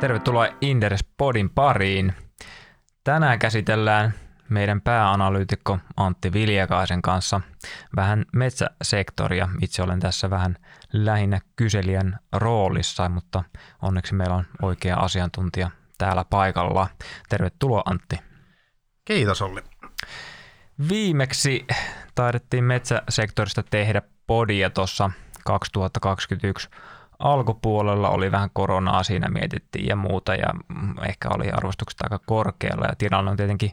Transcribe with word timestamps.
Tervetuloa 0.00 0.46
Inderes 0.60 1.04
Podin 1.16 1.50
pariin. 1.50 2.14
Tänään 3.04 3.38
käsitellään 3.38 4.14
meidän 4.48 4.80
pääanalyytikko 4.80 5.78
Antti 5.96 6.32
Viljakaisen 6.32 7.02
kanssa 7.02 7.40
vähän 7.96 8.24
metsäsektoria. 8.32 9.48
Itse 9.62 9.82
olen 9.82 10.00
tässä 10.00 10.30
vähän 10.30 10.56
lähinnä 10.92 11.40
kyselijän 11.56 12.18
roolissa, 12.32 13.08
mutta 13.08 13.44
onneksi 13.82 14.14
meillä 14.14 14.34
on 14.34 14.44
oikea 14.62 14.96
asiantuntija 14.96 15.70
täällä 15.98 16.24
paikalla. 16.24 16.88
Tervetuloa 17.28 17.82
Antti. 17.86 18.18
Kiitos 19.04 19.42
Olli. 19.42 19.62
Viimeksi 20.88 21.66
taidettiin 22.14 22.64
metsäsektorista 22.64 23.62
tehdä 23.62 24.02
podia 24.26 24.70
tuossa 24.70 25.10
2021 25.44 26.68
alkupuolella 27.18 28.08
oli 28.08 28.32
vähän 28.32 28.50
koronaa 28.52 29.02
siinä 29.02 29.28
mietittiin 29.28 29.86
ja 29.86 29.96
muuta 29.96 30.34
ja 30.34 30.54
ehkä 31.08 31.28
oli 31.34 31.50
arvostukset 31.50 32.02
aika 32.02 32.20
korkealla 32.26 32.86
ja 32.86 32.94
tilanne 32.98 33.30
on 33.30 33.36
tietenkin 33.36 33.72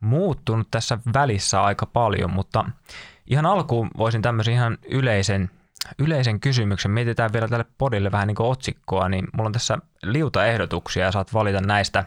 muuttunut 0.00 0.68
tässä 0.70 0.98
välissä 1.14 1.62
aika 1.62 1.86
paljon, 1.86 2.32
mutta 2.32 2.64
ihan 3.26 3.46
alkuun 3.46 3.90
voisin 3.96 4.22
tämmöisen 4.22 4.54
ihan 4.54 4.78
yleisen, 4.90 5.50
yleisen 5.98 6.40
kysymyksen, 6.40 6.90
mietitään 6.90 7.32
vielä 7.32 7.48
tälle 7.48 7.64
podille 7.78 8.12
vähän 8.12 8.26
niin 8.26 8.34
kuin 8.34 8.50
otsikkoa, 8.50 9.08
niin 9.08 9.28
mulla 9.32 9.48
on 9.48 9.52
tässä 9.52 9.78
liuta 10.02 10.46
ehdotuksia 10.46 11.04
ja 11.04 11.12
saat 11.12 11.34
valita 11.34 11.60
näistä, 11.60 12.04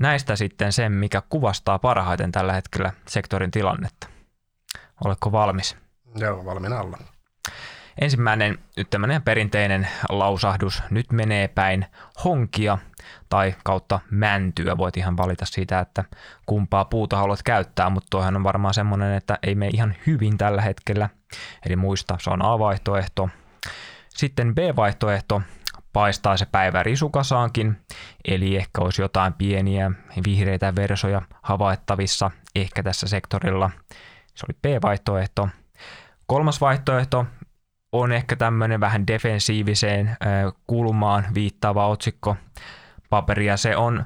näistä 0.00 0.36
sitten 0.36 0.72
sen, 0.72 0.92
mikä 0.92 1.22
kuvastaa 1.28 1.78
parhaiten 1.78 2.32
tällä 2.32 2.52
hetkellä 2.52 2.92
sektorin 3.08 3.50
tilannetta. 3.50 4.06
Oletko 5.04 5.32
valmis? 5.32 5.76
Joo, 6.16 6.44
valmiina 6.44 6.80
olla. 6.80 6.98
Ensimmäinen 8.00 8.58
nyt 8.76 8.90
tämmöinen 8.90 9.22
perinteinen 9.22 9.88
lausahdus, 10.08 10.82
nyt 10.90 11.12
menee 11.12 11.48
päin 11.48 11.86
honkia 12.24 12.78
tai 13.28 13.54
kautta 13.64 14.00
mäntyä. 14.10 14.76
Voit 14.76 14.96
ihan 14.96 15.16
valita 15.16 15.46
siitä, 15.46 15.80
että 15.80 16.04
kumpaa 16.46 16.84
puuta 16.84 17.16
haluat 17.16 17.42
käyttää, 17.42 17.90
mutta 17.90 18.06
toihan 18.10 18.36
on 18.36 18.44
varmaan 18.44 18.74
semmoinen, 18.74 19.14
että 19.14 19.38
ei 19.42 19.54
mene 19.54 19.70
ihan 19.74 19.94
hyvin 20.06 20.38
tällä 20.38 20.62
hetkellä. 20.62 21.08
Eli 21.66 21.76
muista, 21.76 22.16
se 22.20 22.30
on 22.30 22.42
A-vaihtoehto. 22.42 23.28
Sitten 24.08 24.54
B-vaihtoehto, 24.54 25.42
paistaa 25.92 26.36
se 26.36 26.46
päivä 26.46 26.82
risukasaankin, 26.82 27.76
eli 28.24 28.56
ehkä 28.56 28.80
olisi 28.80 29.02
jotain 29.02 29.32
pieniä 29.32 29.90
vihreitä 30.26 30.74
versoja 30.74 31.22
havaittavissa 31.42 32.30
ehkä 32.54 32.82
tässä 32.82 33.08
sektorilla. 33.08 33.70
Se 34.34 34.46
oli 34.48 34.58
B-vaihtoehto. 34.62 35.48
Kolmas 36.26 36.60
vaihtoehto, 36.60 37.26
on 37.92 38.12
ehkä 38.12 38.36
tämmöinen 38.36 38.80
vähän 38.80 39.06
defensiiviseen 39.06 40.16
kulmaan 40.66 41.26
viittaava 41.34 41.86
otsikko 41.86 42.36
paperia. 43.10 43.56
Se 43.56 43.76
on 43.76 44.04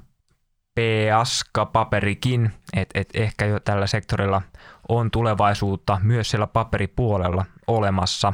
P-aska 0.75 1.67
paperikin, 1.67 2.53
että 2.77 3.01
et 3.01 3.09
ehkä 3.15 3.47
jo 3.47 3.61
tällä 3.61 3.87
sektorilla 3.87 4.43
on 4.89 5.11
tulevaisuutta 5.11 6.01
myös 6.03 6.31
siellä 6.31 6.47
paperipuolella 6.47 7.45
olemassa. 7.67 8.33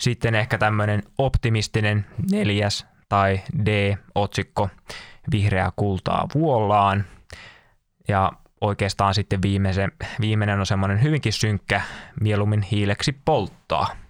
Sitten 0.00 0.34
ehkä 0.34 0.58
tämmöinen 0.58 1.02
optimistinen 1.18 2.06
neljäs 2.30 2.86
tai 3.08 3.40
D-otsikko, 3.64 4.68
vihreää 5.30 5.72
kultaa 5.76 6.26
vuollaan. 6.34 7.04
Ja 8.08 8.32
oikeastaan 8.60 9.14
sitten 9.14 9.42
viimeisen, 9.42 9.92
viimeinen 10.20 10.60
on 10.60 10.66
semmoinen 10.66 11.02
hyvinkin 11.02 11.32
synkkä, 11.32 11.80
mieluummin 12.20 12.62
hiileksi 12.62 13.12
polttaa. 13.24 14.05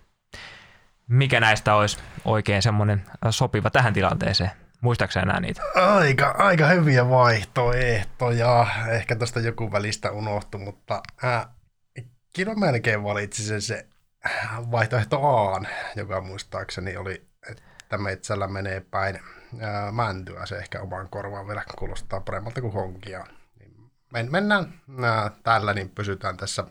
Mikä 1.08 1.40
näistä 1.40 1.74
olisi 1.74 1.98
oikein 2.24 2.62
semmoinen 2.62 3.06
sopiva 3.30 3.70
tähän 3.70 3.92
tilanteeseen? 3.92 4.50
Muistaakseni 4.80 5.22
enää 5.22 5.40
niitä? 5.40 5.62
Aika, 5.74 6.34
aika 6.38 6.66
hyviä 6.66 7.08
vaihtoehtoja. 7.08 8.66
Ehkä 8.88 9.16
tästä 9.16 9.40
joku 9.40 9.72
välistä 9.72 10.10
unohtui, 10.10 10.60
mutta 10.60 11.02
äh, 11.24 11.46
kyllä 12.36 12.54
melkein 12.54 13.04
valitsisin 13.04 13.62
se 13.62 13.86
vaihtoehto 14.70 15.20
A, 15.36 15.62
joka 15.96 16.20
muistaakseni 16.20 16.96
oli, 16.96 17.26
että 17.50 17.98
metsällä 17.98 18.46
menee 18.46 18.80
päin 18.80 19.16
äh, 19.16 19.92
mäntyä. 19.92 20.46
Se 20.46 20.56
ehkä 20.56 20.80
oman 20.80 21.08
korvaan 21.08 21.46
vielä 21.46 21.62
kuulostaa 21.78 22.20
paremmalta 22.20 22.60
kuin 22.60 22.72
honkia. 22.72 23.26
Niin 23.58 23.90
men, 24.12 24.30
mennään 24.30 24.80
äh, 25.04 25.32
tällä, 25.42 25.74
niin 25.74 25.88
pysytään 25.88 26.36
tässä 26.36 26.64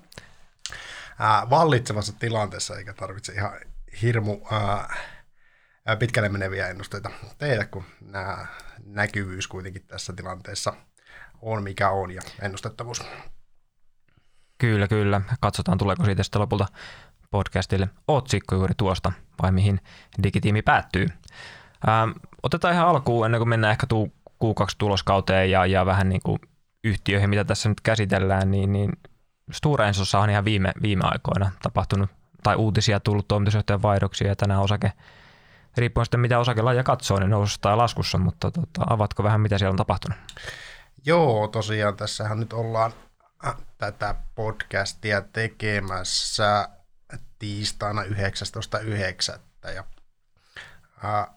äh, 1.21 1.49
vallitsevassa 1.49 2.13
tilanteessa, 2.19 2.77
eikä 2.77 2.93
tarvitse 2.93 3.33
ihan 3.33 3.51
hirmu 4.01 4.41
ää, 4.51 5.95
pitkälle 5.99 6.29
meneviä 6.29 6.67
ennusteita 6.67 7.09
tehdä, 7.37 7.65
kun 7.65 7.83
nämä 8.01 8.47
näkyvyys 8.85 9.47
kuitenkin 9.47 9.87
tässä 9.87 10.13
tilanteessa 10.13 10.73
on 11.41 11.63
mikä 11.63 11.89
on 11.89 12.11
ja 12.11 12.21
ennustettavuus. 12.41 13.03
Kyllä, 14.57 14.87
kyllä. 14.87 15.21
Katsotaan, 15.41 15.77
tuleeko 15.77 16.05
siitä 16.05 16.23
sitten 16.23 16.41
lopulta 16.41 16.65
podcastille 17.31 17.89
otsikko 18.07 18.55
juuri 18.55 18.73
tuosta, 18.77 19.11
vai 19.41 19.51
mihin 19.51 19.79
digitiimi 20.23 20.61
päättyy. 20.61 21.07
Ää, 21.87 22.07
otetaan 22.43 22.73
ihan 22.73 22.87
alkuun, 22.87 23.25
ennen 23.25 23.39
kuin 23.39 23.49
mennään 23.49 23.71
ehkä 23.71 23.87
tuu 23.87 24.13
Q2-tuloskauteen 24.29 25.51
ja, 25.51 25.65
ja 25.65 25.85
vähän 25.85 26.09
niin 26.09 26.21
kuin 26.23 26.39
yhtiöihin, 26.83 27.29
mitä 27.29 27.43
tässä 27.43 27.69
nyt 27.69 27.81
käsitellään, 27.81 28.51
niin, 28.51 28.71
niin 28.71 28.91
Stora 29.51 29.87
Ensossa 29.87 30.19
on 30.19 30.29
ihan 30.29 30.45
viime, 30.45 30.71
viime 30.81 31.03
aikoina 31.05 31.51
tapahtunut 31.61 32.09
tai 32.45 32.55
uutisia 32.55 32.99
tullut 32.99 33.27
toimitusjohtajan 33.27 33.81
vaihdoksia 33.81 34.27
ja 34.27 34.35
tänään 34.35 34.61
osake, 34.61 34.91
riippuen 35.77 36.05
sitten 36.05 36.19
mitä 36.19 36.39
osakelaja 36.39 36.83
katsoo, 36.83 37.19
niin 37.19 37.29
nousussa 37.29 37.61
tai 37.61 37.75
laskussa, 37.75 38.17
mutta 38.17 38.51
tota, 38.51 38.81
avatko 38.89 39.23
vähän 39.23 39.41
mitä 39.41 39.57
siellä 39.57 39.71
on 39.71 39.77
tapahtunut? 39.77 40.17
Joo, 41.05 41.47
tosiaan 41.47 41.97
tässähän 41.97 42.39
nyt 42.39 42.53
ollaan 42.53 42.93
äh, 43.47 43.55
tätä 43.77 44.15
podcastia 44.35 45.21
tekemässä 45.21 46.69
tiistaina 47.39 48.03
19.9. 48.03 49.71
Ja 49.75 49.83
ää, 51.03 51.27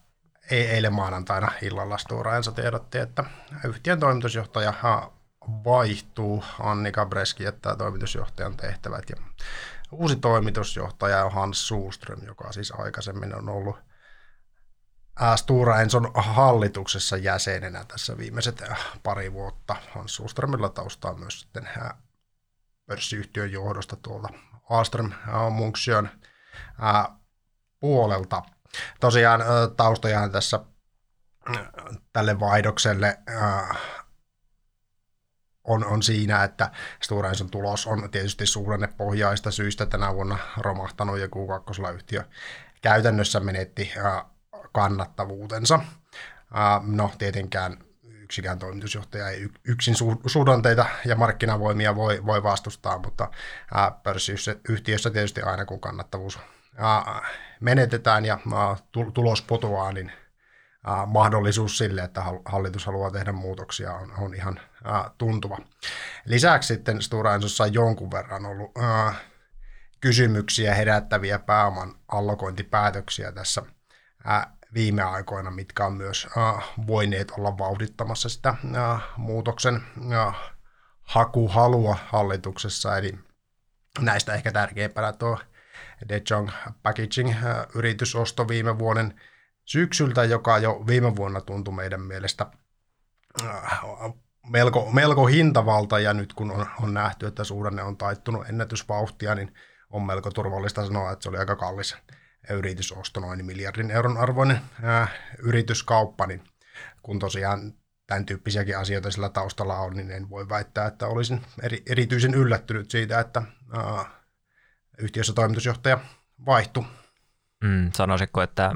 eilen 0.50 0.92
maanantaina 0.92 1.52
illalla 1.62 1.98
Stora 1.98 2.36
Enso 2.36 2.52
tiedotti, 2.52 2.98
että 2.98 3.24
yhtiön 3.64 4.00
toimitusjohtaja 4.00 4.74
vaihtuu. 5.64 6.44
Annika 6.60 7.06
Breski 7.06 7.44
jättää 7.44 7.76
toimitusjohtajan 7.76 8.56
tehtävät 8.56 9.10
ja 9.10 9.16
uusi 9.92 10.16
toimitusjohtaja 10.16 11.24
on 11.24 11.32
Hans 11.32 11.68
Suuström, 11.68 12.22
joka 12.26 12.52
siis 12.52 12.72
aikaisemmin 12.78 13.34
on 13.34 13.48
ollut 13.48 13.76
Stura 15.36 15.80
Enson 15.80 16.12
hallituksessa 16.14 17.16
jäsenenä 17.16 17.84
tässä 17.84 18.18
viimeiset 18.18 18.62
pari 19.02 19.32
vuotta. 19.32 19.76
Hans 19.94 20.14
Suuströmillä 20.14 20.68
taustaa 20.68 21.14
myös 21.14 21.40
sitten 21.40 21.68
pörssiyhtiön 22.86 23.52
johdosta 23.52 23.96
tuolta 23.96 24.28
Alström 24.70 25.12
Munksion 25.50 26.08
puolelta. 27.80 28.42
Tosiaan 29.00 29.40
taustajahan 29.76 30.32
tässä 30.32 30.60
tälle 32.12 32.40
vaihdokselle 32.40 33.18
on, 35.68 35.84
on 35.84 36.02
siinä, 36.02 36.44
että 36.44 36.70
Stora 37.02 37.28
Enson 37.28 37.50
tulos 37.50 37.86
on 37.86 38.10
tietysti 38.10 38.46
suhdannepohjaista 38.46 39.50
syistä 39.50 39.86
tänä 39.86 40.14
vuonna 40.14 40.38
romahtanut 40.56 41.18
ja 41.18 41.26
Q2 41.26 41.94
yhtiö 41.94 42.24
käytännössä 42.82 43.40
menetti 43.40 43.92
kannattavuutensa. 44.72 45.80
No 46.82 47.10
tietenkään 47.18 47.76
yksikään 48.04 48.58
toimitusjohtaja 48.58 49.28
ei 49.28 49.48
yksin 49.64 49.94
suhdanteita 50.26 50.86
ja 51.04 51.16
markkinavoimia 51.16 51.96
voi, 51.96 52.26
voi 52.26 52.42
vastustaa, 52.42 52.98
mutta 52.98 53.30
pörssiyhtiössä 54.02 55.10
tietysti 55.10 55.42
aina 55.42 55.64
kun 55.64 55.80
kannattavuus 55.80 56.38
menetetään 57.60 58.24
ja 58.24 58.38
tulos 59.14 59.42
potoaa, 59.42 59.92
niin 59.92 60.12
mahdollisuus 61.06 61.78
sille, 61.78 62.02
että 62.02 62.22
hallitus 62.44 62.86
haluaa 62.86 63.10
tehdä 63.10 63.32
muutoksia, 63.32 63.94
on, 63.94 64.12
on 64.18 64.34
ihan 64.34 64.60
tuntuva. 65.18 65.58
Lisäksi 66.24 66.66
sitten 66.66 67.02
Stora 67.02 67.34
Ensossa 67.34 67.64
on 67.64 67.74
jonkun 67.74 68.10
verran 68.10 68.46
ollut 68.46 68.72
kysymyksiä 70.00 70.74
herättäviä 70.74 71.38
pääoman 71.38 71.94
allokointipäätöksiä 72.08 73.32
tässä 73.32 73.62
viime 74.74 75.02
aikoina, 75.02 75.50
mitkä 75.50 75.86
on 75.86 75.92
myös 75.92 76.28
voineet 76.86 77.30
olla 77.30 77.58
vauhdittamassa 77.58 78.28
sitä 78.28 78.54
muutoksen 79.16 79.82
hakuhalua 81.02 81.96
hallituksessa. 82.06 82.98
Eli 82.98 83.18
näistä 84.00 84.34
ehkä 84.34 84.52
tärkeimpänä 84.52 85.12
tuo 85.12 85.38
De 86.08 86.22
Jong 86.30 86.50
Packaging 86.82 87.34
yritysosto 87.74 88.48
viime 88.48 88.78
vuoden 88.78 89.20
syksyltä, 89.68 90.24
joka 90.24 90.58
jo 90.58 90.84
viime 90.86 91.16
vuonna 91.16 91.40
tuntui 91.40 91.74
meidän 91.74 92.00
mielestä 92.00 92.46
äh, 93.44 93.80
melko, 94.50 94.90
melko 94.92 95.26
hintavalta, 95.26 95.98
ja 95.98 96.14
nyt 96.14 96.32
kun 96.32 96.50
on, 96.50 96.66
on 96.82 96.94
nähty, 96.94 97.26
että 97.26 97.44
suhdanne 97.44 97.82
on 97.82 97.96
taittunut 97.96 98.48
ennätysvauhtia, 98.48 99.34
niin 99.34 99.54
on 99.90 100.02
melko 100.02 100.30
turvallista 100.30 100.86
sanoa, 100.86 101.12
että 101.12 101.22
se 101.22 101.28
oli 101.28 101.38
aika 101.38 101.56
kallis 101.56 101.96
yritysosto, 102.50 103.20
noin 103.20 103.44
miljardin 103.44 103.90
euron 103.90 104.16
arvoinen 104.16 104.60
ää, 104.82 105.02
äh, 105.02 105.12
yrityskauppa, 105.38 106.26
niin 106.26 106.44
kun 107.02 107.18
tosiaan 107.18 107.72
tämän 108.06 108.26
tyyppisiäkin 108.26 108.78
asioita 108.78 109.10
sillä 109.10 109.28
taustalla 109.28 109.78
on, 109.78 109.96
niin 109.96 110.10
en 110.10 110.30
voi 110.30 110.48
väittää, 110.48 110.86
että 110.86 111.06
olisin 111.06 111.42
eri, 111.62 111.82
erityisen 111.86 112.34
yllättynyt 112.34 112.90
siitä, 112.90 113.20
että 113.20 113.42
ää, 113.72 114.04
yhtiössä 114.98 115.32
toimitusjohtaja 115.32 115.98
vaihtui. 116.46 116.84
Mm, 117.64 117.90
sanoisitko, 117.94 118.42
että 118.42 118.72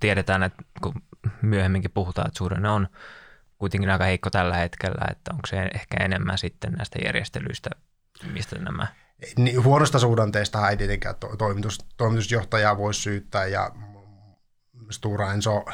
tiedetään, 0.00 0.42
että 0.42 0.62
kun 0.82 0.94
myöhemminkin 1.42 1.90
puhutaan, 1.90 2.28
että 2.28 2.38
suhdanne 2.38 2.68
on 2.68 2.88
kuitenkin 3.58 3.90
aika 3.90 4.04
heikko 4.04 4.30
tällä 4.30 4.56
hetkellä, 4.56 5.06
että 5.10 5.30
onko 5.34 5.46
se 5.46 5.70
ehkä 5.74 6.04
enemmän 6.04 6.38
sitten 6.38 6.72
näistä 6.72 6.98
järjestelyistä, 7.04 7.70
mistä 8.32 8.58
nämä 8.58 8.86
niin, 9.36 9.64
huonosta 9.64 9.98
suhdanteesta 9.98 10.70
ei 10.70 10.76
tietenkään 10.76 11.14
to, 11.14 11.36
toimitus, 11.36 11.78
toimitusjohtajaa 11.96 12.76
voi 12.76 12.94
syyttää 12.94 13.46
ja 13.46 13.70
Stura 14.90 15.32
Enso 15.32 15.64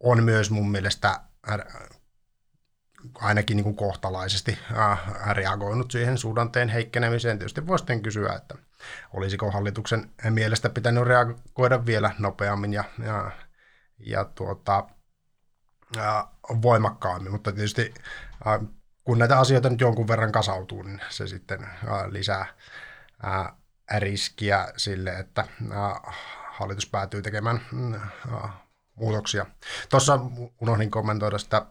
on 0.00 0.24
myös 0.24 0.50
mun 0.50 0.70
mielestä 0.70 1.20
ainakin 3.14 3.56
niin 3.56 3.64
kuin 3.64 3.76
kohtalaisesti 3.76 4.58
reagoinut 5.30 5.90
siihen 5.90 6.18
suhdanteen 6.18 6.68
heikkenemiseen. 6.68 7.38
Tietysti 7.38 7.66
voi 7.66 7.78
sitten 7.78 8.02
kysyä, 8.02 8.32
että 8.32 8.54
olisiko 9.12 9.50
hallituksen 9.50 10.10
mielestä 10.30 10.70
pitänyt 10.70 11.04
reagoida 11.04 11.86
vielä 11.86 12.10
nopeammin 12.18 12.72
ja, 12.72 12.84
ja, 13.04 13.30
ja 13.98 14.24
tuota, 14.24 14.84
ja 15.96 16.28
voimakkaammin, 16.62 17.32
mutta 17.32 17.52
tietysti 17.52 17.94
kun 19.04 19.18
näitä 19.18 19.38
asioita 19.38 19.70
nyt 19.70 19.80
jonkun 19.80 20.08
verran 20.08 20.32
kasautuu, 20.32 20.82
niin 20.82 21.00
se 21.08 21.26
sitten 21.26 21.66
lisää 22.10 22.46
riskiä 23.98 24.68
sille, 24.76 25.10
että 25.10 25.44
hallitus 26.50 26.86
päätyy 26.86 27.22
tekemään 27.22 27.60
mm, 27.72 28.00
muutoksia. 28.94 29.46
Tuossa 29.88 30.20
unohdin 30.60 30.90
kommentoida 30.90 31.38
sitä 31.38 31.66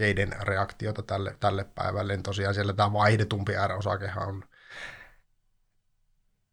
osakkeiden 0.00 0.36
reaktiota 0.42 1.02
tälle, 1.02 1.36
tälle 1.40 1.64
päivälle. 1.64 2.12
Niin 2.12 2.22
tosiaan 2.22 2.54
siellä 2.54 2.72
tämä 2.72 2.92
vaihdetumpi 2.92 3.52
R-osakehan 3.66 4.28
on 4.28 4.44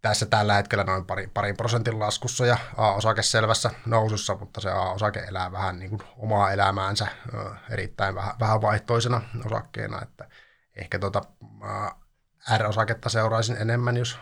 tässä 0.02 0.26
tällä 0.26 0.54
hetkellä 0.54 0.84
noin 0.84 1.06
pari, 1.06 1.28
parin 1.28 1.58
prosentin 1.58 2.00
laskussa 2.00 2.46
ja 2.46 2.58
A-osake 2.78 3.24
selvässä 3.24 3.72
nousussa, 3.86 4.36
mutta 4.36 4.62
se 4.62 4.72
A-osake 4.72 5.20
elää 5.20 5.52
vähän 5.52 5.80
niin 5.80 5.90
kuin 5.90 6.02
omaa 6.18 6.52
elämäänsä 6.52 7.08
erittäin 7.70 8.16
vähän, 8.16 8.36
vähän 8.40 8.62
vaihtoisena 8.62 9.22
osakkeena, 9.46 10.02
että 10.02 10.30
ehkä 10.76 11.00
tuota, 11.00 11.22
R-osaketta 12.58 13.10
seuraisin 13.10 13.58
enemmän, 13.62 13.98
jos 13.98 14.20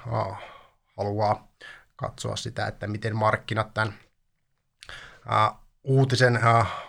haluaa 0.97 1.47
katsoa 1.95 2.35
sitä, 2.35 2.67
että 2.67 2.87
miten 2.87 3.15
markkinat 3.15 3.73
tämän 3.73 3.93
uutisen 5.83 6.39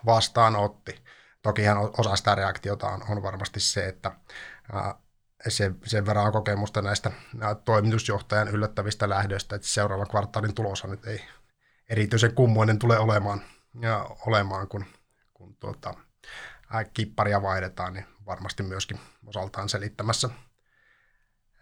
vastaanotti. 0.06 1.06
Tokihan 1.46 1.78
osa 1.98 2.16
sitä 2.16 2.34
reaktiota 2.34 2.87
on, 2.87 3.02
on 3.08 3.22
varmasti 3.22 3.60
se, 3.60 3.88
että 3.88 4.12
sen, 5.48 5.76
sen 5.84 6.06
verran 6.06 6.26
on 6.26 6.32
kokemusta 6.32 6.82
näistä 6.82 7.12
toimitusjohtajan 7.64 8.48
yllättävistä 8.48 9.08
lähdöistä, 9.08 9.56
että 9.56 9.69
seuraavan 9.69 10.08
kvartaalin 10.08 10.54
tuloshan 10.54 10.90
nyt 10.90 11.06
ei 11.06 11.25
erityisen 11.88 12.34
kummoinen 12.34 12.78
tule 12.78 12.98
olemaan, 12.98 13.43
ja 13.81 14.06
olemaan 14.26 14.69
kun, 14.69 14.84
kun 15.34 15.56
tuota, 15.56 15.94
ää, 16.70 16.84
kipparia 16.84 17.43
vaihdetaan, 17.43 17.92
niin 17.92 18.06
varmasti 18.26 18.62
myöskin 18.62 19.00
osaltaan 19.26 19.69
selittämässä 19.69 20.28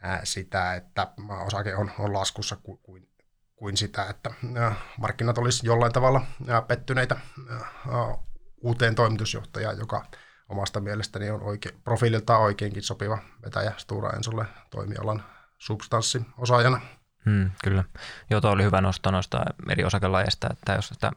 ää, 0.03 0.21
sitä, 0.25 0.75
että 0.75 1.13
osake 1.47 1.75
on, 1.75 1.91
on 1.99 2.13
laskussa 2.13 2.57
kuin, 2.57 2.79
kuin, 2.79 3.09
kuin 3.57 3.77
sitä, 3.77 4.05
että 4.05 4.31
ää, 4.57 4.75
markkinat 5.01 5.39
olisi 5.39 5.67
jollain 5.67 5.93
tavalla 5.93 6.23
ää, 6.49 6.63
pettyneitä 6.63 7.17
ää, 7.51 8.24
uuteen 8.65 8.95
toimitusjohtajaan, 8.95 9.79
joka 9.79 10.05
omasta 10.49 10.81
mielestäni 10.81 11.31
on 11.31 11.43
oike, 11.43 11.75
profiililtaan 11.85 12.41
oikeinkin 12.41 12.83
sopiva 12.83 13.19
vetäjä 13.45 13.73
Stura 13.77 14.11
Ensolle 14.11 14.47
toimialan 14.71 15.25
substanssiosaajana. 15.59 16.81
Hmm, 17.25 17.51
kyllä. 17.65 17.85
Joo, 18.31 18.41
tuo 18.41 18.51
oli 18.51 18.63
hyvä 18.63 18.81
nosto 18.81 19.11
noista 19.11 19.45
eri 19.71 19.85
osakelajeista, 19.85 20.49
että 20.53 20.73
jos 20.73 20.89
sitä 20.89 21.13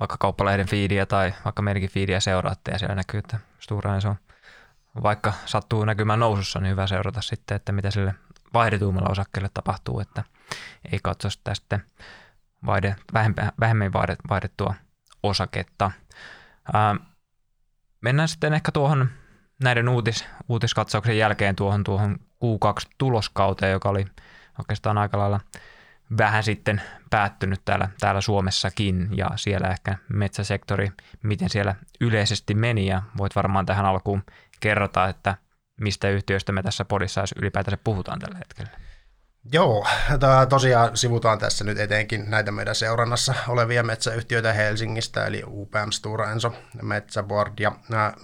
vaikka 0.00 0.16
kauppalehden 0.16 0.68
fiidiä 0.68 1.06
tai 1.06 1.34
vaikka 1.44 1.62
meidänkin 1.62 1.90
fiidiä 1.90 2.20
seuraatte 2.20 2.70
ja 2.70 2.78
siellä 2.78 2.94
näkyy, 2.94 3.18
että 3.18 3.38
Stura 3.58 3.94
Enso 3.94 4.16
vaikka 5.02 5.32
sattuu 5.46 5.84
näkymään 5.84 6.20
nousussa, 6.20 6.60
niin 6.60 6.70
hyvä 6.70 6.86
seurata 6.86 7.22
sitten, 7.22 7.56
että 7.56 7.72
mitä 7.72 7.90
sille 7.90 8.14
vaihdetuimmalla 8.54 9.10
osakkeelle 9.10 9.50
tapahtuu, 9.54 10.00
että 10.00 10.24
ei 10.92 10.98
katso 11.02 11.30
sitä 11.30 11.54
sitten 11.54 11.84
vaihde, 12.66 12.96
vähemmän 13.60 13.92
vaihdettua 14.28 14.74
osaketta. 15.22 15.90
Ähm, 16.74 16.96
Mennään 18.00 18.28
sitten 18.28 18.52
ehkä 18.52 18.72
tuohon 18.72 19.08
näiden 19.62 19.88
uutis, 19.88 20.26
uutiskatsauksen 20.48 21.18
jälkeen 21.18 21.56
tuohon, 21.56 21.84
tuohon 21.84 22.18
Q2-tuloskauteen, 22.44 23.72
joka 23.72 23.88
oli 23.88 24.04
oikeastaan 24.58 24.98
aika 24.98 25.18
lailla 25.18 25.40
vähän 26.18 26.42
sitten 26.42 26.82
päättynyt 27.10 27.60
täällä, 27.64 27.88
täällä 28.00 28.20
Suomessakin 28.20 29.08
ja 29.16 29.30
siellä 29.36 29.68
ehkä 29.68 29.98
metsäsektori, 30.08 30.92
miten 31.22 31.50
siellä 31.50 31.74
yleisesti 32.00 32.54
meni 32.54 32.86
ja 32.86 33.02
voit 33.18 33.36
varmaan 33.36 33.66
tähän 33.66 33.86
alkuun 33.86 34.22
kerrota, 34.60 35.08
että 35.08 35.36
mistä 35.80 36.08
yhtiöistä 36.08 36.52
me 36.52 36.62
tässä 36.62 36.84
podissa 36.84 37.24
ylipäätänsä 37.36 37.78
puhutaan 37.84 38.18
tällä 38.18 38.38
hetkellä. 38.38 38.70
Joo, 39.52 39.86
tosiaan 40.48 40.96
sivutaan 40.96 41.38
tässä 41.38 41.64
nyt 41.64 41.78
etenkin 41.78 42.30
näitä 42.30 42.52
meidän 42.52 42.74
seurannassa 42.74 43.34
olevia 43.48 43.82
metsäyhtiöitä 43.82 44.52
Helsingistä, 44.52 45.26
eli 45.26 45.42
UPM 45.46 45.90
Stura 45.90 46.30
Enso, 46.30 46.54
Metsäboard 46.82 47.52
ja 47.60 47.72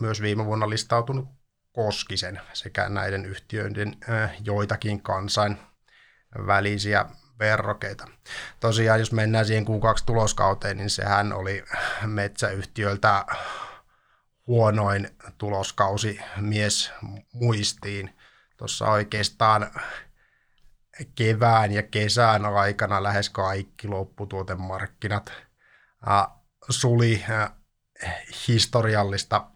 myös 0.00 0.22
viime 0.22 0.44
vuonna 0.44 0.70
listautunut 0.70 1.28
Koskisen 1.72 2.40
sekä 2.52 2.88
näiden 2.88 3.24
yhtiöiden 3.24 3.96
joitakin 4.44 5.02
kansainvälisiä 5.02 7.06
verrokeita. 7.38 8.08
Tosiaan, 8.60 9.00
jos 9.00 9.12
mennään 9.12 9.46
siihen 9.46 9.66
Q2-tuloskauteen, 9.66 10.76
niin 10.76 10.90
sehän 10.90 11.32
oli 11.32 11.64
metsäyhtiöltä 12.06 13.24
huonoin 14.46 15.10
tuloskausi 15.38 16.20
mies 16.40 16.92
muistiin. 17.32 18.16
Tuossa 18.56 18.86
oikeastaan 18.86 19.70
kevään 21.14 21.72
ja 21.72 21.82
kesän 21.82 22.46
aikana 22.46 23.02
lähes 23.02 23.30
kaikki 23.30 23.88
lopputuotemarkkinat 23.88 25.32
suli 26.70 27.24
historiallista 28.48 29.46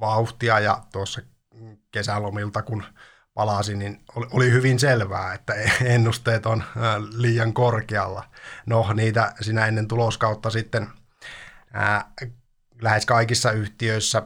vauhtia 0.00 0.60
ja 0.60 0.82
tuossa 0.92 1.20
kesälomilta 1.90 2.62
kun 2.62 2.84
palasin, 3.34 3.78
niin 3.78 4.04
oli, 4.32 4.52
hyvin 4.52 4.78
selvää, 4.78 5.34
että 5.34 5.54
ennusteet 5.94 6.46
on 6.46 6.64
liian 7.16 7.52
korkealla. 7.52 8.24
No 8.66 8.92
niitä 8.92 9.32
sinä 9.40 9.66
ennen 9.66 9.88
tuloskautta 9.88 10.50
sitten 10.50 10.88
lähes 12.82 13.06
kaikissa 13.06 13.50
yhtiöissä 13.50 14.22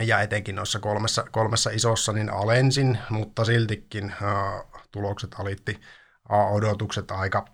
ja 0.00 0.20
etenkin 0.20 0.56
noissa 0.56 0.78
kolmessa, 0.80 1.24
kolmessa 1.30 1.70
isossa 1.70 2.12
niin 2.12 2.30
alensin, 2.30 2.98
mutta 3.10 3.44
siltikin 3.44 4.10
äh, 4.10 4.64
tulokset 4.92 5.34
alitti 5.38 5.80
äh, 6.32 6.52
odotukset 6.52 7.10
aika, 7.10 7.44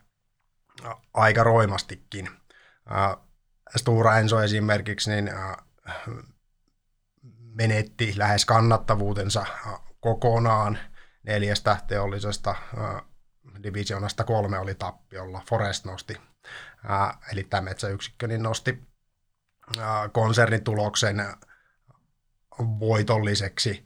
äh, 0.87 0.97
aika 1.15 1.45
roimastikin. 1.45 2.29
Äh, 2.93 3.17
Stura 3.77 4.19
Enso 4.19 4.43
esimerkiksi 4.43 5.11
niin, 5.11 5.29
äh, 5.29 5.57
menetti 7.39 8.15
lähes 8.17 8.45
kannattavuutensa 8.45 9.41
äh, 9.41 9.81
kokonaan 10.01 10.79
neljästä 11.23 11.77
teollisesta 11.87 12.51
äh, 12.51 13.03
divisionasta 13.63 14.25
kolme 14.25 14.59
oli 14.59 14.75
tappiolla. 14.75 15.43
Forest 15.49 15.85
nosti, 15.85 16.17
äh, 16.91 17.19
eli 17.33 17.45
tämä 17.45 17.61
metsäyksikkö, 17.61 18.27
niin 18.27 18.43
nosti 18.43 18.83
äh, 19.79 19.85
konsernituloksen 20.13 21.21
voitolliseksi 22.81 23.85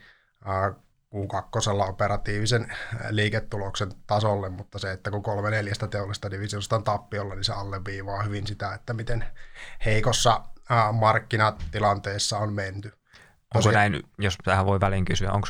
Q2 1.14 1.88
operatiivisen 1.88 2.76
liiketuloksen 3.10 3.92
tasolle, 4.06 4.48
mutta 4.48 4.78
se, 4.78 4.92
että 4.92 5.10
kun 5.10 5.22
kolme 5.22 5.50
neljästä 5.50 5.88
teollista 5.88 6.30
divisiosta 6.30 6.76
on 6.76 6.84
tappiolla, 6.84 7.34
niin 7.34 7.44
se 7.44 7.52
alleviivaa 7.52 8.22
hyvin 8.22 8.46
sitä, 8.46 8.74
että 8.74 8.92
miten 8.94 9.24
heikossa 9.84 10.44
markkinatilanteessa 10.92 12.38
on 12.38 12.52
menty. 12.52 12.92
Onko 13.54 13.70
näin, 13.70 14.02
jos 14.18 14.38
tähän 14.44 14.66
voi 14.66 14.80
väliin 14.80 15.04
kysyä, 15.04 15.32
onko 15.32 15.48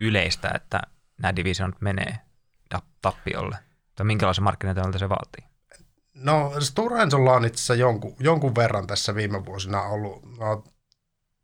yleistä, 0.00 0.50
että 0.54 0.82
nämä 1.22 1.36
divisionit 1.36 1.80
menee 1.80 2.18
tappiolle? 3.02 3.58
Tai 3.94 4.06
minkälaisen 4.06 4.44
markkinatilanteen 4.44 4.98
se 4.98 5.08
vaatii? 5.08 5.44
No 6.14 6.52
Stora 6.60 7.02
Ensolla 7.02 7.32
on 7.32 7.44
itse 7.44 7.56
asiassa 7.56 7.74
jonkun, 7.74 8.16
jonkun 8.20 8.54
verran 8.54 8.86
tässä 8.86 9.14
viime 9.14 9.44
vuosina 9.46 9.82
ollut 9.82 10.38
no, 10.38 10.64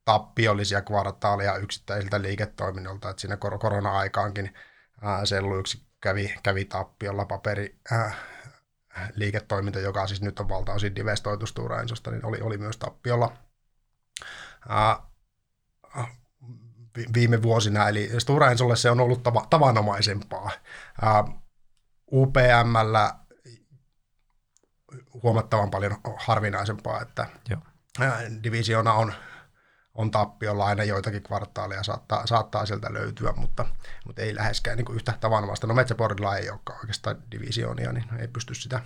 tappiollisia 0.04 0.82
kvartaaleja 0.82 1.56
yksittäisiltä 1.56 2.22
liiketoiminnolta, 2.22 3.10
että 3.10 3.20
siinä 3.20 3.36
korona-aikaankin 3.36 4.54
ää, 5.02 5.26
sellu 5.26 5.58
yksi 5.58 5.86
kävi, 6.00 6.34
kävi 6.42 6.64
tappiolla 6.64 7.24
paperi, 7.24 7.78
ää, 7.90 8.14
liiketoiminta, 9.14 9.80
joka 9.80 10.06
siis 10.06 10.22
nyt 10.22 10.40
on 10.40 10.48
valtaosin 10.48 10.96
divestoitu 10.96 11.46
Stora 11.46 11.80
Ensosta, 11.80 12.10
niin 12.10 12.24
oli, 12.24 12.40
oli 12.40 12.58
myös 12.58 12.76
tappiolla. 12.76 13.36
viime 17.14 17.42
vuosina, 17.42 17.88
eli 17.88 18.10
Stora 18.18 18.50
Ensolle 18.50 18.76
se 18.76 18.90
on 18.90 19.00
ollut 19.00 19.22
tava, 19.22 19.46
tavanomaisempaa. 19.50 20.50
UPMllä 22.12 23.14
huomattavan 25.22 25.70
paljon 25.70 25.96
harvinaisempaa, 26.16 27.02
että 27.02 27.26
Joo. 27.48 27.60
divisiona 28.42 28.92
on 28.92 29.12
on 29.94 30.10
tappiolla 30.10 30.66
aina 30.66 30.84
joitakin 30.84 31.22
kvartaaleja, 31.22 31.82
saattaa, 31.82 32.26
saattaa 32.26 32.66
sieltä 32.66 32.92
löytyä, 32.92 33.32
mutta, 33.36 33.66
mutta 34.06 34.22
ei 34.22 34.34
läheskään 34.34 34.76
niin 34.76 34.84
kuin 34.84 34.96
yhtä 34.96 35.14
tavanomaista. 35.20 35.66
No 35.66 35.74
Metsäporilla 35.74 36.36
ei 36.36 36.50
olekaan 36.50 36.80
oikeastaan 36.80 37.22
divisionia, 37.30 37.92
niin 37.92 38.04
ei 38.18 38.28
pysty 38.28 38.54
sitä 38.54 38.80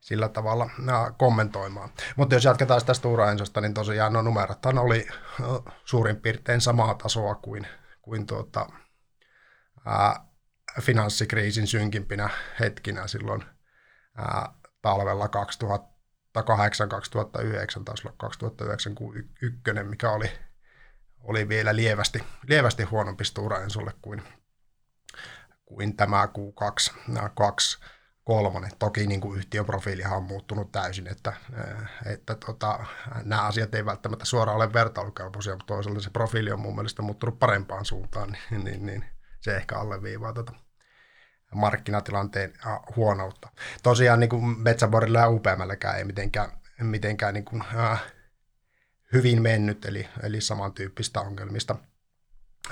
sillä 0.00 0.28
tavalla 0.28 0.70
kommentoimaan. 1.16 1.90
Mutta 2.16 2.34
jos 2.34 2.44
jatketaan 2.44 2.80
sitä 2.80 2.94
Stura 2.94 3.30
Ensosta, 3.30 3.60
niin 3.60 3.74
tosiaan 3.74 4.12
no 4.12 4.22
numerothan 4.22 4.78
oli 4.78 5.08
suurin 5.84 6.16
piirtein 6.16 6.60
samaa 6.60 6.94
tasoa 6.94 7.34
kuin, 7.34 7.66
kuin 8.02 8.26
tuota, 8.26 8.66
ää, 9.86 10.24
finanssikriisin 10.80 11.66
synkimpinä 11.66 12.28
hetkinä 12.60 13.06
silloin 13.06 13.44
ää, 14.16 14.54
talvella 14.82 15.28
2000 15.28 15.93
2008, 16.42 16.88
2009, 16.88 17.84
taisi 17.84 18.08
olla 18.08 18.16
2009 18.18 18.94
Q1, 19.00 19.82
mikä 19.82 20.10
oli, 20.10 20.30
oli 21.20 21.48
vielä 21.48 21.76
lievästi, 21.76 22.24
lievästi 22.48 22.82
huonompi 22.82 23.24
Stura 23.24 23.58
Ensolle 23.58 23.92
kuin, 24.02 24.22
kuin 25.64 25.96
tämä 25.96 26.26
Q2, 26.26 26.94
nämä 27.08 27.28
kaksi 27.28 27.78
kolmonen. 28.24 28.70
Toki 28.78 29.06
niin 29.06 29.20
kuin 29.20 29.38
yhtiön 29.38 29.66
profiilihan 29.66 30.16
on 30.16 30.22
muuttunut 30.22 30.72
täysin, 30.72 31.06
että, 31.06 31.32
että 32.06 32.34
tota, 32.34 32.86
nämä 33.24 33.42
asiat 33.42 33.74
ei 33.74 33.84
välttämättä 33.84 34.24
suoraan 34.24 34.56
ole 34.56 34.72
vertailukelpoisia, 34.72 35.52
mutta 35.56 35.74
toisaalta 35.74 36.00
se 36.00 36.10
profiili 36.10 36.52
on 36.52 36.60
mun 36.60 36.74
mielestä 36.74 37.02
muuttunut 37.02 37.38
parempaan 37.38 37.84
suuntaan, 37.84 38.36
niin, 38.50 38.64
niin, 38.64 38.86
niin 38.86 39.04
se 39.40 39.56
ehkä 39.56 39.78
alleviivaa 39.78 40.32
tota 40.32 40.52
markkinatilanteen 41.54 42.52
huonoutta. 42.96 43.48
Tosiaan 43.82 44.20
niin 44.20 44.30
kuin 44.30 44.44
Metsäborilla 44.44 45.18
ja 45.18 45.28
UPMlläkään 45.28 45.98
ei 45.98 46.04
mitenkään, 46.04 46.50
mitenkään 46.80 47.34
niin 47.34 47.44
kuin, 47.44 47.62
äh, 47.76 48.02
hyvin 49.12 49.42
mennyt, 49.42 49.84
eli, 49.84 50.08
eli 50.22 50.40
samantyyppistä 50.40 51.20
ongelmista. 51.20 51.76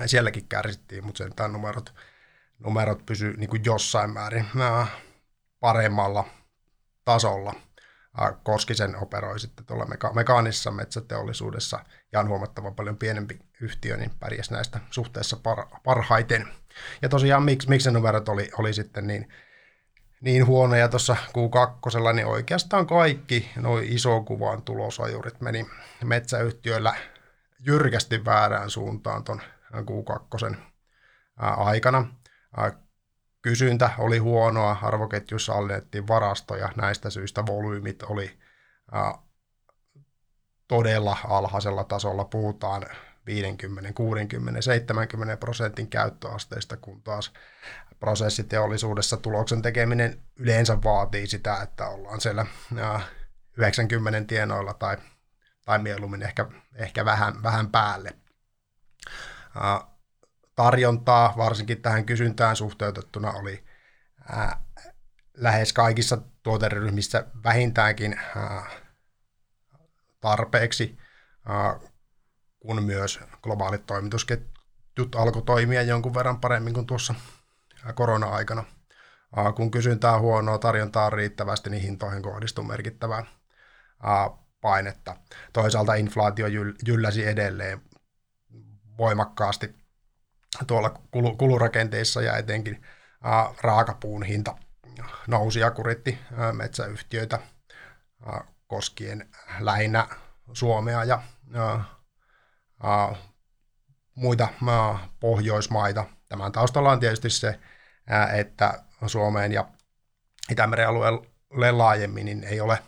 Sielläkin 0.07 0.49
kärsittiin, 0.49 1.05
mutta 1.05 1.25
sentään 1.25 1.53
numerot, 1.53 1.95
numerot 2.59 3.07
pysyivät 3.07 3.37
niin 3.37 3.65
jossain 3.65 4.11
määrin 4.11 4.47
äh, 4.61 4.93
paremmalla 5.61 6.25
tasolla– 7.05 7.55
Koskisen 8.43 8.97
operoi 8.97 9.41
sitten 9.41 9.67
tuolla 9.67 9.85
meka- 9.85 10.15
mekaanisessa 10.15 10.71
metsäteollisuudessa 10.71 11.85
ja 12.13 12.21
on 12.21 12.29
huomattavan 12.29 12.75
paljon 12.75 12.97
pienempi 12.97 13.39
yhtiö, 13.61 13.97
niin 13.97 14.11
pärjäsi 14.21 14.53
näistä 14.53 14.81
suhteessa 14.91 15.37
par- 15.37 15.81
parhaiten. 15.85 16.49
Ja 17.03 17.09
tosiaan 17.09 17.43
miksi, 17.43 17.69
miksi 17.69 17.89
ne 17.89 17.93
numerot 17.93 18.29
oli, 18.29 18.51
oli 18.59 18.75
sitten 18.75 19.07
niin, 19.07 19.29
niin 20.21 20.47
huonoja 20.47 20.89
tuossa 20.89 21.17
Q2, 21.29 22.13
niin 22.13 22.27
oikeastaan 22.27 22.87
kaikki 22.87 23.51
noin 23.57 23.85
iso 23.93 24.21
kuvan 24.23 24.63
tulosajurit 24.63 25.41
meni 25.41 25.67
metsäyhtiöillä 26.05 26.95
jyrkästi 27.67 28.25
väärään 28.25 28.71
suuntaan 28.71 29.25
tuon 29.25 29.41
Q2 29.75 30.57
aikana. 31.37 32.07
Kysyntä 33.43 33.91
oli 33.99 34.19
huonoa, 34.19 34.77
arvoketjussa 34.83 35.53
alennettiin 35.53 36.09
varastoja, 36.09 36.73
näistä 36.77 37.11
syistä 37.11 37.47
volyymit 37.47 38.03
oli 38.03 38.39
todella 40.69 41.17
alhaisella 41.29 41.85
tasolla, 41.85 42.25
puhutaan 42.25 42.87
50, 43.27 43.93
60, 43.93 44.63
70 44.63 45.37
prosentin 45.37 45.89
käyttöasteista, 45.89 46.77
kun 46.77 47.03
taas 47.03 47.33
prosessiteollisuudessa 48.01 49.17
tuloksen 49.17 49.63
tekeminen 49.63 50.23
yleensä 50.37 50.83
vaatii 50.85 51.27
sitä, 51.27 51.63
että 51.63 51.89
ollaan 51.89 52.21
siellä 52.21 52.47
ä, 52.79 53.01
90 53.57 54.25
tienoilla 54.29 54.75
tai, 54.75 54.97
tai 55.65 55.79
mieluummin 55.79 56.23
ehkä, 56.23 56.47
ehkä 56.75 57.05
vähän, 57.05 57.43
vähän 57.43 57.71
päälle. 57.71 58.17
Tarjontaa, 60.57 61.35
varsinkin 61.37 61.83
tähän 61.83 62.05
kysyntään 62.05 62.57
suhteutettuna, 62.57 63.33
oli 63.33 63.65
lähes 65.35 65.73
kaikissa 65.73 66.19
tuoteryhmissä 66.43 67.27
vähintäänkin 67.45 68.21
ää, 68.37 68.67
tarpeeksi, 70.21 70.99
kun 72.67 72.83
myös 72.83 73.21
globaalit 73.43 73.87
toimitusketjut 73.87 75.15
alkoi 75.17 75.43
toimia 75.43 75.83
jonkun 75.83 76.15
verran 76.15 76.41
paremmin 76.41 76.75
kuin 76.75 76.87
tuossa 76.87 77.15
korona-aikana. 77.95 78.65
Kun 79.57 79.71
kysyntää 79.71 80.19
huonoa, 80.19 80.59
tarjontaa 80.59 81.07
on 81.07 81.13
riittävästi, 81.13 81.71
niin 81.71 81.83
hintoihin 81.83 82.23
kohdistuu 82.23 82.65
merkittävää 82.65 83.25
ää, 84.03 84.31
painetta. 84.61 85.17
Toisaalta 85.53 85.95
inflaatio 85.95 86.47
jylläsi 86.87 87.27
edelleen 87.27 87.83
voimakkaasti 88.99 89.75
tuolla 90.67 90.91
kulurakenteissa 91.39 92.23
ja 92.23 92.37
etenkin 92.37 92.83
raakapuun 93.61 94.23
hinta 94.23 94.57
nousi 95.27 95.61
ja 95.61 95.71
kuritti 95.71 96.19
metsäyhtiöitä 96.53 97.39
koskien 98.67 99.29
lähinnä 99.61 100.07
Suomea 100.53 101.05
ja 101.05 101.23
muita 104.15 104.49
Pohjoismaita. 105.21 106.05
Tämän 106.29 106.53
taustalla 106.53 106.93
on 106.93 107.01
tietysti 107.01 107.31
se, 107.31 107.61
että 108.35 108.85
Suomeen 109.07 109.53
ja 109.53 109.69
Itämeren 110.51 110.89
alueelle 110.89 111.73
laajemmin 111.73 112.25
niin 112.25 112.45
ei 112.45 112.61
ole 112.61 112.79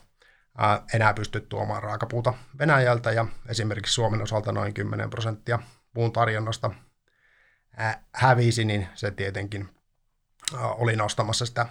enää 0.95 1.15
pystytty 1.15 1.49
tuomaan 1.49 1.83
raakapuuta 1.83 2.35
Venäjältä 2.59 3.13
ja 3.13 3.27
esimerkiksi 3.49 3.95
Suomen 3.95 4.23
osalta 4.23 4.53
noin 4.53 4.75
10 4.75 5.11
prosenttia 5.11 5.59
puun 5.95 6.13
tarjonnasta 6.13 6.71
hävisi, 8.13 8.65
niin 8.65 8.89
se 8.95 9.11
tietenkin 9.11 9.69
oli 10.61 10.97
nostamassa 10.97 11.47
sitä 11.47 11.67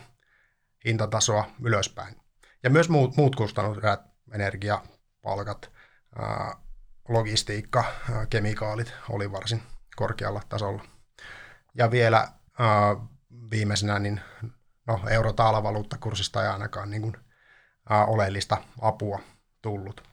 hintatasoa 0.85 1.51
ylöspäin. 1.61 2.15
Ja 2.63 2.69
myös 2.69 2.89
muut, 2.89 3.17
muut 3.17 3.35
kustannukset, 3.35 3.99
energia, 4.33 4.81
palkat, 5.21 5.71
logistiikka, 7.09 7.83
kemikaalit 8.29 8.93
oli 9.09 9.31
varsin 9.31 9.63
korkealla 9.95 10.41
tasolla. 10.49 10.83
Ja 11.75 11.91
vielä 11.91 12.27
viimeisenä, 13.51 13.99
niin 13.99 14.21
no, 14.87 14.99
euro-taala-valuuttakurssista 15.09 16.43
ei 16.43 16.47
ainakaan 16.47 16.89
niin 16.89 17.01
kuin, 17.01 17.17
oleellista 18.07 18.57
apua 18.81 19.19
tullut. 19.61 20.03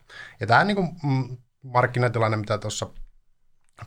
Ja 0.40 0.47
tämä 0.47 0.64
niin 0.64 0.76
kuin, 0.76 0.88
mm, 1.02 1.37
markkinatilanne, 1.62 2.37
mitä 2.37 2.59
tuossa 2.59 2.87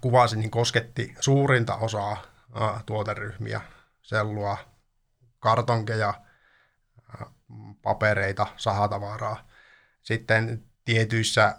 kuvasin, 0.01 0.39
niin 0.39 0.51
kosketti 0.51 1.15
suurinta 1.19 1.75
osaa 1.75 2.17
tuoteryhmiä, 2.85 3.61
sellua, 4.01 4.57
kartonkeja, 5.39 6.13
papereita, 7.81 8.47
sahatavaraa. 8.57 9.47
Sitten 10.01 10.63
tietyissä 10.85 11.55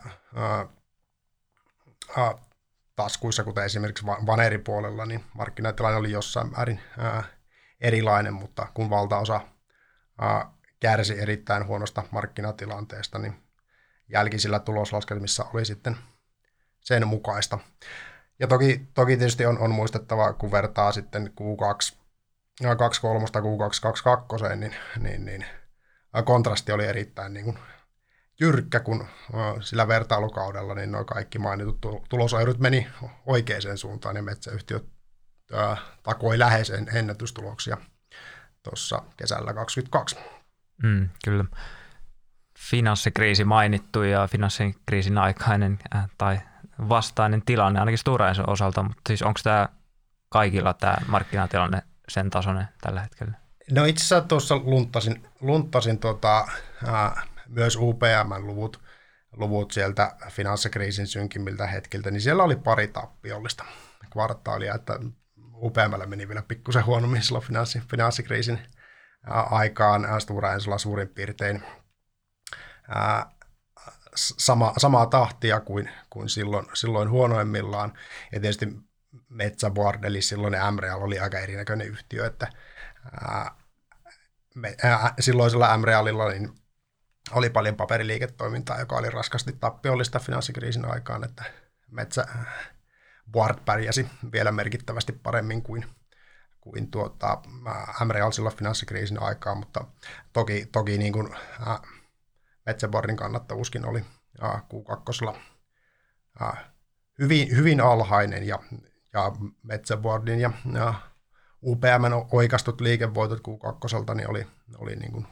taskuissa, 2.97 3.45
kuten 3.45 3.65
esimerkiksi 3.65 4.07
vaneripuolella, 4.07 5.07
niin 5.07 5.25
markkinatilanne 5.35 5.99
oli 5.99 6.11
jossain 6.11 6.51
määrin 6.51 6.81
erilainen, 7.81 8.35
mutta 8.35 8.67
kun 8.75 8.91
valtaosa 8.91 9.41
kärsi 10.81 11.21
erittäin 11.21 11.67
huonosta 11.67 12.03
markkinatilanteesta, 12.11 13.19
niin 13.19 13.43
jälkisillä 14.09 14.59
tuloslaskelmissa 14.59 15.47
oli 15.55 15.65
sitten 15.65 15.97
sen 16.81 17.09
mukaista. 17.09 17.59
Ja 18.39 18.47
toki, 18.47 18.89
toki 18.95 19.17
tietysti 19.17 19.47
on, 19.47 19.59
on 19.59 19.71
muistettava, 19.71 20.33
kun 20.33 20.53
vertaa 20.53 20.93
sitten 20.93 21.27
Q2, 21.27 21.97
23 22.79 23.27
Q2 23.27 23.81
22, 23.83 24.57
niin, 24.57 24.77
niin, 24.99 25.25
niin 25.25 25.45
kontrasti 26.25 26.73
oli 26.73 26.87
erittäin 26.87 27.33
niin 27.33 27.45
kuin 27.45 27.59
jyrkkä, 28.41 28.81
kun 28.81 29.07
sillä 29.61 29.89
vertailukaudella 29.89 30.75
niin 30.75 30.93
nuo 30.93 31.05
kaikki 31.05 31.39
mainitut 31.39 31.79
tulosoirut 32.09 32.59
meni 32.59 32.87
oikeaan 33.27 33.79
suuntaan, 33.79 34.15
niin 34.15 34.25
metsäyhtiöt 34.25 34.87
ää, 35.53 35.77
takoi 36.03 36.39
lähes 36.39 36.73
ennätystuloksia 36.95 37.77
tuossa 38.63 39.03
kesällä 39.17 39.55
2022. 39.55 40.17
Mm, 40.83 41.09
kyllä. 41.25 41.45
Finanssikriisi 42.59 43.45
mainittu 43.45 44.03
ja 44.03 44.29
finanssikriisin 44.29 45.19
aikainen 45.19 45.79
äh, 45.97 46.11
tai 46.19 46.41
vastainen 46.89 47.43
tilanne, 47.43 47.81
ainakin 47.81 47.99
Stora 47.99 48.33
osalta, 48.47 48.83
mutta 48.83 49.03
siis 49.07 49.23
onko 49.23 49.41
tämä 49.45 49.69
kaikilla 50.29 50.75
tämä 50.75 50.97
markkinatilanne 51.07 51.83
sen 52.09 52.31
tasoinen 52.31 52.69
tällä 52.81 53.01
hetkellä? 53.01 53.33
No 53.71 53.85
itse 53.85 54.05
asiassa 54.05 54.29
tuossa 54.29 54.57
lunttasin, 54.57 55.27
lunttasin 55.41 55.99
tota, 55.99 56.47
ää, 56.87 57.23
myös 57.49 57.77
UPM-luvut 57.77 58.83
luvut 59.37 59.71
sieltä 59.71 60.17
finanssikriisin 60.31 61.07
synkimmiltä 61.07 61.67
hetkiltä, 61.67 62.11
niin 62.11 62.21
siellä 62.21 62.43
oli 62.43 62.57
pari 62.57 62.89
tappiollista 62.89 63.65
kvartaalia, 64.13 64.75
että 64.75 64.99
UPMllä 65.55 66.07
meni 66.07 66.29
vielä 66.29 66.43
pikkusen 66.43 66.87
huonommin 66.87 67.23
silloin 67.23 67.45
finanssi, 67.45 67.83
finanssikriisin 67.91 68.59
aikaan 69.51 70.21
Stora 70.21 70.53
Ensolla 70.53 70.79
suurin 70.79 71.09
piirtein 71.09 71.63
ää, 72.89 73.31
sama, 74.17 74.73
samaa 74.79 75.07
tahtia 75.07 75.61
kuin, 75.61 75.91
kuin 76.11 76.29
silloin, 76.29 76.67
silloin 76.75 77.11
huonoimmillaan. 77.11 77.93
Ja 78.33 78.41
tietysti 78.41 78.69
Metsäboard, 79.29 80.05
eli 80.05 80.23
silloin 80.23 80.55
MREAL 80.75 81.03
oli 81.03 81.19
aika 81.19 81.39
erinäköinen 81.39 81.87
yhtiö, 81.87 82.27
että 82.27 82.49
ää, 83.21 83.51
me, 84.55 84.77
ää, 84.83 85.15
silloisella 85.21 85.79
MREALilla 85.79 86.29
niin 86.29 86.64
oli 87.33 87.51
paljon 87.51 87.77
paperiliiketoimintaa, 87.77 88.81
joka 88.81 88.97
oli 88.97 89.11
raskasti 89.11 89.53
tappiollista 89.53 90.19
finanssikriisin 90.19 90.85
aikaan, 90.85 91.25
että 91.25 91.45
Metsä 91.91 92.27
Board 93.33 93.59
pärjäsi 93.65 94.07
vielä 94.33 94.53
merkittävästi 94.53 95.13
paremmin 95.13 95.63
kuin, 95.63 95.85
kuin 96.61 96.91
tuota, 96.91 97.43
MREAL 98.05 98.31
silloin 98.31 98.57
finanssikriisin 98.57 99.23
aikaan, 99.23 99.59
mutta 99.59 99.85
toki, 100.33 100.69
toki 100.73 100.99
niin 100.99 101.13
kuin, 101.13 101.35
ää, 101.67 101.79
Metsäboardin 102.67 103.17
kannattavuuskin 103.17 103.87
oli 103.87 104.05
ää, 104.41 104.63
Q2 104.73 105.37
ää, 106.41 106.73
hyvin, 107.19 107.57
hyvin 107.57 107.81
alhainen 107.81 108.47
ja, 108.47 108.59
ja 109.13 109.33
Metsäboardin 109.63 110.41
ja, 110.41 110.51
ja 110.73 110.95
UPM 111.63 112.05
oikastut 112.33 112.81
liikevoitot 112.81 113.39
Q2 113.39 114.15
niin 114.15 114.31
oli, 114.31 114.47
oli 114.79 114.97
niin 114.97 115.13
kuin 115.13 115.27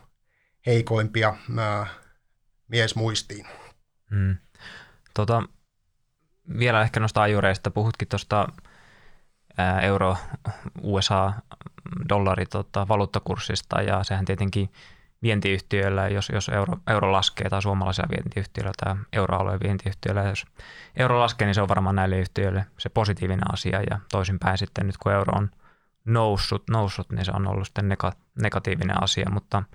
heikoimpia 0.67 1.35
ää, 1.59 1.87
miesmuistiin. 2.69 3.47
Hmm. 4.11 4.37
Tota, 5.15 5.43
vielä 6.59 6.83
ehkä 6.83 7.01
noista 7.01 7.23
ajureista. 7.23 7.71
Puhutkin 7.71 8.09
tuosta 8.09 8.49
euro, 9.83 10.17
USA, 10.83 11.33
dollari 12.09 12.47
tota, 12.47 12.89
valuuttakurssista 12.89 13.83
ja 13.83 14.05
sehän 14.05 14.25
tietenkin 14.25 14.73
vientiyhtiöillä, 15.23 16.09
jos, 16.09 16.29
jos 16.29 16.49
euro, 16.49 16.79
euro 16.87 17.13
laskee 17.13 17.49
tai 17.49 17.63
suomalaisilla 17.63 18.09
vientiyhtiöillä 18.11 18.73
tai 18.85 18.95
euroalueen 19.13 19.61
vientiyhtiöillä, 19.63 20.23
jos 20.23 20.47
euro 20.97 21.21
laskee, 21.21 21.47
niin 21.47 21.55
se 21.55 21.63
on 21.63 21.69
varmaan 21.69 21.97
näille 21.97 22.19
yhtiöille 22.19 22.67
se 22.79 22.89
positiivinen 22.89 23.53
asia 23.53 23.83
ja 23.91 24.01
toisinpäin 24.13 24.59
sitten 24.59 24.87
nyt 24.87 24.97
kun 24.97 25.13
euro 25.13 25.39
on 25.39 25.51
noussut, 26.05 26.63
noussut 26.71 27.11
niin 27.11 27.25
se 27.25 27.33
on 27.35 27.47
ollut 27.47 27.67
sitten 27.67 27.97
negatiivinen 28.35 29.03
asia, 29.03 29.31
mutta– 29.31 29.63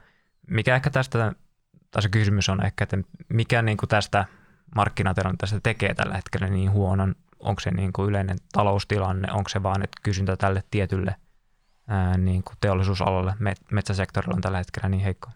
mikä 0.48 0.75
ehkä 0.75 0.89
tästä, 0.89 1.34
tai 1.92 2.01
se 2.01 2.10
kysymys 2.10 2.50
on 2.50 2.66
ehkä, 2.66 2.84
että 2.84 2.98
mikä 3.30 3.62
niin 3.62 3.77
kuin 3.77 3.89
tästä 3.89 4.25
markkinatilanteesta 4.75 5.60
tekee 5.60 5.94
tällä 5.94 6.16
hetkellä 6.16 6.48
niin 6.48 6.72
huonon, 6.72 7.16
onko 7.39 7.60
se 7.60 7.72
niin 7.72 7.94
kuin 7.94 8.10
yleinen 8.10 8.38
taloustilanne, 8.51 9.32
onko 9.32 9.50
se 9.50 9.63
vaan, 9.63 9.84
että 9.84 9.98
kysyntä 10.04 10.38
tälle 10.38 10.63
tietylle 10.72 11.16
ää, 11.88 12.18
niin 12.18 12.44
kuin 12.44 12.58
teollisuusalalle, 12.62 13.34
metsäsektorilla 13.72 14.36
on 14.36 14.42
tällä 14.42 14.58
hetkellä 14.58 14.89
niin 14.89 15.04
heikko? 15.04 15.30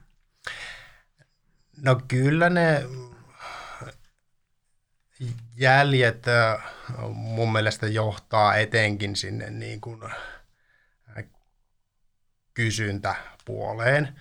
No 1.78 2.02
kyllä 2.08 2.50
ne 2.50 2.86
jäljet 5.56 6.26
mun 7.14 7.54
mielestä 7.54 7.88
johtaa 7.88 8.56
etenkin 8.56 9.16
sinne 9.16 9.50
niin 9.50 9.82
kuin 9.82 10.02
kysyntäpuoleen 12.54 14.20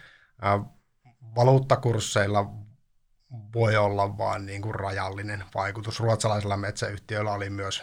valuuttakursseilla 1.37 2.47
voi 3.55 3.77
olla 3.77 4.19
vain 4.19 4.47
niin 4.47 4.63
kuin 4.63 4.75
rajallinen 4.75 5.45
vaikutus. 5.55 6.01
Ruotsalaisilla 6.01 6.57
metsäyhtiöillä 6.57 7.33
oli 7.33 7.51
myös 7.51 7.83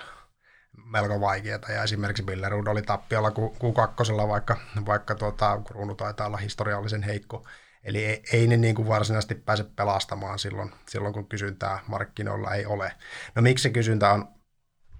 melko 0.86 1.22
vaikeaa 1.22 1.60
ja 1.70 1.84
esimerkiksi 1.84 2.24
Billerud 2.24 2.68
oli 2.68 2.82
tappiolla 2.82 3.30
Q2, 3.30 4.28
vaikka, 4.28 4.58
vaikka 4.86 5.16
tuota, 5.16 5.62
kruunu 5.68 5.96
taitaa 5.96 6.28
olla 6.28 6.38
historiallisen 6.38 7.04
heikko. 7.04 7.46
Eli 7.84 8.06
ei, 8.06 8.24
ei 8.34 8.48
ne 8.48 8.58
niin 8.58 8.76
kuin 8.76 8.88
varsinaisesti 8.88 9.36
pääse 9.36 9.64
pelastamaan 9.64 10.40
silloin, 10.40 10.72
silloin, 10.90 11.14
kun 11.14 11.30
kysyntää 11.30 11.80
markkinoilla 11.88 12.54
ei 12.54 12.66
ole. 12.66 12.92
No 13.36 13.42
miksi 13.42 13.70
kysyntä 13.70 14.12
on, 14.12 14.28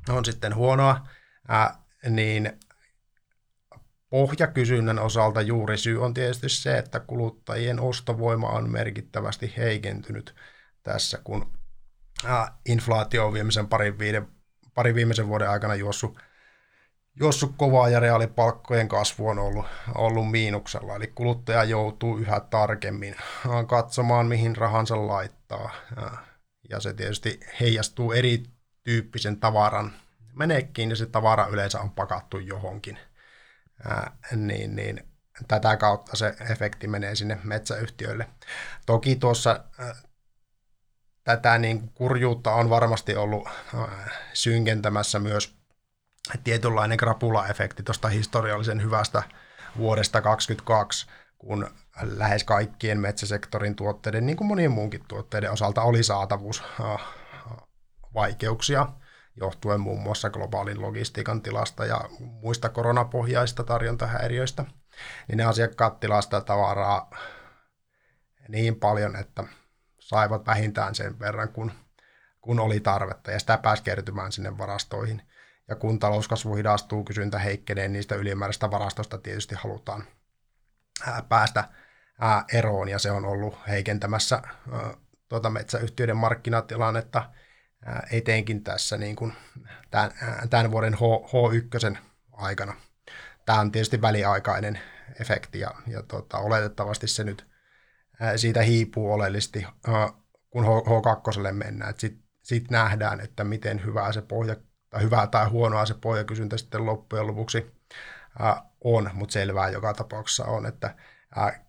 on 0.10 0.26
sitten 0.26 0.56
huonoa? 0.56 1.08
Ää, 1.48 1.82
niin 2.10 2.60
Pohjakysynnän 4.10 5.00
osalta 5.00 5.42
juuri 5.42 5.78
syy 5.78 6.04
on 6.04 6.14
tietysti 6.14 6.50
se, 6.50 6.78
että 6.78 7.00
kuluttajien 7.00 7.80
ostovoima 7.80 8.50
on 8.50 8.70
merkittävästi 8.70 9.54
heikentynyt 9.58 10.36
tässä, 10.84 11.20
kun 11.24 11.52
inflaatio 12.66 13.26
on 13.26 13.34
viimeisen 13.34 13.68
parin, 13.68 14.00
viiden, 14.00 14.28
parin 14.74 14.96
viimeisen 14.96 15.28
vuoden 15.28 15.50
aikana 15.50 15.76
juossut, 15.76 16.20
juossut 17.20 17.54
kovaa 17.58 17.90
ja 17.90 18.00
reaalipalkkojen 18.00 18.88
kasvu 18.88 19.28
on 19.28 19.40
ollut, 19.40 19.66
ollut 19.96 20.32
miinuksella. 20.32 20.96
Eli 20.96 21.08
kuluttaja 21.08 21.64
joutuu 21.64 22.18
yhä 22.18 22.40
tarkemmin 22.40 23.16
katsomaan, 23.68 24.28
mihin 24.28 24.56
rahansa 24.56 25.08
laittaa. 25.08 25.72
Ja 26.70 26.80
se 26.80 26.94
tietysti 26.94 27.40
heijastuu 27.60 28.12
erityyppisen 28.12 29.40
tavaran 29.40 29.94
menekkiin 30.34 30.90
ja 30.90 30.96
se 30.96 31.06
tavara 31.06 31.48
yleensä 31.48 31.80
on 31.80 31.92
pakattu 31.92 32.40
johonkin– 32.40 33.00
ää, 33.86 34.18
niin, 34.36 34.76
niin 34.76 35.08
tätä 35.48 35.78
kautta 35.78 36.16
se 36.16 36.36
efekti 36.52 36.88
menee 36.88 37.16
sinne 37.16 37.40
metsäyhtiöille. 37.44 38.28
Toki 38.86 39.16
tuossa 39.16 39.64
ää, 39.80 39.96
tätä 41.24 41.58
niin 41.58 41.90
kurjuutta 41.94 42.54
on 42.54 42.70
varmasti 42.70 43.16
ollut 43.16 43.48
ää, 43.48 44.10
synkentämässä 44.34 45.20
myös 45.20 45.58
tietynlainen 46.44 46.98
krapula-efekti 46.98 47.84
tuosta 47.84 48.08
historiallisen 48.08 48.82
hyvästä 48.82 49.24
vuodesta 49.78 50.22
2022, 50.22 51.08
kun 51.38 51.70
lähes 52.02 52.44
kaikkien 52.44 53.00
metsäsektorin 53.00 53.76
tuotteiden, 53.76 54.26
niin 54.26 54.38
kuin 54.38 54.48
monien 54.48 54.72
muunkin 54.72 55.04
tuotteiden 55.08 55.52
osalta, 55.52 55.82
oli 55.82 56.04
saatavuus 56.04 56.64
vaikeuksia 58.14 58.88
johtuen 59.38 59.80
muun 59.80 60.02
muassa 60.02 60.30
globaalin 60.30 60.82
logistiikan 60.82 61.42
tilasta 61.42 61.86
ja 61.86 62.02
muista 62.20 62.70
koronapohjaista 62.70 63.64
tarjontahäiriöistä, 63.64 64.66
niin 65.28 65.38
ne 65.38 65.44
asiakkaat 65.44 66.00
tilasta 66.00 66.42
tavaraa 66.42 67.12
niin 68.48 68.76
paljon, 68.76 69.16
että 69.16 69.44
saivat 70.00 70.46
vähintään 70.46 70.96
sen 70.96 71.20
verran, 71.20 71.50
kun, 71.50 71.72
kun 72.42 72.60
oli 72.60 72.80
tarvetta, 72.80 73.32
ja 73.32 73.40
sitä 73.40 73.58
pääsi 73.58 73.84
kertymään 73.84 74.32
sinne 74.32 74.58
varastoihin. 74.58 75.22
Ja 75.68 75.76
kun 75.76 76.00
talouskasvu 76.00 76.56
hidastuu, 76.56 77.04
kysyntä 77.04 77.40
heikkenee, 77.40 77.88
niistä 77.88 78.16
ylimääräistä 78.16 78.72
varastosta 78.72 79.18
tietysti 79.18 79.56
halutaan 79.56 80.04
päästä 81.30 81.64
eroon, 82.54 82.90
ja 82.90 83.00
se 83.00 83.12
on 83.12 83.26
ollut 83.26 83.58
heikentämässä 83.68 84.42
tuota 85.30 85.50
metsäyhtiöiden 85.50 86.18
markkinatilannetta– 86.18 87.24
etenkin 88.12 88.64
tässä 88.64 88.98
niin 88.98 89.16
kuin 89.16 89.34
tämän, 89.92 90.12
tämän 90.50 90.72
vuoden 90.72 90.94
H, 90.94 91.00
H1 91.00 91.98
aikana. 92.32 92.74
Tämä 93.46 93.60
on 93.60 93.72
tietysti 93.72 94.02
väliaikainen 94.02 94.80
efekti 95.22 95.60
ja, 95.60 95.72
ja 95.88 96.04
tota, 96.04 96.38
oletettavasti 96.38 97.08
se 97.08 97.24
nyt 97.24 97.48
siitä 98.36 98.62
hiipuu 98.62 99.14
oleellisesti, 99.14 99.66
kun 100.50 100.66
H2 100.66 101.54
mennään. 101.54 101.94
Sitten 101.98 102.24
sit 102.42 102.72
nähdään, 102.72 103.20
että 103.20 103.44
miten 103.44 103.86
hyvää 103.86 104.12
se 104.12 104.22
pohja, 104.22 104.56
tai 104.90 105.04
hyvää 105.04 105.28
tai 105.28 105.50
huonoa 105.50 105.86
se 105.86 105.94
pohjakysyntä 105.94 106.58
sitten 106.58 106.86
loppujen 106.86 107.28
lopuksi 107.28 107.72
on, 108.84 109.10
mutta 109.14 109.34
selvää 109.34 109.70
joka 109.70 109.94
tapauksessa 109.94 110.46
on, 110.46 110.66
että 110.66 110.96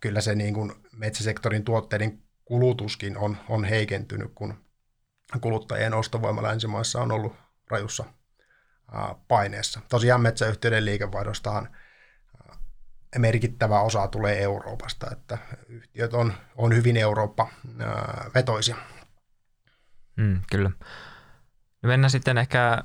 kyllä 0.01 0.21
se 0.21 0.35
niin 0.35 0.55
kuin 0.55 0.73
metsäsektorin 0.93 1.65
tuotteiden 1.65 2.23
kulutuskin 2.45 3.19
on, 3.19 3.37
on 3.49 3.65
heikentynyt, 3.65 4.33
kun 4.35 4.68
kuluttajien 5.41 5.95
ostovoima 5.95 6.43
länsimaissa 6.43 7.01
on 7.01 7.13
ollut 7.13 7.37
rajussa 7.71 8.05
paineessa. 9.29 9.81
Tosiaan 9.89 10.21
metsäyhtiöiden 10.21 10.85
liikevaihdostahan 10.85 11.69
merkittävä 13.19 13.81
osa 13.81 14.09
tulee 14.09 14.43
Euroopasta, 14.43 15.07
että 15.13 15.39
yhtiöt 15.69 16.15
on, 16.15 16.33
on 16.57 16.77
hyvin 16.77 16.97
Eurooppa-vetoisia. 16.97 18.77
Mm, 20.17 20.41
kyllä. 20.51 20.71
Mennään 21.83 22.11
sitten 22.11 22.39
ehkä 22.39 22.83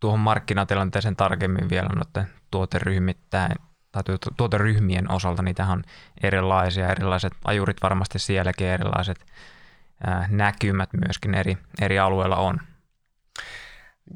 tuohon 0.00 0.20
markkinatilanteeseen 0.20 1.16
tarkemmin 1.16 1.70
vielä 1.70 1.88
noiden 1.88 2.32
tuoteryhmittäin 2.50 3.52
tai 3.92 4.02
tuoteryhmien 4.36 5.10
osalta, 5.10 5.42
niitä 5.42 5.66
on 5.66 5.82
erilaisia, 6.22 6.88
erilaiset 6.88 7.32
ajurit 7.44 7.76
varmasti 7.82 8.18
sielläkin, 8.18 8.66
erilaiset 8.66 9.26
näkymät 10.28 10.88
myöskin 10.92 11.34
eri, 11.34 11.58
eri 11.80 11.98
alueilla 11.98 12.36
on? 12.36 12.58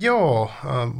Joo, 0.00 0.50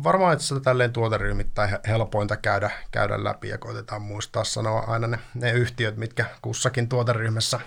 varmaan 0.04 0.32
että 0.32 0.44
sitä 0.44 0.60
tälleen 0.60 0.92
tuoteryhmittäin 0.92 1.70
helpointa 1.86 2.36
käydä, 2.36 2.70
käydä 2.90 3.24
läpi 3.24 3.48
ja 3.48 3.58
koitetaan 3.58 4.02
muistaa 4.02 4.44
sanoa 4.44 4.80
aina 4.80 5.06
ne, 5.06 5.18
ne 5.34 5.52
yhtiöt, 5.52 5.96
mitkä 5.96 6.24
kussakin 6.42 6.88
tuoteryhmässä 6.88 7.60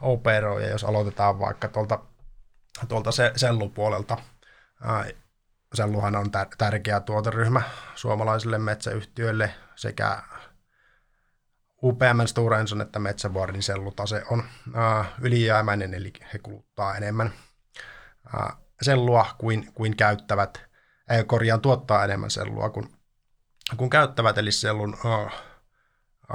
operoi. 0.00 0.62
Ja 0.62 0.68
jos 0.68 0.84
aloitetaan 0.84 1.38
vaikka 1.38 1.68
tuolta, 1.68 1.98
tuolta 2.88 3.12
se, 3.12 3.32
sellupuolelta, 3.36 4.16
selluhan 5.74 6.16
on 6.16 6.30
tärkeä 6.58 7.00
tuoteryhmä 7.00 7.62
suomalaisille 7.94 8.58
metsäyhtiöille 8.58 9.54
sekä 9.76 10.22
UPM 11.82 12.26
Stora 12.26 12.60
Enson 12.60 12.80
että 12.80 12.98
Metsävuorin 12.98 13.62
sellutase 13.62 14.22
on 14.30 14.44
ylijäämäinen, 15.20 15.94
eli 15.94 16.12
he 16.32 16.38
kuluttaa 16.38 16.96
enemmän 16.96 17.32
sellua 18.82 19.26
kuin, 19.38 19.72
kuin 19.74 19.96
käyttävät, 19.96 20.62
ei 21.10 21.24
korjaan 21.24 21.60
tuottaa 21.60 22.04
enemmän 22.04 22.30
sellua 22.30 22.70
kuin, 22.70 22.96
kuin 23.76 23.90
käyttävät, 23.90 24.38
eli 24.38 24.52
sellun 24.52 24.94
uh, 25.04 25.32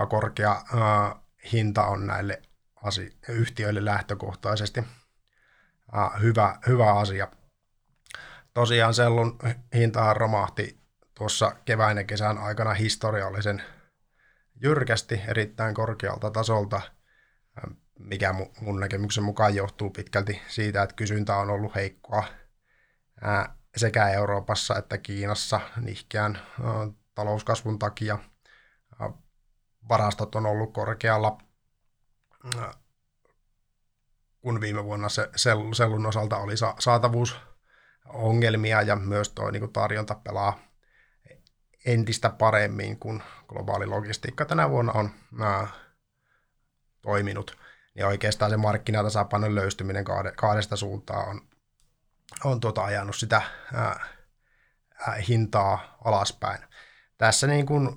korkea 0.10 0.62
uh, 0.74 1.22
hinta 1.52 1.86
on 1.86 2.08
näille 2.08 2.42
asi- 2.84 3.18
yhtiöille 3.30 3.86
lähtökohtaisesti 3.86 4.80
uh, 4.80 6.22
hyvä, 6.22 6.60
hyvä 6.68 6.94
asia. 6.94 7.28
Tosiaan 8.54 8.94
sellun 8.94 9.38
hintahan 9.76 10.18
romahti 10.18 10.80
tuossa 11.18 11.56
kevään 11.66 11.98
ja 11.98 12.04
kesän 12.04 12.38
aikana 12.38 12.74
historiallisen 12.74 13.64
jyrkästi 14.62 15.22
erittäin 15.28 15.76
korkealta 15.76 16.32
tasolta– 16.32 16.82
mikä 18.00 18.36
mun 18.62 18.80
näkemyksen 18.80 19.24
mukaan 19.24 19.56
johtuu 19.56 19.90
pitkälti 19.90 20.42
siitä, 20.48 20.84
että 20.84 20.96
kysyntä 20.96 21.38
on 21.38 21.50
ollut 21.50 21.76
heikkoa 21.76 22.24
sekä 23.78 24.10
Euroopassa 24.10 24.78
että 24.78 24.98
Kiinassa 24.98 25.62
nihkeän 25.82 26.40
talouskasvun 27.16 27.80
takia. 27.80 28.20
Varastot 29.90 30.36
on 30.36 30.46
ollut 30.46 30.74
korkealla, 30.74 31.38
kun 34.42 34.62
viime 34.62 34.84
vuonna 34.84 35.10
se 35.10 35.30
sellun 35.74 36.06
osalta 36.06 36.38
oli 36.38 36.54
saatavuusongelmia 36.80 38.82
ja 38.82 38.96
myös 38.96 39.30
tuo 39.30 39.52
niin 39.52 39.74
tarjonta 39.74 40.16
pelaa 40.16 40.60
entistä 41.86 42.30
paremmin, 42.30 43.00
kun 43.00 43.24
globaali 43.48 43.86
logistiikka 43.86 44.46
tänä 44.46 44.70
vuonna 44.70 44.92
on 44.94 45.10
toiminut 47.02 47.58
niin 47.96 48.06
oikeastaan 48.06 48.52
se 48.52 48.58
markkinatasapainon 48.58 49.56
löystyminen 49.56 50.06
kahdesta 50.36 50.76
suuntaa 50.76 51.24
on, 51.24 51.42
on 52.44 52.60
tuota 52.60 52.84
ajanut 52.84 53.16
sitä 53.16 53.42
ää, 53.74 54.06
ää, 55.08 55.16
hintaa 55.28 55.98
alaspäin. 56.06 56.60
Tässä 57.18 57.48
niin 57.48 57.66
kuin 57.66 57.90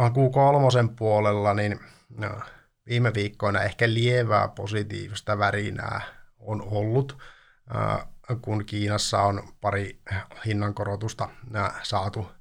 Q3 0.00 0.94
puolella, 0.98 1.54
niin 1.54 1.80
no, 2.08 2.40
viime 2.86 3.14
viikkoina 3.14 3.62
ehkä 3.62 3.88
lievää 3.88 4.48
positiivista 4.48 5.38
värinää 5.38 6.00
on 6.38 6.62
ollut, 6.62 7.18
ää, 7.74 8.06
kun 8.42 8.64
Kiinassa 8.66 9.22
on 9.22 9.48
pari 9.60 10.02
hinnankorotusta 10.46 11.28
ää, 11.54 11.80
saatu 11.82 12.26
ää, 12.30 12.37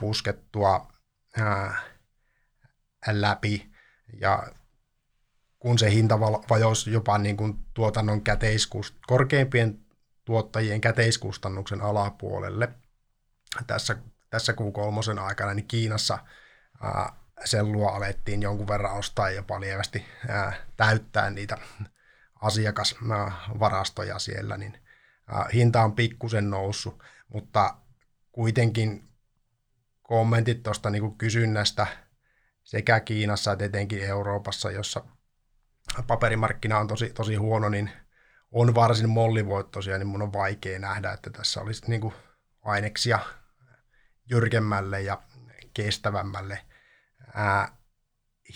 puskettua 0.00 0.92
ää, 1.40 1.82
läpi. 3.06 3.70
Ja 4.20 4.48
kun 5.58 5.78
se 5.78 5.90
hinta 5.90 6.20
vajosi 6.20 6.92
jopa 6.92 7.18
niin 7.18 7.36
kuin 7.36 7.66
tuotannon 7.74 8.22
käteiskust, 8.22 8.94
korkeimpien 9.06 9.86
tuottajien 10.24 10.80
käteiskustannuksen 10.80 11.80
alapuolelle 11.80 12.68
tässä, 13.66 13.96
tässä 14.30 14.52
Q3 14.52 15.20
aikana, 15.20 15.54
niin 15.54 15.68
Kiinassa 15.68 16.18
ää, 16.82 17.12
sellua 17.44 17.90
alettiin 17.90 18.42
jonkun 18.42 18.68
verran 18.68 18.98
ostaa 18.98 19.30
jopa 19.30 19.60
lievästi 19.60 20.04
ää, 20.28 20.52
täyttää 20.76 21.30
niitä 21.30 21.58
asiakasvarastoja 22.42 24.18
siellä, 24.18 24.56
niin 24.56 24.78
ää, 25.26 25.46
hinta 25.52 25.82
on 25.82 25.92
pikkusen 25.92 26.50
noussut, 26.50 27.02
mutta 27.28 27.76
kuitenkin 28.32 29.08
kommentit 30.08 30.62
tuosta 30.62 30.90
niin 30.90 31.18
kysynnästä 31.18 31.86
sekä 32.64 33.00
Kiinassa 33.00 33.52
että 33.52 33.64
etenkin 33.64 34.02
Euroopassa, 34.04 34.70
jossa 34.70 35.04
paperimarkkina 36.06 36.78
on 36.78 36.88
tosi, 36.88 37.10
tosi 37.10 37.34
huono, 37.34 37.68
niin 37.68 37.90
on 38.52 38.74
varsin 38.74 39.08
mollivoittoisia, 39.08 39.98
niin 39.98 40.06
mun 40.06 40.22
on 40.22 40.32
vaikea 40.32 40.78
nähdä, 40.78 41.12
että 41.12 41.30
tässä 41.30 41.60
olisi 41.60 41.82
niin 41.88 42.00
kuin 42.00 42.14
aineksia 42.62 43.18
jyrkemmälle 44.30 45.00
ja 45.02 45.22
kestävämmälle 45.74 46.58
ää, 47.34 47.76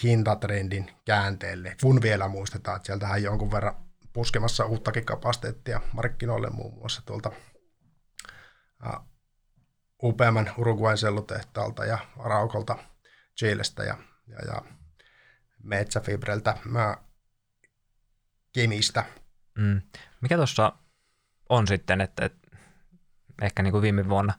hintatrendin 0.02 0.90
käänteelle, 1.04 1.76
kun 1.82 2.02
vielä 2.02 2.28
muistetaan, 2.28 2.76
että 2.76 2.86
sieltähän 2.86 3.22
jonkun 3.22 3.52
verran 3.52 3.76
puskemassa 4.12 4.64
uuttakin 4.64 5.04
kapasiteettia 5.04 5.80
markkinoille 5.92 6.50
muun 6.50 6.74
muassa 6.74 7.02
tuolta 7.06 7.32
ää, 8.82 9.09
UPM 10.02 10.46
Uruguayn 10.58 10.98
sellutehtaalta 10.98 11.84
ja 11.84 11.98
Araukolta 12.18 12.78
Chilestä 13.38 13.84
ja, 13.84 13.96
ja, 14.26 14.38
ja 14.46 14.62
Metsäfibreltä. 15.62 16.56
Mä 16.64 16.96
kemistä. 18.52 19.04
Mm. 19.58 19.82
Mikä 20.20 20.36
tuossa 20.36 20.72
on 21.48 21.66
sitten, 21.66 22.00
että, 22.00 22.24
että 22.24 22.56
ehkä 23.42 23.62
niin 23.62 23.72
kuin 23.72 23.82
viime 23.82 24.08
vuonna 24.08 24.34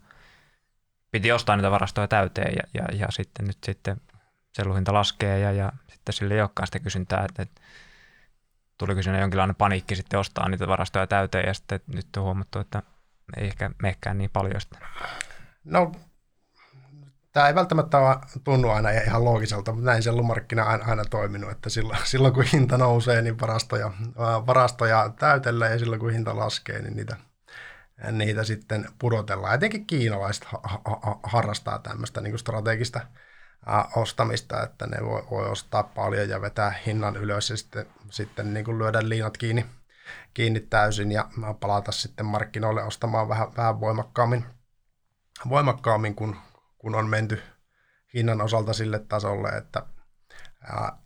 piti 1.11 1.31
ostaa 1.31 1.55
niitä 1.55 1.71
varastoja 1.71 2.07
täyteen 2.07 2.53
ja, 2.55 2.81
ja, 2.81 2.97
ja 2.97 3.07
sitten 3.09 3.47
nyt 3.47 3.57
sitten 3.65 4.01
selluhinta 4.53 4.93
laskee 4.93 5.39
ja, 5.39 5.51
ja 5.51 5.71
sitten 5.89 6.13
sille 6.13 6.33
ei 6.33 6.41
olekaan 6.41 6.67
sitä 6.67 6.79
kysyntää, 6.79 7.25
että, 7.25 7.41
että 7.41 7.61
tuliko 8.77 9.01
siinä 9.01 9.19
jonkinlainen 9.19 9.55
paniikki 9.55 9.95
sitten 9.95 10.19
ostaa 10.19 10.49
niitä 10.49 10.67
varastoja 10.67 11.07
täyteen 11.07 11.47
ja 11.47 11.53
sitten 11.53 11.79
nyt 11.87 12.17
on 12.17 12.23
huomattu, 12.23 12.59
että 12.59 12.83
ei 13.37 13.47
ehkä 13.47 13.71
mehkään 13.81 14.17
niin 14.17 14.29
paljon 14.33 14.61
sitten. 14.61 14.79
No 15.63 15.91
tämä 17.33 17.47
ei 17.47 17.55
välttämättä 17.55 17.97
tunnu 18.43 18.69
aina 18.69 18.89
ihan 18.89 19.25
loogiselta, 19.25 19.71
mutta 19.71 19.85
näin 19.85 20.03
sellumarkkina 20.03 20.65
on 20.65 20.83
aina 20.83 21.05
toiminut, 21.05 21.51
että 21.51 21.69
silloin, 21.69 21.99
silloin 22.03 22.33
kun 22.33 22.43
hinta 22.43 22.77
nousee, 22.77 23.21
niin 23.21 23.39
varastoja, 23.39 23.91
varastoja 24.47 25.13
täytellään 25.19 25.71
ja 25.71 25.79
silloin 25.79 25.99
kun 25.99 26.11
hinta 26.11 26.35
laskee, 26.35 26.81
niin 26.81 26.95
niitä, 26.95 27.17
niitä 28.11 28.43
sitten 28.43 28.85
pudotellaan. 28.99 29.55
Etenkin 29.55 29.87
kiinalaiset 29.87 30.47
harrastaa 31.23 31.79
tämmöistä 31.79 32.21
niin 32.21 32.39
strategista 32.39 33.01
ostamista, 33.95 34.63
että 34.63 34.87
ne 34.87 34.97
voi, 35.05 35.23
voi 35.31 35.49
ostaa 35.49 35.83
paljon 35.83 36.29
ja 36.29 36.41
vetää 36.41 36.73
hinnan 36.85 37.15
ylös 37.15 37.49
ja 37.49 37.57
sitten, 37.57 37.85
sitten 38.11 38.53
niin 38.53 38.65
kuin 38.65 38.79
lyödä 38.79 39.09
liinat 39.09 39.37
kiinni, 39.37 39.65
kiinni 40.33 40.59
täysin 40.59 41.11
ja 41.11 41.29
palata 41.59 41.91
sitten 41.91 42.25
markkinoille 42.25 42.83
ostamaan 42.83 43.29
vähän, 43.29 43.47
vähän 43.57 43.79
voimakkaammin, 43.79 44.45
voimakkaammin 45.49 46.15
kuin, 46.15 46.35
kun 46.77 46.95
on 46.95 47.09
menty 47.09 47.41
hinnan 48.13 48.41
osalta 48.41 48.73
sille 48.73 48.99
tasolle, 48.99 49.49
että 49.49 49.85
ää, 50.63 50.97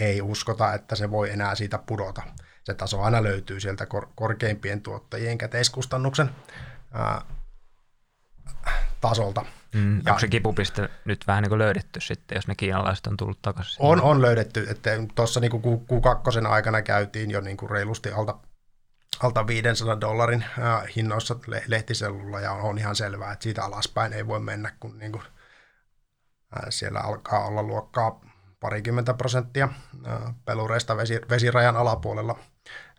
ei 0.00 0.22
uskota, 0.22 0.74
että 0.74 0.96
se 0.96 1.10
voi 1.10 1.30
enää 1.30 1.54
siitä 1.54 1.78
pudota. 1.78 2.22
Se 2.64 2.74
taso 2.74 3.02
aina 3.02 3.22
löytyy 3.22 3.60
sieltä 3.60 3.86
kor- 3.86 4.08
korkeimpien 4.14 4.80
tuottajien 4.80 5.38
käteiskustannuksen 5.38 6.30
ää, 6.92 7.22
tasolta. 9.00 9.44
Mm, 9.74 9.96
ja, 9.96 10.02
onko 10.06 10.20
se 10.20 10.28
kipupiste 10.28 10.88
nyt 11.04 11.26
vähän 11.26 11.42
niin 11.42 11.48
kuin 11.48 11.58
löydetty 11.58 12.00
sitten, 12.00 12.36
jos 12.36 12.48
ne 12.48 12.54
kiinalaiset 12.54 13.06
on 13.06 13.16
tullut 13.16 13.42
takaisin? 13.42 13.76
On, 13.78 14.02
on 14.02 14.22
löydetty. 14.22 14.66
että 14.70 14.90
Tuossa 15.14 15.40
niin 15.40 15.50
kuin 15.50 15.62
Q2 15.62 16.46
aikana 16.46 16.82
käytiin 16.82 17.30
jo 17.30 17.40
niin 17.40 17.56
kuin 17.56 17.70
reilusti 17.70 18.12
alta, 18.12 18.38
alta 19.20 19.46
500 19.46 20.00
dollarin 20.00 20.44
hinnoissa 20.96 21.36
lehtisellulla 21.66 22.40
ja 22.40 22.52
on 22.52 22.78
ihan 22.78 22.96
selvää, 22.96 23.32
että 23.32 23.42
siitä 23.42 23.64
alaspäin 23.64 24.12
ei 24.12 24.26
voi 24.26 24.40
mennä, 24.40 24.76
kun 24.80 24.98
niin 24.98 25.12
kuin, 25.12 25.24
siellä 26.68 27.00
alkaa 27.00 27.46
olla 27.46 27.62
luokkaa 27.62 28.20
parikymmentä 28.60 29.14
prosenttia 29.14 29.68
pelureista 30.44 30.96
vesi, 30.96 31.20
vesirajan 31.30 31.76
alapuolella, 31.76 32.38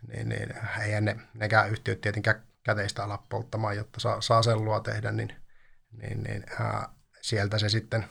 niin, 0.08 0.30
niin 0.30 0.54
eihän 0.82 1.06
ne, 1.06 1.16
nekään 1.34 1.70
yhtiöt 1.70 2.02
tietenkään 2.02 2.44
käteistä 2.64 3.04
ala 3.04 3.24
polttamaan, 3.30 3.76
jotta 3.76 4.00
saa, 4.00 4.22
saa 4.22 4.44
sellua 4.44 4.80
tehdä, 4.80 5.12
niin, 5.12 5.36
niin, 5.92 6.24
niin 6.24 6.44
äh, 6.62 6.88
sieltä 7.22 7.58
se 7.58 7.70
sitten, 7.70 8.06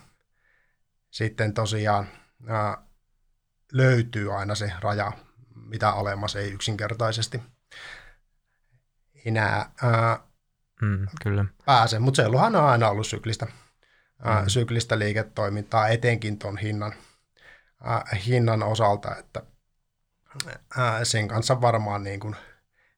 sitten 1.11 1.53
tosiaan 1.53 2.07
äh, 2.49 2.77
löytyy 3.73 4.37
aina 4.37 4.55
se 4.55 4.71
raja, 4.79 5.11
mitä 5.55 5.89
alemmas 5.89 6.35
ei 6.35 6.51
yksinkertaisesti 6.51 7.41
enää 9.25 9.71
ää, 9.83 10.19
mm, 10.81 11.07
kyllä. 11.23 11.45
pääse. 11.65 11.99
Mutta 11.99 12.21
selluhan 12.21 12.55
on 12.55 12.65
aina 12.65 12.89
ollut 12.89 13.07
syklistä, 13.07 13.47
ää, 14.23 14.41
mm. 14.41 14.49
syklistä 14.49 14.99
liiketoimintaa, 14.99 15.87
etenkin 15.87 16.39
tuon 16.39 16.57
hinnan, 16.57 16.93
ää, 17.83 18.05
hinnan 18.25 18.63
osalta, 18.63 19.15
että 19.15 19.43
ää, 20.77 21.05
sen 21.05 21.27
kanssa 21.27 21.61
varmaan 21.61 22.03
niin 22.03 22.19
kuin 22.19 22.35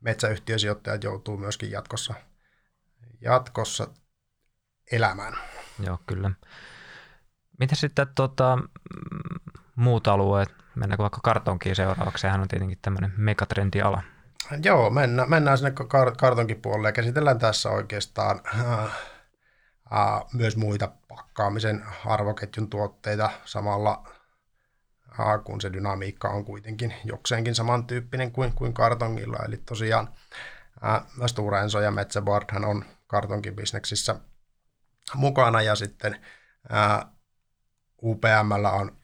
metsäyhtiösijoittajat 0.01 1.03
joutuu 1.03 1.37
myöskin 1.37 1.71
jatkossa, 1.71 2.13
jatkossa 3.21 3.87
elämään. 4.91 5.33
Joo, 5.79 5.99
kyllä. 6.07 6.31
Miten 7.59 7.77
sitten 7.77 8.07
tota, 8.15 8.57
muut 9.75 10.07
alueet? 10.07 10.49
Mennäänkö 10.75 11.01
vaikka 11.01 11.19
kartonkiin 11.23 11.75
seuraavaksi? 11.75 12.21
Sehän 12.21 12.41
on 12.41 12.47
tietenkin 12.47 12.79
tämmöinen 12.81 13.13
megatrendiala. 13.17 14.03
Joo, 14.63 14.89
mennään, 14.89 15.29
mennään 15.29 15.57
sinne 15.57 15.71
kar- 15.71 16.15
kartonkin 16.17 16.61
puolelle 16.61 16.87
ja 16.87 16.91
käsitellään 16.91 17.39
tässä 17.39 17.69
oikeastaan 17.69 18.41
äh, 18.55 18.83
äh, 18.83 18.91
myös 20.33 20.57
muita 20.57 20.91
pakkaamisen 21.07 21.85
arvoketjun 22.05 22.69
tuotteita 22.69 23.29
samalla 23.45 24.07
äh, 25.19 25.43
kun 25.43 25.61
se 25.61 25.73
dynamiikka 25.73 26.29
on 26.29 26.45
kuitenkin 26.45 26.93
jokseenkin 27.03 27.55
samantyyppinen 27.55 28.31
kuin, 28.31 28.53
kuin 28.53 28.73
kartongilla. 28.73 29.37
Eli 29.45 29.57
tosiaan 29.57 30.09
äh, 30.85 31.03
Stora 31.25 31.61
Enso 31.61 31.81
ja 31.81 31.91
Metsäboardhan 31.91 32.65
on 32.65 32.85
kartonkibisneksissä 33.07 34.15
mukana 35.15 35.61
ja 35.61 35.75
sitten 35.75 36.19
äh, 36.73 37.05
UPMllä 38.03 38.71
on 38.71 39.02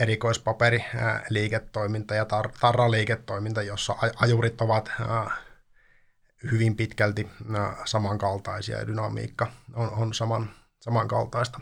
erikoispaperi-liiketoiminta 0.00 2.14
ja 2.14 2.24
tar- 2.24 2.52
tarraliiketoiminta, 2.60 3.62
jossa 3.62 3.96
ajurit 4.16 4.60
ovat 4.60 4.90
hyvin 6.50 6.76
pitkälti 6.76 7.30
samankaltaisia 7.84 8.78
ja 8.78 8.86
dynamiikka 8.86 9.46
on, 9.74 9.90
on 9.90 10.14
saman, 10.14 10.50
samankaltaista. 10.80 11.60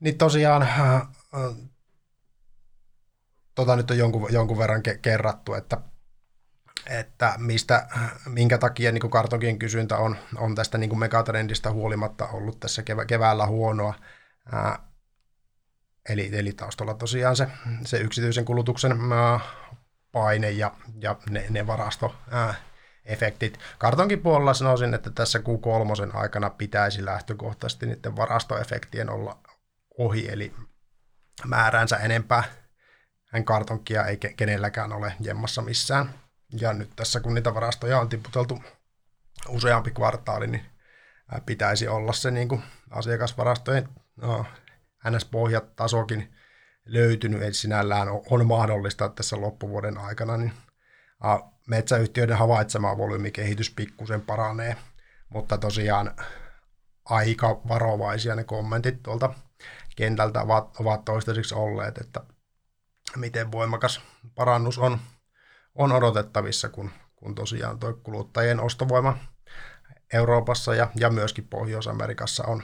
Niin 0.00 0.18
tosiaan 0.18 0.68
tota 3.54 3.76
nyt 3.76 3.90
on 3.90 3.98
jonkun, 3.98 4.32
jonkun 4.32 4.58
verran 4.58 4.82
ke- 4.88 4.98
kerrattu, 5.02 5.54
että, 5.54 5.78
että 6.86 7.34
mistä, 7.38 7.88
minkä 8.28 8.58
takia 8.58 8.92
niin 8.92 9.10
kartonkien 9.10 9.58
kysyntä 9.58 9.96
on, 9.96 10.16
on 10.36 10.54
tästä 10.54 10.78
niin 10.78 10.98
megatrendistä 10.98 11.72
huolimatta 11.72 12.28
ollut 12.28 12.60
tässä 12.60 12.82
kevä, 12.82 13.04
keväällä 13.04 13.46
huonoa. 13.46 13.94
Eli, 16.08 16.30
eli 16.32 16.52
taustalla 16.52 16.94
tosiaan 16.94 17.36
se, 17.36 17.48
se 17.84 17.98
yksityisen 17.98 18.44
kulutuksen 18.44 19.12
ää, 19.12 19.40
paine 20.12 20.50
ja, 20.50 20.72
ja 21.00 21.16
ne, 21.30 21.46
ne 21.50 21.66
varastoefektit. 21.66 23.58
Kartonkin 23.78 24.22
puolella 24.22 24.54
sanoisin, 24.54 24.94
että 24.94 25.10
tässä 25.10 25.38
Q3 25.38 26.16
aikana 26.16 26.50
pitäisi 26.50 27.04
lähtökohtaisesti 27.04 27.86
niiden 27.86 28.16
varastoefektien 28.16 29.10
olla 29.10 29.38
ohi, 29.98 30.28
eli 30.28 30.54
määränsä 31.44 31.96
enempää 31.96 32.44
hän 33.32 33.44
kartonkia 33.44 34.04
ei 34.04 34.16
kenelläkään 34.16 34.92
ole 34.92 35.12
jemmassa 35.20 35.62
missään. 35.62 36.14
Ja 36.60 36.72
nyt 36.72 36.90
tässä, 36.96 37.20
kun 37.20 37.34
niitä 37.34 37.54
varastoja 37.54 38.00
on 38.00 38.08
tiputeltu 38.08 38.62
useampi 39.48 39.90
kvartaali, 39.90 40.46
niin 40.46 40.64
pitäisi 41.46 41.88
olla 41.88 42.12
se 42.12 42.30
niin 42.30 42.48
kuin 42.48 42.62
asiakasvarastojen 42.90 43.88
no, 44.16 44.46
NS-pohjatasokin 45.10 46.34
löytynyt, 46.84 47.42
että 47.42 47.58
sinällään 47.58 48.08
on 48.30 48.46
mahdollista 48.46 49.08
tässä 49.08 49.40
loppuvuoden 49.40 49.98
aikana, 49.98 50.36
niin 50.36 50.52
metsäyhtiöiden 51.66 52.36
havaitsema 52.36 52.98
volyymikehitys 52.98 53.70
pikkusen 53.70 54.20
paranee, 54.20 54.76
mutta 55.28 55.58
tosiaan 55.58 56.14
aika 57.04 57.60
varovaisia 57.68 58.34
ne 58.34 58.44
kommentit 58.44 59.02
tuolta 59.02 59.34
kentältä 59.96 60.42
ovat, 60.42 60.76
ovat 60.80 61.04
toistaiseksi 61.04 61.54
olleet, 61.54 61.98
että 61.98 62.20
miten 63.16 63.52
voimakas 63.52 64.00
parannus 64.34 64.78
on, 64.78 65.00
on 65.74 65.92
odotettavissa, 65.92 66.68
kun, 66.68 66.90
kun 67.16 67.34
tosiaan 67.34 67.78
tuo 67.78 67.92
kuluttajien 67.92 68.60
ostovoima 68.60 69.18
Euroopassa 70.12 70.74
ja, 70.74 70.90
ja 70.96 71.10
myöskin 71.10 71.48
Pohjois-Amerikassa 71.48 72.44
on, 72.46 72.62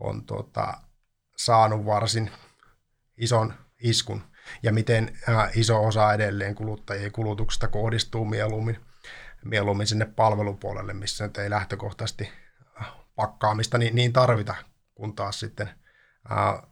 on 0.00 0.26
tuota, 0.26 0.74
saanut 1.36 1.86
varsin 1.86 2.30
ison 3.16 3.54
iskun 3.82 4.22
ja 4.62 4.72
miten 4.72 5.18
iso 5.54 5.84
osa 5.86 6.12
edelleen 6.12 6.54
kuluttajien 6.54 7.12
kulutuksesta 7.12 7.68
kohdistuu 7.68 8.24
mieluummin, 8.24 8.80
mieluummin 9.44 9.86
sinne 9.86 10.04
palvelupuolelle, 10.04 10.92
missä 10.94 11.26
nyt 11.26 11.38
ei 11.38 11.50
lähtökohtaisesti 11.50 12.32
pakkaamista 13.16 13.78
niin, 13.78 13.94
niin 13.94 14.12
tarvita, 14.12 14.54
kun 14.94 15.14
taas 15.14 15.40
sitten 15.40 15.70
ää, 16.28 16.62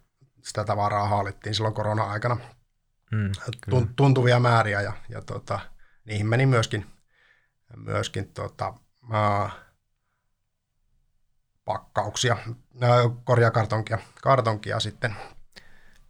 sitä 0.42 0.64
tavaraa 0.64 1.08
haalittiin 1.08 1.54
silloin 1.54 1.74
korona-aikana. 1.74 2.36
Mm, 3.12 3.32
tuntuvia 3.96 4.40
määriä 4.40 4.80
ja, 4.80 4.92
ja 5.08 5.22
tota, 5.22 5.60
niihin 6.04 6.26
meni 6.26 6.46
myöskin, 6.46 6.86
myöskin 7.76 8.32
tota, 8.32 8.74
ää, 9.12 9.50
pakkauksia, 11.64 12.36
korjakartonkia 13.24 13.98
kartonkia 14.22 14.80
sitten. 14.80 15.16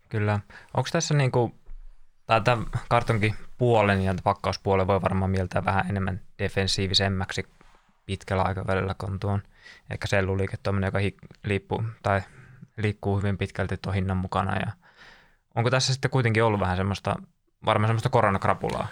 Kyllä. 0.09 0.41
Onko 0.75 0.89
tässä 0.93 1.15
niin 1.15 1.33
kuin, 1.33 1.55
tai 2.27 2.41
tämän 2.41 2.67
kartonkipuolen 2.89 4.03
ja 4.03 4.15
pakkauspuolen 4.25 4.87
voi 4.87 5.03
varmaan 5.03 5.31
mieltää 5.31 5.65
vähän 5.65 5.91
enemmän 5.91 6.21
defensiivisemmäksi 6.39 7.47
pitkällä 8.07 8.43
aikavälillä 8.43 8.95
kuin 8.99 9.21
tuon 9.21 9.43
ehkä 9.91 10.07
selluliiketoiminnan, 10.07 10.89
joka 10.89 10.99
hi, 10.99 11.17
liippuu, 11.45 11.83
tai 12.03 12.23
liikkuu 12.77 13.19
hyvin 13.19 13.39
pitkälti 13.39 13.77
tuon 13.77 13.95
hinnan 13.95 14.17
mukana. 14.17 14.57
Ja 14.57 14.73
onko 15.55 15.71
tässä 15.71 15.93
sitten 15.93 16.11
kuitenkin 16.11 16.45
ollut 16.45 16.61
vähän 16.61 16.77
semmoista, 16.77 17.17
varmaan 17.65 17.89
semmoista 17.89 18.09
koronakrapulaa? 18.09 18.89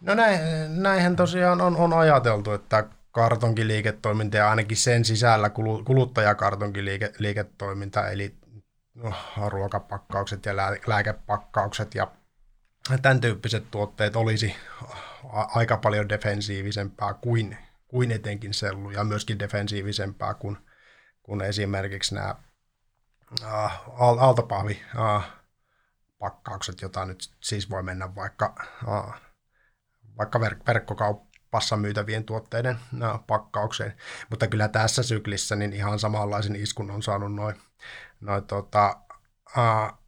No 0.00 0.14
näin, 0.14 0.40
näinhän 0.82 1.16
tosiaan 1.16 1.60
on, 1.60 1.76
on 1.76 1.92
ajateltu, 1.92 2.52
että 2.52 2.84
kartonkiliiketoiminta 3.18 4.36
ja 4.36 4.50
ainakin 4.50 4.76
sen 4.76 5.04
sisällä 5.04 5.50
kuluttajakartonkiliiketoiminta, 5.84 8.08
eli 8.08 8.36
no, 8.94 9.12
ruokapakkaukset 9.48 10.46
ja 10.46 10.56
lääkepakkaukset 10.86 11.94
ja 11.94 12.10
tämän 13.02 13.20
tyyppiset 13.20 13.70
tuotteet 13.70 14.16
olisi 14.16 14.56
aika 15.32 15.76
paljon 15.76 16.08
defensiivisempää 16.08 17.14
kuin, 17.14 17.56
kuin 17.88 18.10
etenkin 18.10 18.54
sellu 18.54 18.90
ja 18.90 19.04
myöskin 19.04 19.38
defensiivisempää 19.38 20.34
kuin, 20.34 20.56
kuin 21.22 21.40
esimerkiksi 21.40 22.14
nämä 22.14 22.34
äh, 23.44 23.80
aaltopahvi 23.98 24.82
äh, 24.98 25.30
pakkaukset, 26.18 26.80
jota 26.80 27.04
nyt 27.04 27.30
siis 27.40 27.70
voi 27.70 27.82
mennä 27.82 28.14
vaikka, 28.14 28.54
äh, 28.88 29.20
vaikka 30.18 30.38
verk- 30.38 30.66
verkkokauppa 30.66 31.27
passa 31.50 31.76
myytävien 31.76 32.24
tuotteiden 32.24 32.78
pakkaukseen. 33.26 33.94
Mutta 34.30 34.46
kyllä 34.46 34.68
tässä 34.68 35.02
syklissä 35.02 35.56
niin 35.56 35.72
ihan 35.72 35.98
samanlaisen 35.98 36.56
iskun 36.56 36.90
on 36.90 37.02
saanut 37.02 37.34
noin 37.34 37.56
noi, 38.20 38.42
tota, 38.42 38.96
uh, 39.56 39.98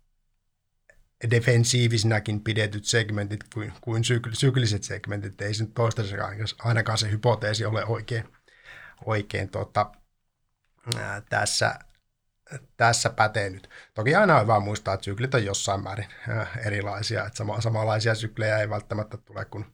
defensiivisinäkin 1.30 2.40
pidetyt 2.40 2.84
segmentit 2.84 3.40
kuin, 3.54 3.72
kuin 3.80 4.02
syk- 4.04 4.30
sykliset 4.32 4.82
segmentit. 4.82 5.40
Ei 5.40 5.54
se 5.54 5.64
nyt 5.64 5.74
toistaiseksi 5.74 6.56
ainakaan 6.58 6.98
se 6.98 7.10
hypoteesi 7.10 7.64
ole 7.64 7.84
oikein, 7.84 8.24
oikein 9.04 9.48
tota, 9.48 9.92
uh, 10.94 11.00
tässä, 11.28 11.78
tässä 12.76 13.10
pätee 13.10 13.50
nyt. 13.50 13.70
Toki 13.94 14.14
aina 14.14 14.36
on 14.36 14.42
hyvä 14.42 14.60
muistaa, 14.60 14.94
että 14.94 15.04
syklit 15.04 15.34
on 15.34 15.44
jossain 15.44 15.82
määrin 15.82 16.08
erilaisia, 16.66 17.26
että 17.26 17.36
sama, 17.36 17.60
samanlaisia 17.60 18.14
syklejä 18.14 18.58
ei 18.58 18.70
välttämättä 18.70 19.16
tule 19.16 19.44
kuin 19.44 19.66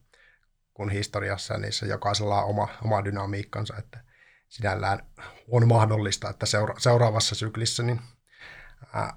kuin 0.77 0.91
historiassa, 0.91 1.59
niissä 1.59 1.87
jokaisella 1.87 2.43
on 2.43 2.51
oma, 2.51 2.69
oma 2.85 3.05
dynamiikkansa, 3.05 3.77
että 3.77 4.05
sinällään 4.49 5.11
on 5.49 5.69
mahdollista, 5.69 6.31
että 6.31 6.47
seura- 6.47 6.79
seuraavassa 6.79 7.35
syklissä 7.35 7.83
niin, 7.83 8.01
ää, 8.93 9.17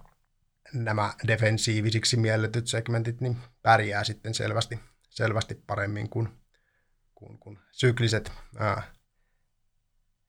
nämä 0.73 1.13
defensiivisiksi 1.27 2.17
mielletyt 2.17 2.67
segmentit 2.67 3.21
niin 3.21 3.37
pärjää 3.61 4.03
sitten 4.03 4.33
selvästi, 4.33 4.79
selvästi 5.09 5.55
paremmin 5.55 6.09
kuin, 6.09 6.29
kuin, 7.15 7.39
kuin 7.39 7.59
sykliset 7.71 8.31
ää, 8.57 8.83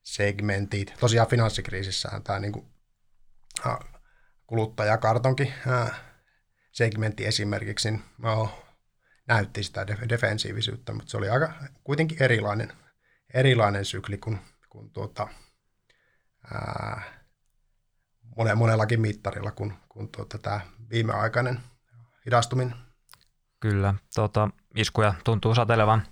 segmentit. 0.03 0.93
Tosiaan 0.99 1.29
finanssikriisissähän 1.29 2.23
tämä 2.23 2.39
niin 2.39 2.51
kuin, 2.51 2.73
ää, 3.65 3.79
kuluttajakartonkin 4.47 5.53
ää, 5.67 5.95
segmentti 6.71 7.25
esimerkiksi 7.25 7.91
niin, 7.91 8.03
näytti 9.33 9.63
sitä 9.63 9.87
defensiivisyyttä, 9.87 10.93
mutta 10.93 11.11
se 11.11 11.17
oli 11.17 11.29
aika 11.29 11.53
kuitenkin 11.83 12.23
erilainen, 12.23 12.73
erilainen 13.33 13.85
sykli 13.85 14.17
kuin, 14.17 14.39
kuin 14.69 14.89
tuota, 14.89 15.27
ää, 16.53 17.01
mone, 18.37 18.55
monellakin 18.55 19.01
mittarilla 19.01 19.51
kuin, 19.51 19.73
kuin 19.89 20.09
tuota, 20.09 20.37
tämä 20.37 20.61
viimeaikainen 20.89 21.59
hidastuminen. 22.25 22.75
Kyllä, 23.59 23.93
tuota, 24.15 24.49
iskuja 24.75 25.13
tuntuu 25.23 25.55
satelevan 25.55 26.03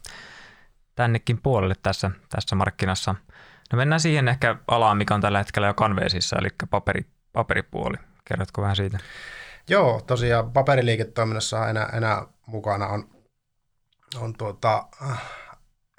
tännekin 0.96 1.42
puolelle 1.42 1.76
tässä, 1.84 2.12
tässä 2.30 2.56
markkinassa. 2.56 3.16
No 3.72 3.78
mennään 3.78 4.00
siihen 4.00 4.28
ehkä 4.28 4.56
alaan, 4.68 4.98
mikä 4.98 5.16
on 5.16 5.22
tällä 5.22 5.38
hetkellä 5.38 5.68
jo 5.68 5.74
kanveesissa, 5.74 6.36
eli 6.40 6.48
paperi, 6.70 7.06
paperipuoli. 7.34 7.98
Kerrotko 8.26 8.62
vähän 8.62 8.76
siitä? 8.76 9.00
Joo, 9.70 10.02
tosiaan 10.08 10.52
paperiliiketoiminnassa 10.52 11.70
enää, 11.70 11.90
enää 11.94 12.26
mukana 12.50 12.88
on, 12.88 13.10
on 14.16 14.34
tuota, 14.34 14.88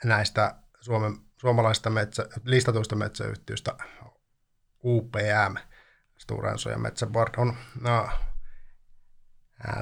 näistä 0.05 0.55
Suomen, 0.81 1.17
suomalaisista 1.37 1.91
metsä, 1.91 2.29
listatuista 2.45 2.97
metsäyhtiöistä 2.97 3.75
UPM, 4.85 5.57
Stora 6.19 6.51
Enso 6.51 6.71
ja 6.71 6.79
Metsäboard 6.79 7.35
on 7.37 7.57
no, 7.81 8.09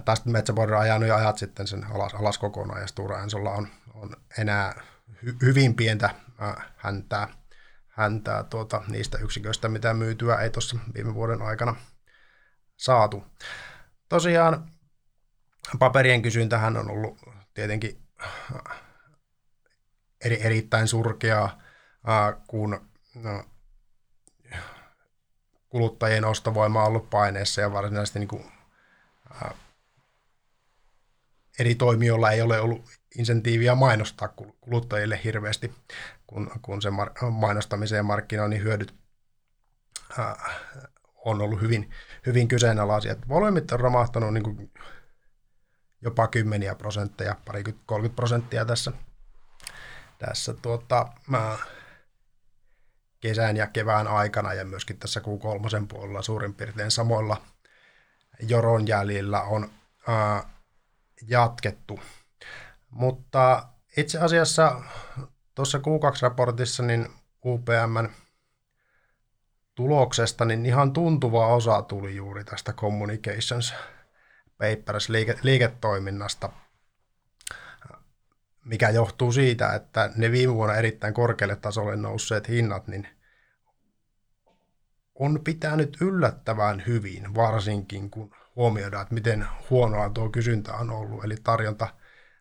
taas 0.05 0.25
Metsäboard 0.25 0.71
on 0.71 0.79
ajanut 0.79 1.09
jo 1.09 1.17
ajat 1.17 1.39
sitten 1.39 1.67
sen 1.67 1.85
alas, 1.85 2.15
alas 2.15 2.39
kokonaan 2.39 2.81
ja 2.81 2.87
Stora 2.87 3.23
Ensolla 3.23 3.51
on, 3.51 3.69
on 3.95 4.17
enää 4.39 4.83
hy, 5.23 5.37
hyvin 5.43 5.75
pientä 5.75 6.11
äh, 6.43 6.73
häntää, 6.77 7.29
häntää 7.89 8.43
tuota, 8.43 8.83
niistä 8.89 9.19
yksiköistä, 9.19 9.69
mitä 9.69 9.95
myytyä 9.95 10.37
ei 10.37 10.51
tuossa 10.51 10.79
viime 10.95 11.15
vuoden 11.15 11.43
aikana 11.43 11.77
saatu. 12.77 13.25
Tosiaan 14.09 14.71
paperien 15.79 16.23
kysyntähän 16.23 16.77
on 16.77 16.91
ollut 16.91 17.21
tietenkin 17.55 18.03
eri, 20.25 20.43
erittäin 20.43 20.89
surkeaa, 20.89 21.63
kun 22.47 22.81
no, 23.15 23.45
kuluttajien 25.69 26.25
ostovoima 26.25 26.83
on 26.83 26.89
ollut 26.89 27.11
paineessa 27.11 27.61
ja 27.61 27.73
varsinaisesti 27.73 28.19
niin 28.19 28.29
kuin, 28.29 28.45
eri 31.59 31.75
toimijoilla 31.75 32.31
ei 32.31 32.43
ole 32.43 32.61
ollut 32.61 32.85
insentiiviä 33.19 33.75
mainostaa 33.75 34.29
kuluttajille 34.61 35.21
hirveästi, 35.25 35.75
kun, 36.27 36.51
kun 36.63 36.83
se 36.83 36.89
mainostamisen 37.31 37.97
ja 37.97 38.03
markkinoinnin 38.03 38.63
hyödyt 38.63 38.95
on 41.25 41.41
ollut 41.41 41.61
hyvin, 41.61 41.91
hyvin 42.27 42.49
kyseenalaisia. 42.49 43.17
Volyymit 43.29 43.73
on 43.73 43.81
romahtanut 43.81 44.35
niin 44.35 44.45
kuin 44.45 44.73
jopa 46.03 46.29
kymmeniä 46.29 46.75
prosentteja, 46.75 47.37
parikymmentä, 47.45 47.85
30 47.87 48.17
prosenttia 48.17 48.65
tässä, 48.65 48.93
tässä 50.19 50.55
tuota, 50.55 51.07
mä, 51.27 51.59
kesän 53.21 53.57
ja 53.57 53.67
kevään 53.67 54.09
aikana 54.09 54.55
ja 54.55 54.65
myöskin 54.65 54.99
tässä 54.99 55.21
Q3 55.21 55.87
puolella 55.89 56.23
suurin 56.23 56.55
piirtein 56.55 56.91
samoilla 56.91 57.43
joron 58.41 58.89
jäljillä 58.89 59.43
on 59.43 59.71
ää, 60.07 60.45
jatkettu. 61.29 62.01
Mutta 62.91 63.69
itse 63.97 64.19
asiassa 64.19 64.81
tuossa 65.55 65.79
Q2-raportissa 65.79 66.83
niin 66.83 67.09
UPMn 67.45 68.09
tuloksesta 69.75 70.45
niin 70.45 70.67
ihan 70.67 70.93
tuntuva 70.93 71.47
osa 71.47 71.83
tuli 71.83 72.17
juuri 72.17 72.45
tästä 72.45 72.73
Communications 72.73 73.75
Papers 74.59 75.09
liike- 75.09 75.39
liiketoiminnasta, 75.43 76.53
mikä 78.65 78.91
johtuu 78.91 79.33
siitä, 79.33 79.75
että 79.75 80.11
ne 80.17 80.33
viime 80.33 80.55
vuonna 80.55 80.77
erittäin 80.77 81.15
korkealle 81.15 81.57
tasolle 81.57 81.97
nousseet 81.97 82.49
hinnat, 82.49 82.89
niin 82.89 83.09
on 85.15 85.41
pitänyt 85.45 85.97
yllättävän 86.01 86.83
hyvin, 86.87 87.35
varsinkin 87.35 88.11
kun 88.11 88.35
huomioidaan, 88.57 89.03
että 89.03 89.15
miten 89.15 89.47
huonoa 89.71 90.11
tuo 90.11 90.31
kysyntä 90.31 90.75
on 90.75 90.91
ollut. 90.91 91.25
Eli 91.25 91.37
tarjonta, 91.45 91.89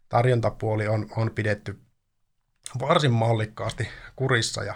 tarjontapuoli 0.09 0.87
on, 0.87 1.07
on 1.17 1.31
pidetty 1.31 1.81
varsin 2.79 3.11
mallikkaasti 3.11 3.87
kurissa 4.15 4.63
ja, 4.63 4.75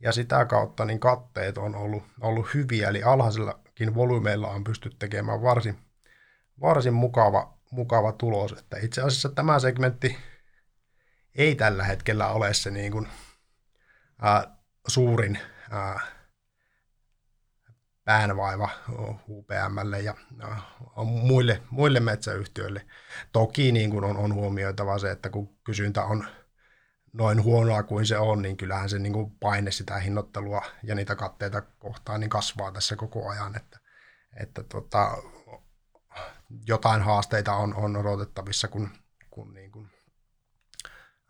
ja 0.00 0.12
sitä 0.12 0.44
kautta 0.44 0.84
niin 0.84 1.00
katteet 1.00 1.58
on 1.58 1.74
ollut, 1.74 2.02
ollut 2.20 2.54
hyviä, 2.54 2.88
eli 2.88 3.02
alhaisillakin 3.02 3.94
volyymeilla 3.94 4.48
on 4.48 4.64
pystytty 4.64 4.96
tekemään 4.98 5.42
varsin, 5.42 5.78
varsin 6.62 6.94
mukava, 6.94 7.58
mukava 7.70 8.12
tulos. 8.12 8.52
Että 8.52 8.76
itse 8.78 9.00
asiassa 9.00 9.28
tämä 9.28 9.58
segmentti 9.58 10.18
ei 11.34 11.54
tällä 11.54 11.84
hetkellä 11.84 12.28
ole 12.28 12.54
se 12.54 12.70
niin 12.70 12.92
kuin, 12.92 13.08
ää, 14.22 14.56
suurin 14.88 15.38
ää, 15.70 16.00
päänvaiva 18.04 18.68
UPMlle 19.28 20.00
ja 20.00 20.14
muille, 21.04 21.62
muille 21.70 22.00
metsäyhtiöille. 22.00 22.86
Toki 23.32 23.72
niin 23.72 23.90
kuin 23.90 24.04
on, 24.04 24.16
on 24.16 24.34
huomioitava 24.34 24.98
se, 24.98 25.10
että 25.10 25.30
kun 25.30 25.56
kysyntä 25.64 26.04
on 26.04 26.26
noin 27.12 27.42
huonoa 27.42 27.82
kuin 27.82 28.06
se 28.06 28.18
on, 28.18 28.42
niin 28.42 28.56
kyllähän 28.56 28.88
se 28.88 28.98
niin 28.98 29.12
kuin 29.12 29.30
paine 29.30 29.70
sitä 29.70 29.98
hinnoittelua 29.98 30.62
ja 30.82 30.94
niitä 30.94 31.16
katteita 31.16 31.60
kohtaan 31.60 32.20
niin 32.20 32.30
kasvaa 32.30 32.72
tässä 32.72 32.96
koko 32.96 33.28
ajan, 33.28 33.56
että, 33.56 33.78
että 34.40 34.62
tota, 34.62 35.16
jotain 36.66 37.02
haasteita 37.02 37.54
on, 37.54 37.74
on 37.74 37.96
odotettavissa, 37.96 38.68
kun, 38.68 38.88
kun 39.30 39.54
niin 39.54 39.72
kuin, 39.72 39.90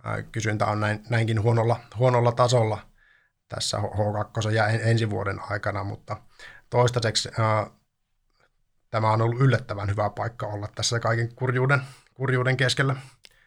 ää, 0.04 0.22
kysyntä 0.22 0.66
on 0.66 0.80
näin, 0.80 1.02
näinkin 1.10 1.42
huonolla, 1.42 1.80
huonolla 1.98 2.32
tasolla 2.32 2.78
tässä 3.48 3.78
H2 3.78 4.50
ja 4.50 4.66
ensi 4.66 5.10
vuoden 5.10 5.40
aikana, 5.50 5.84
mutta 5.84 6.16
toistaiseksi 6.70 7.28
ää, 7.38 7.66
tämä 8.90 9.12
on 9.12 9.22
ollut 9.22 9.40
yllättävän 9.40 9.90
hyvä 9.90 10.10
paikka 10.10 10.46
olla 10.46 10.68
tässä 10.74 11.00
kaiken 11.00 11.34
kurjuuden, 11.34 11.82
kurjuuden 12.14 12.56
keskellä. 12.56 12.96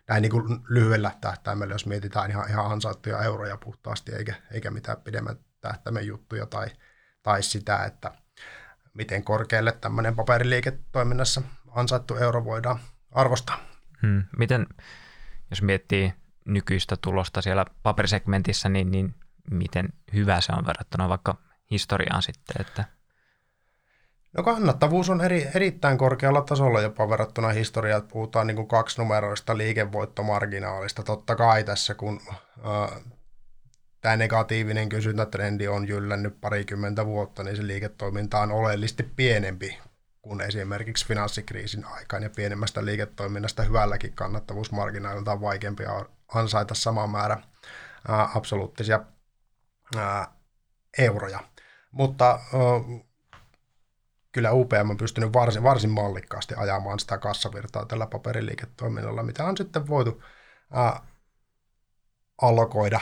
Näin 0.07 0.21
niin 0.21 0.31
kuin 0.31 0.59
lyhyellä 0.69 1.11
tähtäimellä, 1.21 1.73
jos 1.73 1.85
mietitään 1.85 2.31
ihan, 2.31 2.49
ihan 2.49 2.71
ansaittuja 2.71 3.23
euroja 3.23 3.57
puhtaasti, 3.57 4.15
eikä, 4.15 4.35
eikä 4.51 4.71
mitään 4.71 4.97
pidemmän 5.01 5.37
tähtäimen 5.61 6.07
juttuja 6.07 6.45
tai, 6.45 6.67
tai 7.23 7.43
sitä, 7.43 7.85
että 7.85 8.11
miten 8.93 9.23
korkealle 9.23 9.71
tämmöinen 9.71 10.15
paperiliiketoiminnassa 10.15 11.41
ansaittu 11.75 12.15
euro 12.15 12.45
voidaan 12.45 12.79
arvostaa. 13.11 13.57
Hmm. 14.01 14.23
Miten, 14.37 14.67
jos 15.49 15.61
miettii 15.61 16.13
nykyistä 16.45 16.95
tulosta 17.01 17.41
siellä 17.41 17.65
paperisegmentissä, 17.83 18.69
niin, 18.69 18.91
niin 18.91 19.15
miten 19.51 19.89
hyvä 20.13 20.41
se 20.41 20.51
on 20.57 20.65
verrattuna 20.65 21.09
vaikka 21.09 21.37
historiaan 21.71 22.21
sitten? 22.21 22.61
Että... 22.61 22.85
No 24.37 24.43
kannattavuus 24.43 25.09
on 25.09 25.21
eri, 25.21 25.47
erittäin 25.55 25.97
korkealla 25.97 26.41
tasolla 26.41 26.81
jopa 26.81 27.09
verrattuna 27.09 27.49
historiaan, 27.49 27.99
että 27.99 28.13
puhutaan 28.13 28.47
niin 28.47 28.55
kuin 28.55 28.67
kaksinumeroista 28.67 29.57
liikevoittomarginaalista. 29.57 31.03
Totta 31.03 31.35
kai 31.35 31.63
tässä, 31.63 31.95
kun 31.95 32.21
äh, 32.29 33.01
tämä 34.01 34.17
negatiivinen 34.17 34.89
kysyntätrendi 34.89 35.67
on 35.67 35.87
jyllännyt 35.87 36.41
parikymmentä 36.41 37.05
vuotta, 37.05 37.43
niin 37.43 37.55
se 37.55 37.67
liiketoiminta 37.67 38.39
on 38.39 38.51
oleellisesti 38.51 39.03
pienempi 39.03 39.79
kuin 40.25 40.41
esimerkiksi 40.41 41.07
finanssikriisin 41.07 41.85
aikaan 41.85 42.23
ja 42.23 42.29
pienemmästä 42.29 42.85
liiketoiminnasta 42.85 43.63
hyvälläkin 43.63 44.13
kannattavuusmarginaalilta 44.13 45.31
on 45.31 45.41
vaikeampi 45.41 45.83
ansaita 46.33 46.75
sama 46.75 47.07
määrä 47.07 47.37
ää, 48.07 48.29
absoluuttisia 48.35 48.99
ää, 49.97 50.27
euroja. 50.97 51.39
Mutta 51.91 52.29
ää, 52.29 52.39
kyllä 54.31 54.51
UPM 54.51 54.89
on 54.89 54.97
pystynyt 54.97 55.33
varsin, 55.33 55.63
varsin 55.63 55.89
mallikkaasti 55.89 56.55
ajamaan 56.57 56.99
sitä 56.99 57.17
kassavirtaa 57.17 57.85
tällä 57.85 58.07
paperiliiketoiminnalla, 58.07 59.23
mitä 59.23 59.45
on 59.45 59.57
sitten 59.57 59.87
voitu 59.87 60.23
ää, 60.71 60.99
allokoida. 62.41 62.99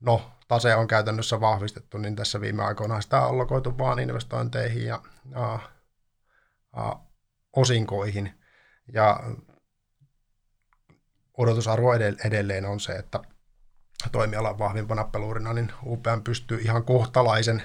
No, 0.00 0.30
tase 0.48 0.74
on 0.74 0.88
käytännössä 0.88 1.40
vahvistettu, 1.40 1.98
niin 1.98 2.16
tässä 2.16 2.40
viime 2.40 2.64
aikoina 2.64 3.00
sitä 3.00 3.20
on 3.20 3.28
allokoitu 3.28 3.78
vaan 3.78 3.98
investointeihin 3.98 4.86
ja 4.86 5.02
ää, 5.34 5.73
osinkoihin. 7.52 8.40
Ja 8.92 9.20
odotusarvo 11.38 11.92
edelleen 12.24 12.64
on 12.64 12.80
se, 12.80 12.92
että 12.92 13.20
toimialan 14.12 14.58
vahvimpana 14.58 15.04
peluurina, 15.04 15.52
niin 15.52 15.72
UPM 15.86 16.22
pystyy 16.24 16.60
ihan 16.60 16.84
kohtalaisen 16.84 17.62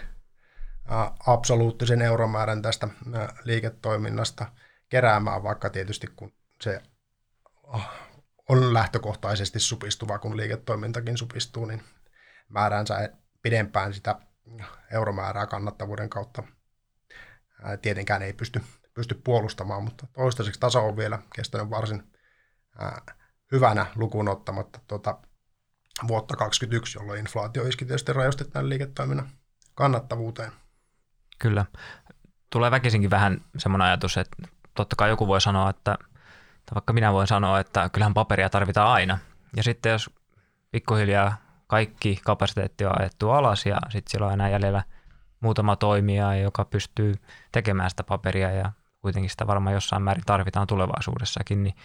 absoluuttisen 1.27 2.01
euromäärän 2.01 2.61
tästä 2.61 2.87
liiketoiminnasta 3.43 4.45
keräämään, 4.89 5.43
vaikka 5.43 5.69
tietysti 5.69 6.07
kun 6.15 6.33
se 6.61 6.81
on 8.49 8.73
lähtökohtaisesti 8.73 9.59
supistuva, 9.59 10.19
kun 10.19 10.37
liiketoimintakin 10.37 11.17
supistuu, 11.17 11.65
niin 11.65 11.83
määränsä 12.49 13.09
pidempään 13.41 13.93
sitä 13.93 14.15
euromäärää 14.93 15.47
kannattavuuden 15.47 16.09
kautta 16.09 16.43
tietenkään 17.81 18.21
ei 18.21 18.33
pysty, 18.33 18.61
pysty 18.99 19.21
puolustamaan, 19.23 19.83
mutta 19.83 20.07
toistaiseksi 20.13 20.59
taso 20.59 20.87
on 20.87 20.97
vielä 20.97 21.19
kestänyt 21.35 21.69
varsin 21.69 22.03
hyvänä 23.51 23.85
lukuun 23.95 24.29
ottamatta 24.29 24.79
tuota 24.87 25.17
vuotta 26.07 26.35
2021, 26.35 26.97
jolloin 26.97 27.19
inflaatio 27.19 27.67
iski 27.67 27.85
tietysti 27.85 28.13
rajoisti 28.13 28.45
tämän 28.45 28.69
liiketoiminnan 28.69 29.29
kannattavuuteen. 29.75 30.51
Kyllä. 31.39 31.65
Tulee 32.49 32.71
väkisinkin 32.71 33.09
vähän 33.09 33.41
semmoinen 33.57 33.87
ajatus, 33.87 34.17
että 34.17 34.47
totta 34.73 34.95
kai 34.95 35.09
joku 35.09 35.27
voi 35.27 35.41
sanoa, 35.41 35.69
että 35.69 35.97
vaikka 36.73 36.93
minä 36.93 37.13
voin 37.13 37.27
sanoa, 37.27 37.59
että 37.59 37.89
kyllähän 37.89 38.13
paperia 38.13 38.49
tarvitaan 38.49 38.91
aina. 38.91 39.17
Ja 39.55 39.63
sitten 39.63 39.91
jos 39.91 40.09
pikkuhiljaa 40.71 41.37
kaikki 41.67 42.19
kapasiteetti 42.25 42.85
on 42.85 43.01
ajettu 43.01 43.29
alas 43.29 43.65
ja 43.65 43.77
sitten 43.89 44.11
siellä 44.11 44.27
on 44.27 44.33
enää 44.33 44.49
jäljellä 44.49 44.83
muutama 45.39 45.75
toimija, 45.75 46.35
joka 46.35 46.65
pystyy 46.65 47.15
tekemään 47.51 47.89
sitä 47.89 48.03
paperia 48.03 48.51
ja 48.51 48.71
kuitenkin 49.01 49.29
sitä 49.29 49.47
varmaan 49.47 49.73
jossain 49.73 50.03
määrin 50.03 50.23
tarvitaan 50.25 50.67
tulevaisuudessakin, 50.67 51.63
niin 51.63 51.75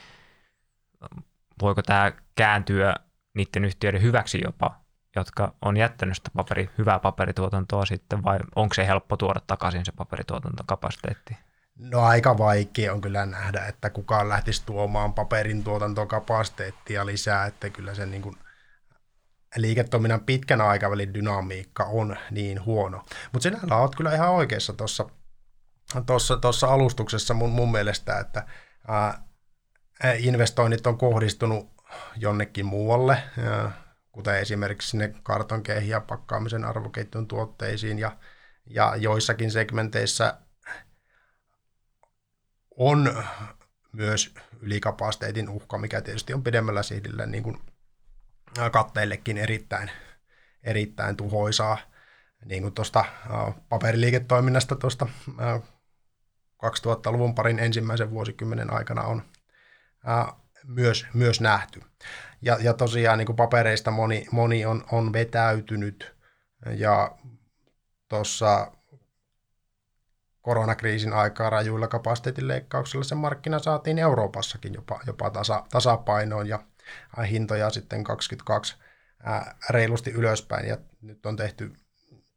voiko 1.63 1.83
tämä 1.83 2.13
kääntyä 2.35 2.95
niiden 3.35 3.65
yhtiöiden 3.65 4.03
hyväksi 4.03 4.41
jopa, 4.45 4.81
jotka 5.17 5.55
on 5.63 5.77
jättänyt 5.77 6.17
sitä 6.17 6.31
paperi, 6.37 6.71
hyvää 6.79 6.99
paperituotantoa 6.99 7.87
sitten, 7.87 8.25
vai 8.25 8.39
onko 8.57 8.75
se 8.75 8.87
helppo 8.87 9.17
tuoda 9.17 9.41
takaisin 9.47 9.85
se 9.85 9.93
paperituotantokapasiteetti? 9.93 11.37
No 11.79 12.01
aika 12.01 12.39
vaikea 12.39 12.93
on 12.93 13.01
kyllä 13.01 13.27
nähdä, 13.27 13.67
että 13.67 13.91
kukaan 13.91 14.29
lähtisi 14.29 14.63
tuomaan 14.67 15.15
paperin 15.15 15.65
tuotantokapasiteettia 15.65 17.07
lisää, 17.07 17.47
että 17.47 17.71
kyllä 17.71 17.95
se 17.95 18.07
niin 18.07 18.23
kuin 18.23 18.37
liiketoiminnan 19.57 20.21
pitkän 20.21 20.61
aikavälin 20.61 21.15
dynamiikka 21.15 21.85
on 21.85 22.17
niin 22.31 22.65
huono. 22.65 23.03
Mutta 23.33 23.43
sinällä 23.43 23.77
olet 23.77 23.95
kyllä 23.95 24.15
ihan 24.15 24.31
oikeassa 24.31 24.73
tuossa 24.73 25.07
tuossa, 26.41 26.67
alustuksessa 26.69 27.35
mun, 27.35 27.51
mun 27.51 27.73
mielestä, 27.73 28.19
että 28.19 28.47
ää, 28.89 29.25
investoinnit 30.19 30.87
on 30.87 30.99
kohdistunut 30.99 31.75
jonnekin 32.17 32.67
muualle, 32.67 33.23
ää, 33.39 33.73
kuten 34.13 34.39
esimerkiksi 34.39 34.89
sinne 34.89 35.15
kartonkeihin 35.23 35.89
ja 35.89 36.01
pakkaamisen 36.01 36.65
arvoketjun 36.65 37.29
tuotteisiin 37.29 37.99
ja, 37.99 38.17
ja 38.67 38.97
joissakin 38.97 39.51
segmenteissä 39.51 40.39
on 42.77 43.25
myös 43.93 44.35
ylikapasiteetin 44.61 45.49
uhka, 45.49 45.79
mikä 45.79 46.01
tietysti 46.01 46.35
on 46.35 46.43
pidemmällä 46.43 46.83
sihdillä 46.83 47.27
niin 47.27 47.43
kuin 47.43 47.61
katteillekin 48.73 49.39
erittäin, 49.39 49.91
erittäin 50.63 51.17
tuhoisaa. 51.17 51.79
Niin 52.45 52.63
kuin 52.63 52.75
tuosta 52.75 53.05
paperiliiketoiminnasta 53.69 54.77
tuosta 54.77 55.07
2000-luvun 56.63 57.35
parin 57.35 57.59
ensimmäisen 57.59 58.11
vuosikymmenen 58.11 58.73
aikana 58.73 59.03
on 59.03 59.23
myös, 60.67 61.07
myös 61.15 61.41
nähty. 61.41 61.83
Ja, 62.43 62.59
ja 62.61 62.75
tosiaan 62.75 63.19
niin 63.19 63.27
kuin 63.27 63.37
papereista 63.37 63.91
moni, 63.91 64.27
moni 64.31 64.67
on, 64.67 64.85
on 64.93 65.13
vetäytynyt 65.13 66.17
ja 66.77 67.19
tuossa 68.09 68.73
koronakriisin 70.43 71.13
aikaa 71.13 71.51
rajuilla 71.51 71.89
kapasiteetin 71.89 72.49
leikkauksilla 72.49 73.05
se 73.05 73.15
markkina 73.15 73.59
saatiin 73.59 73.99
Euroopassakin 73.99 74.75
jopa, 74.75 75.01
jopa 75.07 75.31
tasa, 75.31 75.65
tasapainoon 75.71 76.49
ja 76.49 76.59
hintoja 77.31 77.71
sitten 77.71 78.05
22 78.05 78.77
ää, 79.23 79.57
reilusti 79.71 80.11
ylöspäin 80.11 80.69
ja 80.69 80.77
nyt 81.03 81.27
on 81.27 81.37
tehty, 81.37 81.73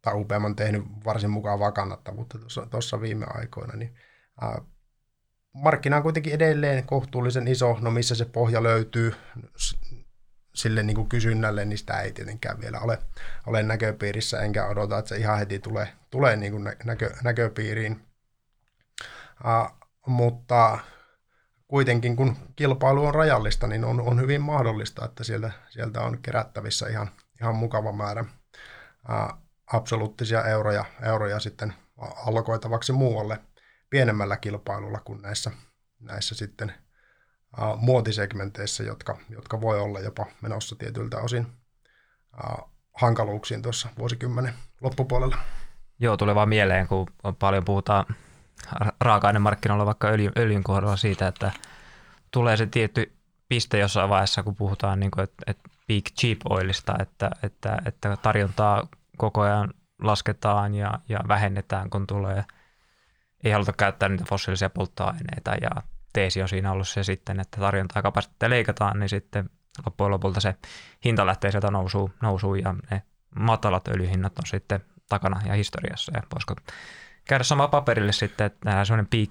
tai 0.01 0.13
UPM 0.13 0.45
on 0.45 0.55
tehnyt 0.55 0.83
varsin 1.05 1.29
mukavaa 1.29 1.71
kannattavuutta 1.71 2.37
tuossa 2.69 3.01
viime 3.01 3.25
aikoina, 3.29 3.75
niin 3.75 3.95
ää, 3.95 4.06
markkina 5.53 5.97
on 5.97 6.03
kuitenkin 6.03 6.33
edelleen 6.33 6.85
kohtuullisen 6.85 7.47
iso, 7.47 7.77
no 7.81 7.91
missä 7.91 8.15
se 8.15 8.25
pohja 8.25 8.63
löytyy 8.63 9.13
sille 10.55 10.83
niin 10.83 10.95
kuin 10.95 11.09
kysynnälle, 11.09 11.65
niin 11.65 11.77
sitä 11.77 12.01
ei 12.01 12.11
tietenkään 12.11 12.61
vielä 12.61 12.79
ole, 12.79 12.99
ole 13.45 13.63
näköpiirissä, 13.63 14.41
enkä 14.41 14.65
odota, 14.65 14.97
että 14.97 15.09
se 15.09 15.17
ihan 15.17 15.39
heti 15.39 15.59
tulee, 15.59 15.87
tulee 16.09 16.35
niin 16.35 16.51
kuin 16.51 16.63
näkö, 16.83 17.13
näköpiiriin. 17.23 18.05
Uh, 19.45 19.71
mutta 20.07 20.79
kuitenkin 21.67 22.15
kun 22.15 22.35
kilpailu 22.55 23.05
on 23.05 23.15
rajallista, 23.15 23.67
niin 23.67 23.83
on, 23.83 24.01
on 24.01 24.21
hyvin 24.21 24.41
mahdollista, 24.41 25.05
että 25.05 25.23
sieltä, 25.23 25.51
sieltä 25.69 26.01
on 26.01 26.17
kerättävissä 26.21 26.87
ihan, 26.87 27.09
ihan 27.41 27.55
mukava 27.55 27.91
määrä 27.91 28.21
uh, 28.21 29.37
absoluuttisia 29.73 30.43
euroja, 30.43 30.85
euroja 31.01 31.39
sitten 31.39 31.73
allokoitavaksi 31.97 32.91
muualle 32.91 33.39
pienemmällä 33.89 34.37
kilpailulla 34.37 34.99
kuin 34.99 35.21
näissä, 35.21 35.51
näissä 35.99 36.35
sitten– 36.35 36.73
uh, 37.57 37.81
muotisegmenteissä, 37.81 38.83
jotka, 38.83 39.17
jotka 39.29 39.61
voi 39.61 39.79
olla 39.79 39.99
jopa 39.99 40.25
menossa 40.41 40.75
tietyiltä 40.75 41.17
osin 41.17 41.47
hankaluuksiin 42.93 43.61
tuossa 43.61 43.89
vuosikymmenen 43.97 44.53
loppupuolella. 44.81 45.37
Joo, 45.99 46.17
tulee 46.17 46.35
vaan 46.35 46.49
mieleen, 46.49 46.87
kun 46.87 47.07
paljon 47.39 47.65
puhutaan 47.65 48.05
raaka-ainemarkkinoilla 49.01 49.85
vaikka 49.85 50.07
öljyn, 50.07 50.31
öljyn 50.37 50.63
kohdalla 50.63 50.97
siitä, 50.97 51.27
että 51.27 51.51
tulee 52.31 52.57
se 52.57 52.65
tietty 52.65 53.13
piste 53.49 53.79
jossain 53.79 54.09
vaiheessa, 54.09 54.43
kun 54.43 54.55
puhutaan 54.55 54.99
niin 54.99 55.11
kuin, 55.11 55.23
että, 55.23 55.43
että 55.47 55.69
peak 55.87 56.03
cheap 56.19 56.37
oilista, 56.49 56.95
että, 56.99 57.31
että, 57.43 57.81
että 57.85 58.17
tarjontaa 58.21 58.87
koko 59.17 59.41
ajan 59.41 59.73
lasketaan 60.01 60.75
ja, 60.75 60.99
ja 61.09 61.19
vähennetään, 61.27 61.89
kun 61.89 62.07
tulee, 62.07 62.43
ei 63.43 63.51
haluta 63.51 63.73
käyttää 63.73 64.09
niitä 64.09 64.25
fossiilisia 64.29 64.69
polttoaineita 64.69 65.51
ja 65.61 65.69
teesi 66.13 66.41
on 66.41 66.49
siinä 66.49 66.71
ollut 66.71 66.87
se 66.87 67.03
sitten, 67.03 67.39
että 67.39 67.61
tarjontaa 67.61 68.01
kapasiteettia 68.01 68.49
leikataan, 68.49 68.99
niin 68.99 69.09
sitten 69.09 69.49
loppujen 69.85 70.11
lopulta 70.11 70.41
se 70.41 70.55
hinta 71.05 71.25
lähtee 71.25 71.51
sieltä 71.51 71.71
nousuun, 71.71 72.13
nousuun 72.21 72.59
ja 72.59 72.75
ne 72.91 73.03
matalat 73.39 73.87
öljyhinnat 73.87 74.39
on 74.39 74.45
sitten 74.45 74.79
takana 75.09 75.41
ja 75.45 75.53
historiassa. 75.53 76.11
Ja 76.15 76.23
voisiko 76.33 76.55
käydä 77.27 77.43
sama 77.43 77.67
paperille 77.67 78.11
sitten, 78.11 78.47
että 78.47 78.59
nähdään 78.65 78.85
sellainen 78.85 79.07
peak 79.07 79.29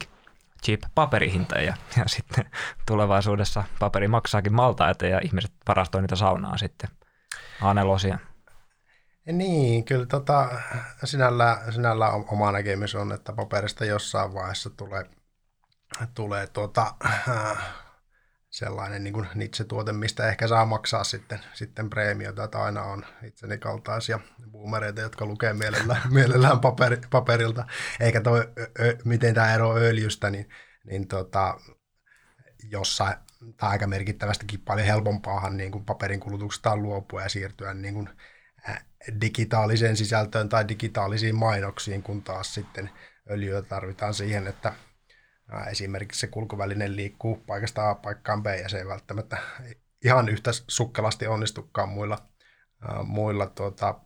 cheap 0.64 0.80
paperihinta 0.94 1.59
ja, 1.59 1.74
ja 1.96 2.04
sitten 2.07 2.44
tulevaisuudessa 2.86 3.64
paperi 3.78 4.09
maksaakin 4.09 4.54
maltaita 4.54 5.07
ja 5.07 5.20
ihmiset 5.24 5.52
varastoivat 5.68 6.02
niitä 6.02 6.16
saunaa 6.16 6.57
sitten 6.57 6.90
A4. 7.61 8.18
Niin, 9.33 9.85
kyllä 9.85 10.07
tota, 10.07 10.51
sinällä, 11.05 11.62
sinällä 11.70 12.11
oma 12.11 12.53
näkemys 12.53 12.95
on, 12.95 13.12
että 13.12 13.33
paperista 13.33 13.85
jossain 13.85 14.35
vaiheessa 14.35 14.70
tulee 14.70 15.05
tulee 16.14 16.47
tuota, 16.47 16.95
äh, 17.05 17.59
sellainen 18.51 19.05
niin 19.05 19.14
kuin 19.14 19.29
Nietzsche-tuote, 19.35 19.93
mistä 19.93 20.29
ehkä 20.29 20.49
saa 20.49 20.66
maksaa 20.66 21.05
sitten, 21.05 21.41
sitten 21.55 21.91
preemiota, 21.91 22.45
että 22.45 22.62
aina 22.62 22.83
on 22.83 23.05
itseni 23.22 23.59
kaltaisia 23.59 24.20
boomereita, 24.51 25.01
jotka 25.01 25.27
lukee 25.27 25.53
mielellään, 25.53 26.03
mielellään 26.14 26.61
paperi, 26.61 26.99
paperilta, 27.11 27.66
eikä 28.01 28.20
toi, 28.20 28.53
ö, 28.59 28.99
miten 29.05 29.35
tämä 29.35 29.55
ero 29.55 29.77
öljystä, 29.77 30.31
niin, 30.31 30.49
niin 30.85 31.09
tota, 31.09 31.61
jossain 32.70 33.16
tai 33.57 33.70
aika 33.70 33.87
merkittävästikin 33.87 34.61
paljon 34.61 34.87
helpompaahan 34.87 35.57
niin 35.57 35.72
kuin 35.72 35.85
paperin 35.85 36.20
kulutuksesta 36.20 36.77
luopua 36.77 37.22
ja 37.22 37.29
siirtyä 37.29 37.74
niin 37.74 37.95
kuin, 37.95 38.11
digitaaliseen 39.20 39.96
sisältöön 39.96 40.48
tai 40.48 40.68
digitaalisiin 40.68 41.34
mainoksiin, 41.34 42.02
kun 42.02 42.22
taas 42.22 42.54
sitten 42.54 42.90
öljyä 43.30 43.62
tarvitaan 43.62 44.14
siihen, 44.14 44.46
että 44.46 44.72
Esimerkiksi 45.70 46.20
se 46.20 46.26
kulkuväline 46.26 46.96
liikkuu 46.96 47.36
paikasta 47.36 47.90
A 47.90 47.94
paikkaan 47.94 48.42
B 48.42 48.46
ja 48.46 48.68
se 48.68 48.78
ei 48.78 48.86
välttämättä 48.86 49.38
ihan 50.04 50.28
yhtä 50.28 50.50
sukkelasti 50.68 51.26
onnistukaan 51.26 51.88
muilla, 51.88 52.18
muilla 53.04 53.46
tuota, 53.46 54.00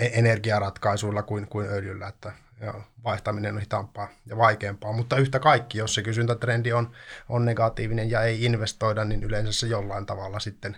e-, 0.00 0.10
energiaratkaisuilla 0.12 1.22
kuin, 1.22 1.48
kuin 1.48 1.66
öljyllä, 1.68 2.08
että 2.08 2.32
ja 2.60 2.74
vaihtaminen 3.04 3.54
on 3.54 3.60
hitaampaa 3.60 4.08
ja 4.26 4.36
vaikeampaa, 4.36 4.92
mutta 4.92 5.16
yhtä 5.16 5.38
kaikki, 5.38 5.78
jos 5.78 5.94
se 5.94 6.02
kysyntätrendi 6.02 6.72
on, 6.72 6.92
on 7.28 7.44
negatiivinen 7.44 8.10
ja 8.10 8.22
ei 8.22 8.44
investoida, 8.44 9.04
niin 9.04 9.24
yleensä 9.24 9.52
se 9.52 9.66
jollain 9.66 10.06
tavalla 10.06 10.40
sitten, 10.40 10.76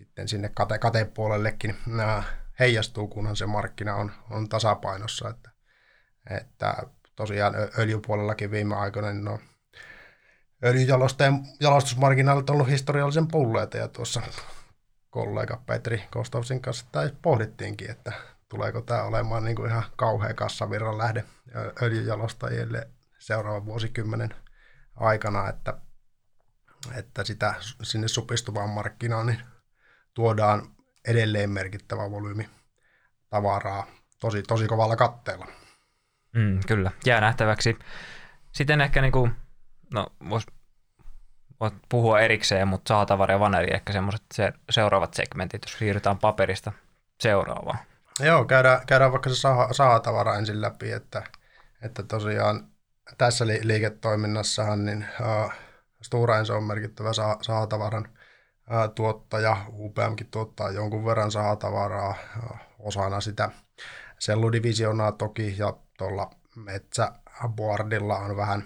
sitten 0.00 0.28
sinne 0.28 0.50
kate, 0.54 0.78
katepuolellekin 0.78 1.76
heijastuu, 2.58 3.08
kunhan 3.08 3.36
se 3.36 3.46
markkina 3.46 3.94
on, 3.94 4.12
on 4.30 4.48
tasapainossa, 4.48 5.28
että 5.28 5.50
että 6.30 6.76
tosiaan 7.16 7.54
öljypuolellakin 7.78 8.50
viime 8.50 8.76
aikoina 8.76 9.12
niin 9.12 9.24
no, 9.24 9.38
öljyjalosteen 10.64 11.34
jalostusmarginaalit 11.60 12.50
on 12.50 12.54
ollut 12.54 12.68
historiallisen 12.68 13.28
pulleita 13.28 13.76
ja 13.76 13.88
tuossa 13.88 14.22
kollega 15.10 15.62
Petri 15.66 16.02
Kostovsin 16.10 16.62
kanssa 16.62 16.86
tai 16.92 17.10
pohdittiinkin, 17.22 17.90
että 17.90 18.12
tuleeko 18.48 18.80
tämä 18.80 19.02
olemaan 19.02 19.44
niin 19.44 19.56
kuin 19.56 19.70
ihan 19.70 19.84
kauhea 19.96 20.34
kassavirran 20.34 20.98
lähde 20.98 21.24
öljyjalostajille 21.82 22.88
seuraavan 23.18 23.66
vuosikymmenen 23.66 24.34
aikana, 24.96 25.48
että, 25.48 25.78
että 26.94 27.24
sitä 27.24 27.54
sinne 27.82 28.08
supistuvaan 28.08 28.70
markkinaan 28.70 29.26
niin 29.26 29.42
tuodaan 30.14 30.62
edelleen 31.08 31.50
merkittävä 31.50 32.10
volyymi 32.10 32.48
tavaraa 33.30 33.86
tosi, 34.20 34.42
tosi 34.42 34.66
kovalla 34.66 34.96
katteella. 34.96 35.46
Mm, 36.32 36.60
kyllä, 36.66 36.90
jää 37.06 37.20
nähtäväksi. 37.20 37.78
Sitten 38.52 38.80
ehkä 38.80 39.02
niin 39.02 39.12
kuin, 39.12 39.36
no 39.94 40.06
vois, 40.28 40.46
voit 41.60 41.74
puhua 41.88 42.20
erikseen, 42.20 42.68
mutta 42.68 42.88
saatavara 42.88 43.34
ja 43.34 43.40
vaneri 43.40 43.74
ehkä 43.74 43.92
semmoiset 43.92 44.22
se, 44.34 44.52
seuraavat 44.70 45.14
segmentit, 45.14 45.62
jos 45.64 45.78
siirrytään 45.78 46.18
paperista 46.18 46.72
seuraavaan. 47.20 47.78
Joo, 48.20 48.44
käydään, 48.44 48.86
käydään 48.86 49.12
vaikka 49.12 49.30
se 49.30 49.36
saatavara 49.72 50.36
ensin 50.36 50.60
läpi, 50.60 50.92
että, 50.92 51.22
että 51.82 52.02
tosiaan 52.02 52.66
tässä 53.18 53.46
li- 53.46 53.60
liiketoiminnassahan 53.62 54.84
niin 54.84 55.06
uh, 55.20 55.52
Stora 56.02 56.38
Enso 56.38 56.56
on 56.56 56.64
merkittävä 56.64 57.12
sa- 57.12 57.38
saatavaran 57.42 58.08
tuottaja, 58.94 59.56
UPMkin 59.68 60.30
tuottaa 60.30 60.70
jonkun 60.70 61.04
verran 61.04 61.30
saatavaraa 61.30 62.14
uh, 62.36 62.58
osana 62.78 63.20
sitä. 63.20 63.50
Selludivisionaa 64.18 65.12
toki, 65.12 65.54
ja 65.58 65.76
tuolla 65.98 66.30
metsäboardilla 66.56 68.18
on 68.18 68.36
vähän 68.36 68.64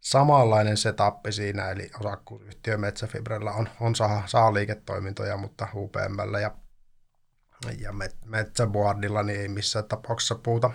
samanlainen 0.00 0.76
setup 0.76 1.16
siinä, 1.30 1.70
eli 1.70 1.90
osakkuusyhtiö 2.00 2.78
Metsäfibrellä 2.78 3.52
on, 3.52 3.68
on 3.80 3.94
saa, 3.94 4.22
saa 4.26 4.54
liiketoimintoja, 4.54 5.36
mutta 5.36 5.68
UPMllä 5.74 6.40
ja, 6.40 6.50
ja 7.78 7.92
Metsäboardilla 8.24 9.22
niin 9.22 9.40
ei 9.40 9.48
missään 9.48 9.84
tapauksessa 9.84 10.34
puhuta 10.34 10.70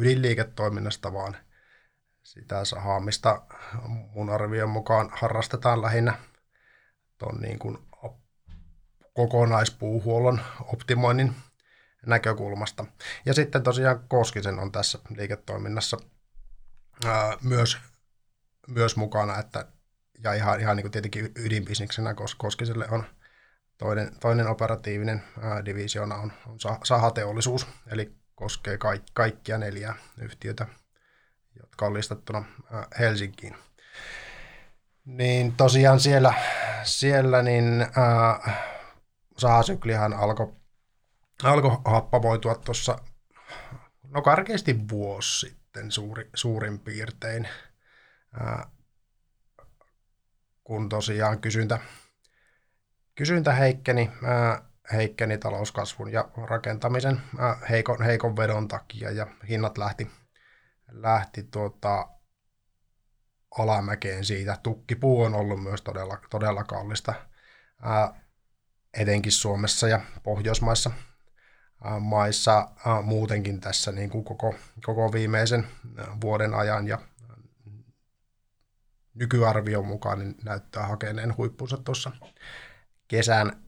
ydinliiketoiminnasta, 0.00 1.12
vaan 1.12 1.36
sitä 2.22 2.64
sahaamista 2.64 3.42
mun 3.88 4.30
arvion 4.30 4.70
mukaan 4.70 5.10
harrastetaan 5.12 5.82
lähinnä 5.82 6.14
tuon 7.18 7.40
niin 7.40 7.58
kuin 7.58 7.78
kokonaispuuhuollon 9.14 10.40
optimoinnin 10.72 11.34
näkökulmasta. 12.06 12.84
Ja 13.24 13.34
sitten 13.34 13.62
tosiaan 13.62 14.04
Koskisen 14.08 14.58
on 14.58 14.72
tässä 14.72 14.98
liiketoiminnassa 15.16 15.96
ää, 17.04 17.36
myös, 17.42 17.78
myös 18.68 18.96
mukana, 18.96 19.38
että 19.38 19.66
ja 20.24 20.32
ihan, 20.32 20.60
ihan 20.60 20.76
niin 20.76 20.84
kuin 20.84 20.92
tietenkin 20.92 21.32
ydinbisniksenä 21.36 22.14
Koskiselle 22.36 22.86
on 22.90 23.04
toinen, 23.78 24.16
toinen 24.20 24.46
operatiivinen 24.46 25.22
ää, 25.42 25.64
divisiona 25.64 26.14
on, 26.14 26.32
on 26.46 26.58
sahateollisuus, 26.84 27.66
eli 27.86 28.12
koskee 28.34 28.78
kaik, 28.78 29.02
kaikkia 29.14 29.58
neljää 29.58 29.94
yhtiötä, 30.20 30.66
jotka 31.60 31.86
on 31.86 31.94
listattuna 31.94 32.44
ää, 32.72 32.86
Helsinkiin. 32.98 33.65
Niin 35.06 35.56
tosiaan 35.56 36.00
siellä, 36.00 36.34
siellä 36.82 37.42
niin 37.42 37.86
ää, 37.96 38.52
sahasyklihan 39.38 40.12
alkoi 40.12 40.52
alko 41.42 41.82
happamoitua 41.84 42.54
tuossa 42.54 42.98
no 44.10 44.22
karkeasti 44.22 44.88
vuosi 44.90 45.56
sitten 45.76 45.92
suuri, 45.92 46.30
suurin 46.34 46.78
piirtein, 46.78 47.48
ää, 48.40 48.70
kun 50.64 50.88
tosiaan 50.88 51.40
kysyntä, 51.40 51.78
kysyntä 53.14 53.52
heikkeni, 53.52 54.10
ää, 54.24 54.62
heikkeni 54.92 55.38
talouskasvun 55.38 56.12
ja 56.12 56.28
rakentamisen 56.46 57.20
ää, 57.38 57.56
heikon, 57.70 58.02
heikon 58.02 58.36
vedon 58.36 58.68
takia 58.68 59.10
ja 59.10 59.26
hinnat 59.48 59.78
lähti, 59.78 60.10
lähti 60.90 61.42
tuota, 61.42 62.08
alamäkeen 63.58 64.24
siitä. 64.24 64.58
Tukkipuu 64.62 65.22
on 65.22 65.34
ollut 65.34 65.62
myös 65.62 65.82
todella, 65.82 66.18
todella 66.30 66.64
kallista, 66.64 67.14
ää, 67.82 68.20
etenkin 68.94 69.32
Suomessa 69.32 69.88
ja 69.88 70.00
Pohjoismaissa 70.22 70.90
maissa 72.00 72.68
muutenkin 73.02 73.60
tässä 73.60 73.92
niin 73.92 74.10
kuin 74.10 74.24
koko, 74.24 74.54
koko 74.84 75.12
viimeisen 75.12 75.66
vuoden 76.20 76.54
ajan 76.54 76.88
ja 76.88 76.98
nykyarvion 79.14 79.86
mukaan 79.86 80.18
niin 80.18 80.34
näyttää 80.44 80.86
hakeneen 80.86 81.36
huippunsa 81.36 81.76
tuossa 81.76 82.10
kesän 83.08 83.62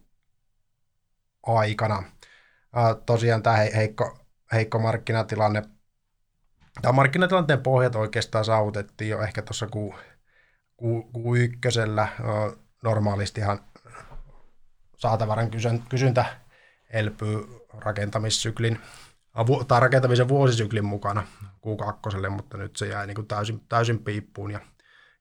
aikana. 1.47 2.03
Tosiaan 3.07 3.43
tämä 3.43 3.57
heikko, 3.57 4.18
heikko 4.53 4.78
markkinatilanne, 4.78 5.62
tämä 6.83 6.93
markkinatilanteen 6.93 7.62
pohjat 7.62 7.95
oikeastaan 7.95 8.45
saavutettiin 8.45 9.11
jo 9.11 9.23
ehkä 9.23 9.43
tuossa 9.43 9.66
Q, 9.66 9.95
Q, 10.81 10.83
Q1. 11.16 12.09
Normaalistihan 12.83 13.61
saatavaran 14.97 15.51
kysyntä 15.89 16.25
elpyy 16.91 17.45
rakentamissyklin 17.75 18.79
tai 19.69 19.81
rakentamisen 19.81 20.29
vuosisyklin 20.29 20.85
mukana 20.85 21.27
Q2, 21.43 22.31
mutta 22.31 22.57
nyt 22.57 22.77
se 22.77 22.87
jäi 22.87 23.07
niin 23.07 23.14
kuin 23.14 23.27
täysin, 23.27 23.61
täysin 23.69 24.05
piippuun 24.05 24.51
ja, 24.51 24.61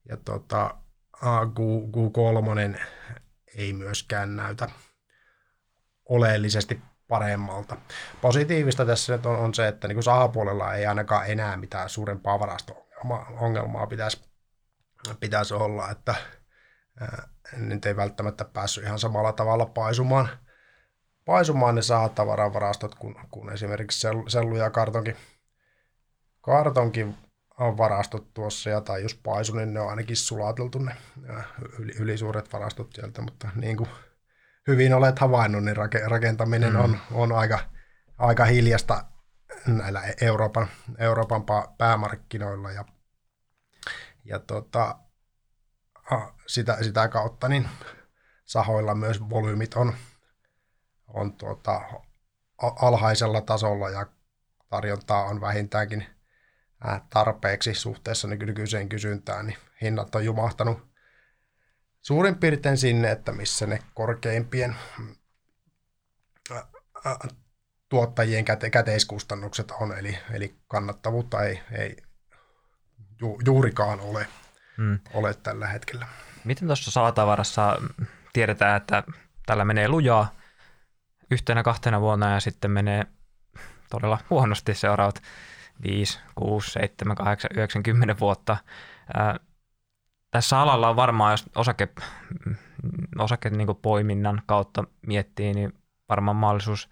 ja 0.08 0.16
tota, 0.16 0.74
Q, 1.54 1.58
Q3 1.94 2.80
ei 3.56 3.72
myöskään 3.72 4.36
näytä 4.36 4.68
oleellisesti 6.04 6.80
paremmalta. 7.08 7.76
Positiivista 8.20 8.86
tässä 8.86 9.16
nyt 9.16 9.26
on, 9.26 9.36
on 9.36 9.54
se, 9.54 9.68
että 9.68 9.88
niin 9.88 10.02
sahapuolella 10.02 10.74
ei 10.74 10.86
ainakaan 10.86 11.26
enää 11.26 11.56
mitään 11.56 11.88
suurempaa 11.88 12.40
varasto-ongelmaa 12.40 13.86
pitäisi, 13.86 14.24
pitäisi 15.20 15.54
olla, 15.54 15.90
että 15.90 16.14
ää, 17.00 17.28
nyt 17.56 17.86
ei 17.86 17.96
välttämättä 17.96 18.44
päässyt 18.44 18.84
ihan 18.84 18.98
samalla 18.98 19.32
tavalla 19.32 19.66
paisumaan– 19.66 20.28
paisumaan 21.28 21.74
ne 21.74 21.82
saatavaravarastot, 21.82 22.94
kun, 22.94 23.16
kun 23.30 23.52
esimerkiksi 23.52 24.08
sellu- 24.28 24.56
ja 24.56 24.70
kartonkin, 24.70 25.16
kartonkin 26.40 27.14
varastot 27.58 28.34
tuossa, 28.34 28.70
ja 28.70 28.80
tai 28.80 29.02
jos 29.02 29.14
paisu, 29.14 29.54
niin 29.54 29.74
ne 29.74 29.80
on 29.80 29.90
ainakin 29.90 30.16
sulateltu 30.16 30.78
ne 30.78 30.96
yli, 31.78 31.92
ylisuuret 31.98 32.52
varastot 32.52 32.92
sieltä, 32.92 33.22
mutta 33.22 33.48
niin 33.54 33.76
kuin 33.76 33.88
hyvin 34.68 34.94
olet 34.94 35.18
havainnut, 35.18 35.64
niin 35.64 35.76
rakentaminen 36.06 36.72
mm. 36.72 36.80
on, 36.80 36.98
on 37.12 37.32
aika, 37.32 37.58
aika 38.18 38.44
hiljasta 38.44 39.04
näillä 39.66 40.02
Euroopan, 40.20 40.68
Euroopan 40.98 41.44
päämarkkinoilla, 41.78 42.70
ja, 42.70 42.84
ja 44.24 44.38
tota, 44.38 44.98
sitä, 46.46 46.78
sitä 46.82 47.08
kautta 47.08 47.48
niin 47.48 47.68
sahoilla 48.44 48.94
myös 48.94 49.20
volyymit 49.30 49.74
on, 49.74 49.94
on 51.08 51.32
tuota, 51.32 51.80
alhaisella 52.58 53.40
tasolla 53.40 53.90
ja 53.90 54.06
tarjontaa 54.68 55.24
on 55.24 55.40
vähintäänkin 55.40 56.06
tarpeeksi 57.10 57.74
suhteessa 57.74 58.28
nykyiseen 58.28 58.88
kysyntään, 58.88 59.46
niin 59.46 59.58
hinnat 59.82 60.14
on 60.14 60.24
jumahtanut 60.24 60.87
suurin 62.08 62.38
piirtein 62.38 62.78
sinne, 62.78 63.10
että 63.10 63.32
missä 63.32 63.66
ne 63.66 63.78
korkeimpien 63.94 64.76
tuottajien 67.88 68.44
käte- 68.44 68.70
käteiskustannukset 68.70 69.70
on, 69.70 69.98
eli, 69.98 70.18
eli 70.32 70.54
kannattavuutta 70.68 71.42
ei, 71.42 71.62
ei 71.72 71.96
ju, 73.20 73.38
juurikaan 73.44 74.00
ole, 74.00 74.26
hmm. 74.76 74.98
ole 75.14 75.34
tällä 75.34 75.66
hetkellä. 75.66 76.06
Miten 76.44 76.68
tuossa 76.68 76.90
salatavarassa 76.90 77.82
tiedetään, 78.32 78.76
että 78.76 79.02
tällä 79.46 79.64
menee 79.64 79.88
lujaa, 79.88 80.34
yhtenä 81.30 81.62
kahtena 81.62 82.00
vuonna 82.00 82.32
ja 82.32 82.40
sitten 82.40 82.70
menee 82.70 83.06
todella 83.90 84.18
huonosti 84.30 84.74
seuraavat 84.74 85.22
5, 85.82 86.18
6, 86.34 86.70
7, 86.70 87.16
8, 87.16 87.50
9, 87.54 87.82
10 87.82 88.20
vuotta. 88.20 88.56
Ää, 89.14 89.40
tässä 90.30 90.60
alalla 90.60 90.88
on 90.88 90.96
varmaan, 90.96 91.32
jos 91.32 91.46
osake, 91.54 91.88
osake 93.18 93.50
niin 93.50 93.76
poiminnan 93.82 94.42
kautta 94.46 94.84
miettii, 95.06 95.54
niin 95.54 95.72
varmaan 96.08 96.36
mahdollisuus 96.36 96.88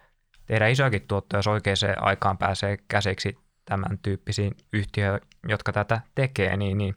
tehdä 0.46 0.68
isoakin 0.68 1.06
tuottoja, 1.08 1.38
jos 1.38 1.46
oikeaan 1.46 1.76
aikaan 1.96 2.38
pääsee 2.38 2.78
käsiksi 2.88 3.38
tämän 3.64 3.98
tyyppisiin 4.02 4.56
yhtiöihin, 4.72 5.20
jotka 5.48 5.72
tätä 5.72 6.00
tekee, 6.14 6.56
niin, 6.56 6.78
niin 6.78 6.96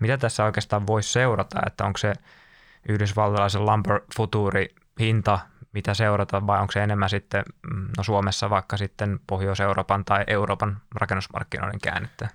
mitä 0.00 0.18
tässä 0.18 0.44
oikeastaan 0.44 0.86
voisi 0.86 1.12
seurata, 1.12 1.60
että 1.66 1.84
onko 1.84 1.98
se 1.98 2.12
yhdysvaltalaisen 2.88 3.66
lumber 3.66 4.00
futuri 4.16 4.68
hinta 5.00 5.38
mitä 5.72 5.94
seurata 5.94 6.46
vai 6.46 6.60
onko 6.60 6.72
se 6.72 6.82
enemmän 6.82 7.10
sitten 7.10 7.42
mm, 7.74 7.88
no 7.96 8.02
Suomessa 8.02 8.50
vaikka 8.50 8.76
sitten 8.76 9.20
Pohjois-Euroopan 9.26 10.04
tai 10.04 10.24
Euroopan 10.26 10.80
rakennusmarkkinoiden 10.94 11.80
käännettä? 11.82 12.28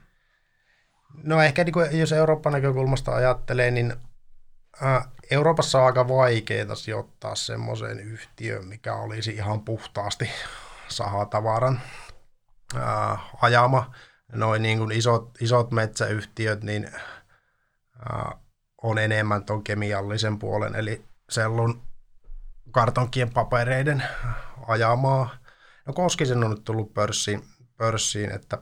No 1.24 1.42
ehkä 1.42 1.64
niin 1.64 1.74
kuin, 1.74 2.00
jos 2.00 2.12
Euroopan 2.12 2.54
näkökulmasta 2.54 3.16
ajattelee, 3.16 3.72
niin 3.72 3.94
Euroopassa 5.32 5.80
on 5.80 5.86
aika 5.86 6.08
vaikeaa 6.08 6.76
sijoittaa 6.76 7.36
semmoiseen 7.36 8.00
yhtiöön, 8.00 8.68
mikä 8.68 8.96
olisi 8.96 9.32
ihan 9.32 9.62
puhtaasti 9.62 10.30
sahatavaran 10.88 11.82
ää, 12.76 13.18
ajama. 13.42 13.94
Noin 14.32 14.62
niin 14.62 14.78
kuin 14.78 14.92
isot, 14.92 15.42
isot 15.42 15.72
metsäyhtiöt, 15.72 16.64
niin 16.64 16.90
ää, 18.10 18.38
on 18.84 18.98
enemmän 18.98 19.46
tuon 19.46 19.64
kemiallisen 19.64 20.40
puolen, 20.40 20.76
eli 20.76 21.06
sellun 21.30 21.82
kartonkien 22.72 23.34
papereiden 23.34 24.04
ajamaa. 24.68 25.30
No 25.86 25.94
Koskisen 25.94 26.44
on 26.44 26.52
nyt 26.52 26.64
tullut 26.64 26.94
pörssiin, 26.94 27.44
pörssiin 27.78 28.32
että 28.32 28.58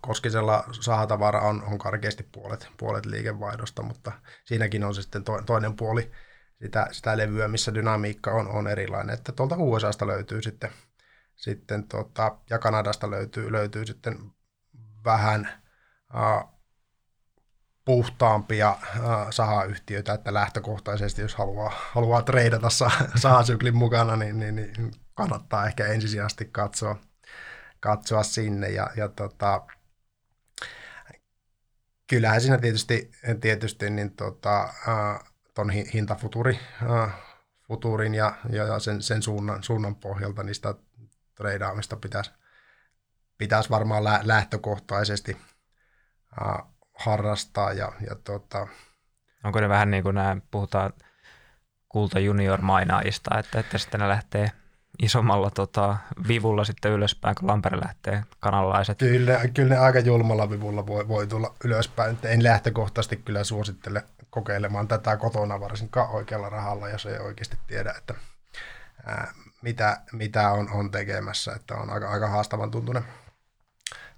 Koskisella 0.00 0.64
sahatavara 0.80 1.40
on, 1.40 1.62
on 1.62 1.78
karkeasti 1.78 2.28
puolet, 2.32 2.68
puolet 2.76 3.06
liikevaihdosta, 3.06 3.82
mutta 3.82 4.12
siinäkin 4.44 4.84
on 4.84 4.94
sitten 4.94 5.24
to, 5.24 5.42
toinen 5.46 5.76
puoli 5.76 6.10
sitä, 6.62 6.86
sitä 6.90 7.16
levyä, 7.16 7.48
missä 7.48 7.74
dynamiikka 7.74 8.30
on, 8.30 8.48
on 8.48 8.66
erilainen. 8.68 9.14
Että 9.14 9.32
tuolta 9.32 9.56
USAsta 9.58 10.06
löytyy 10.06 10.42
sitten, 10.42 10.70
sitten 11.36 11.88
tota, 11.88 12.36
ja 12.50 12.58
Kanadasta 12.58 13.10
löytyy, 13.10 13.52
löytyy 13.52 13.86
sitten 13.86 14.18
vähän 15.04 15.48
uh, 16.14 16.60
puhtaampia 17.84 18.68
äh, 18.68 18.96
sahayhtiöitä, 19.30 20.12
että 20.12 20.34
lähtökohtaisesti 20.34 21.22
jos 21.22 21.34
haluaa, 21.34 21.72
haluaa 21.92 22.22
treidata 22.22 22.68
sahasyklin 23.16 23.76
mukana, 23.76 24.16
niin, 24.16 24.38
niin, 24.38 24.54
niin 24.54 24.92
kannattaa 25.14 25.66
ehkä 25.66 25.86
ensisijaisesti 25.86 26.44
katsoa, 26.44 26.96
katsoa 27.80 28.22
sinne. 28.22 28.68
Ja, 28.68 28.90
ja 28.96 29.08
tota, 29.08 29.66
kyllähän 32.06 32.40
siinä 32.40 32.58
tietysti, 32.58 33.10
tietysti 33.40 33.90
niin 33.90 34.16
tota, 34.16 34.68
ton 35.54 35.70
hintafuturi, 35.70 36.60
futurin 37.68 38.14
ja, 38.14 38.34
ja 38.50 38.78
sen, 38.78 39.02
sen 39.02 39.22
suunnan, 39.22 39.62
suunnan 39.62 39.96
pohjalta 39.96 40.42
niistä 40.42 40.74
treidaamista 41.34 41.96
pitäisi, 41.96 42.30
pitäisi 43.38 43.70
varmaan 43.70 44.04
lä- 44.04 44.20
lähtökohtaisesti 44.22 45.36
harrastaa. 46.98 47.72
Ja, 47.72 47.92
ja 48.08 48.14
tota... 48.24 48.66
Onko 49.44 49.60
ne 49.60 49.68
vähän 49.68 49.90
niin 49.90 50.02
kuin 50.02 50.14
nämä, 50.14 50.36
puhutaan 50.50 50.92
kulta 51.88 52.18
junior 52.18 52.60
mainaajista, 52.60 53.38
että, 53.38 53.60
että 53.60 53.78
sitten 53.78 54.00
ne 54.00 54.08
lähtee 54.08 54.52
isommalla 55.02 55.50
tota, 55.50 55.96
vivulla 56.28 56.64
sitten 56.64 56.92
ylöspäin, 56.92 57.34
kun 57.34 57.48
Lampere 57.48 57.80
lähtee 57.80 58.22
kanalaiset. 58.40 58.98
Kyllä, 58.98 59.40
kyllä 59.54 59.74
ne 59.74 59.80
aika 59.80 59.98
julmalla 59.98 60.50
vivulla 60.50 60.86
voi, 60.86 61.08
voi 61.08 61.26
tulla 61.26 61.54
ylöspäin. 61.64 62.18
En 62.24 62.42
lähtökohtaisesti 62.42 63.16
kyllä 63.16 63.44
suosittele 63.44 64.04
kokeilemaan 64.30 64.88
tätä 64.88 65.16
kotona 65.16 65.60
varsinkaan 65.60 66.10
oikealla 66.10 66.48
rahalla, 66.48 66.88
jos 66.88 67.06
ei 67.06 67.18
oikeasti 67.18 67.56
tiedä, 67.66 67.94
että 67.98 68.14
ää, 69.06 69.32
mitä, 69.62 70.00
mitä 70.12 70.50
on, 70.50 70.70
on 70.70 70.90
tekemässä. 70.90 71.52
Että 71.52 71.74
on 71.74 71.90
aika, 71.90 72.10
aika 72.10 72.28
haastavan 72.28 72.70
tuntunen, 72.70 73.04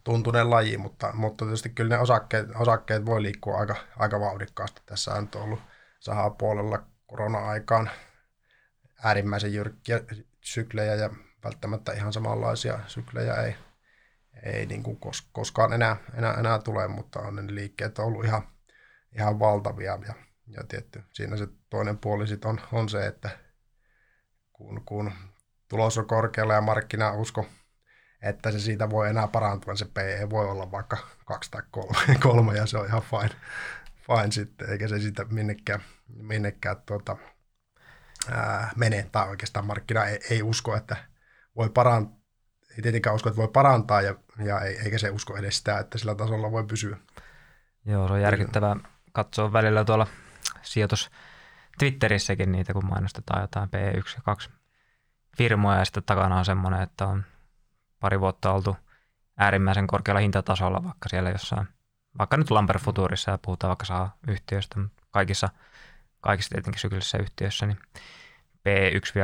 tuntunen 0.04 0.50
laji, 0.50 0.78
mutta, 0.78 1.12
mutta 1.12 1.44
tietysti 1.44 1.68
kyllä 1.68 1.96
ne 1.96 2.02
osakkeet, 2.02 2.48
osakkeet 2.54 3.06
voi 3.06 3.22
liikkua 3.22 3.58
aika, 3.58 3.76
aika 3.98 4.20
vauhdikkaasti. 4.20 4.82
Tässä 4.86 5.14
on 5.14 5.28
ollut 5.34 5.60
sahaa 6.00 6.30
puolella 6.30 6.82
korona-aikaan 7.06 7.90
äärimmäisen 9.02 9.54
jyrkkiä 9.54 10.00
syklejä 10.42 10.94
ja 10.94 11.10
välttämättä 11.44 11.92
ihan 11.92 12.12
samanlaisia 12.12 12.78
syklejä 12.86 13.34
ei, 13.34 13.54
ei 14.42 14.66
niin 14.66 14.82
kuin 14.82 14.96
kos, 14.96 15.28
koskaan 15.32 15.72
enää, 15.72 15.96
enää, 16.14 16.34
enää 16.34 16.58
tule, 16.58 16.88
mutta 16.88 17.20
on 17.20 17.36
ne 17.36 17.54
liikkeet 17.54 17.98
on 17.98 18.04
ollut 18.04 18.24
ihan, 18.24 18.42
ihan 19.16 19.38
valtavia. 19.38 19.98
Ja, 20.06 20.14
ja 20.46 20.64
tietty, 20.68 21.02
siinä 21.12 21.36
se 21.36 21.48
toinen 21.70 21.98
puoli 21.98 22.26
sit 22.26 22.44
on, 22.44 22.60
on 22.72 22.88
se, 22.88 23.06
että 23.06 23.30
kun, 24.52 24.82
kun 24.84 25.12
tulos 25.68 25.98
on 25.98 26.06
korkealla 26.06 26.54
ja 26.54 26.60
markkina 26.60 27.12
usko, 27.12 27.46
että 28.22 28.50
se 28.50 28.58
siitä 28.58 28.90
voi 28.90 29.10
enää 29.10 29.28
parantua, 29.28 29.76
se 29.76 29.84
PE 29.94 30.30
voi 30.30 30.48
olla 30.48 30.70
vaikka 30.70 30.98
kaksi 31.24 31.50
tai 31.50 31.62
kolme, 31.70 32.18
kolme 32.22 32.56
ja 32.56 32.66
se 32.66 32.78
on 32.78 32.86
ihan 32.86 33.02
fine, 33.02 33.40
fine 34.06 34.30
sitten, 34.30 34.70
eikä 34.70 34.88
se 34.88 34.98
siitä 34.98 35.24
minnekään, 35.24 35.80
minnekään 36.08 36.76
tuota, 36.86 37.16
ää, 38.30 38.70
mene, 38.76 39.08
tai 39.12 39.28
oikeastaan 39.28 39.66
markkina 39.66 40.04
ei, 40.04 40.20
ei 40.30 40.42
usko, 40.42 40.76
että 40.76 40.96
voi 41.56 41.70
parantaa, 41.70 42.16
ei 42.70 42.82
tietenkään 42.82 43.16
usko, 43.16 43.28
että 43.28 43.36
voi 43.36 43.48
parantaa, 43.48 44.02
ja, 44.02 44.14
ja 44.44 44.60
eikä 44.60 44.98
se 44.98 45.10
usko 45.10 45.36
edes 45.36 45.58
sitä, 45.58 45.78
että 45.78 45.98
sillä 45.98 46.14
tasolla 46.14 46.50
voi 46.50 46.64
pysyä. 46.64 46.96
Joo, 47.84 48.08
se 48.08 48.14
on 48.14 48.20
järkyttävää 48.20 48.76
katsoa 49.12 49.52
välillä 49.52 49.84
tuolla 49.84 50.06
sijoitus 50.62 51.10
Twitterissäkin 51.78 52.52
niitä, 52.52 52.72
kun 52.72 52.86
mainostetaan 52.86 53.40
jotain 53.40 53.68
P1 53.68 54.14
ja 54.16 54.22
2 54.24 54.50
firmoja, 55.36 55.78
ja 55.78 55.84
sitten 55.84 56.02
takana 56.02 56.38
on 56.38 56.44
semmoinen, 56.44 56.82
että 56.82 57.06
on 57.06 57.24
pari 58.00 58.20
vuotta 58.20 58.52
oltu 58.52 58.76
äärimmäisen 59.38 59.86
korkealla 59.86 60.20
hintatasolla, 60.20 60.84
vaikka 60.84 61.08
siellä 61.08 61.30
jossain, 61.30 61.68
vaikka 62.18 62.36
nyt 62.36 62.50
Lamper 62.50 62.78
Futurissa 62.78 63.30
ja 63.30 63.38
puhutaan 63.38 63.68
vaikka 63.68 63.84
saa 63.84 64.16
yhtiöistä, 64.28 64.80
kaikissa– 65.10 65.48
kaikissa 66.22 66.54
tietenkin 66.54 66.80
syklisissä 66.80 67.18
yhtiöissä, 67.18 67.66
niin 67.66 67.78
P1-2 68.68 69.22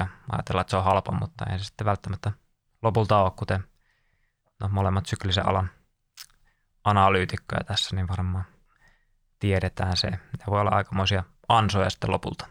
ja 0.00 0.06
ajatellaan, 0.32 0.60
että 0.60 0.70
se 0.70 0.76
on 0.76 0.84
halpa, 0.84 1.12
mutta 1.12 1.44
ei 1.52 1.58
se 1.58 1.64
sitten 1.64 1.84
välttämättä 1.84 2.32
lopulta 2.82 3.18
ole, 3.18 3.32
kuten 3.36 3.64
no, 4.60 4.68
molemmat 4.68 5.06
syklisen 5.06 5.46
alan 5.46 5.70
analyytikkoja 6.84 7.64
tässä, 7.64 7.96
niin 7.96 8.08
varmaan 8.08 8.44
tiedetään 9.38 9.96
se. 9.96 10.10
Ne 10.10 10.44
voi 10.46 10.60
olla 10.60 10.70
aikamoisia 10.70 11.22
ansoja 11.48 11.90
sitten 11.90 12.10
lopulta. 12.10 12.46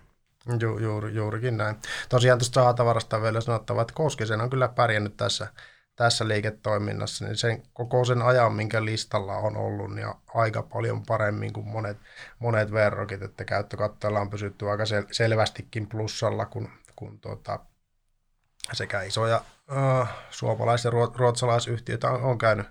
Ju, 0.60 0.78
juuri, 0.78 1.16
juurikin 1.16 1.58
näin. 1.58 1.76
Tosiaan 2.10 2.40
tuosta 2.40 2.62
saatavarasta 2.62 3.22
vielä 3.22 3.42
sanottava, 3.42 3.82
että 3.82 3.94
Koskisen 3.94 4.42
on 4.42 4.50
kyllä 4.50 4.68
pärjännyt 4.68 5.18
tässä 5.18 5.54
tässä 6.00 6.28
liiketoiminnassa, 6.28 7.26
niin 7.26 7.38
sen, 7.38 7.64
koko 7.74 8.06
sen 8.06 8.22
ajan, 8.22 8.54
minkä 8.54 8.86
listalla 8.86 9.38
on 9.38 9.58
ollut, 9.58 9.96
niin 9.96 10.08
aika 10.34 10.64
paljon 10.64 11.04
paremmin 11.06 11.54
kuin 11.54 11.68
monet, 11.68 11.98
monet 12.40 12.72
verrokit, 12.72 13.22
että 13.22 13.46
käyttökatteella 13.46 14.20
on 14.20 14.30
pysytty 14.30 14.70
aika 14.70 14.86
sel, 14.86 15.04
selvästikin 15.12 15.88
plussalla, 15.88 16.46
kun, 16.46 16.70
kun 16.96 17.20
tuota, 17.20 17.60
sekä 18.74 19.02
isoja 19.02 19.42
äh, 19.78 20.10
suomalais- 20.30 20.86
ja 20.86 20.92
ruotsalaisyhtiöitä 21.16 22.10
on, 22.10 22.22
on 22.22 22.38
käynyt, 22.38 22.68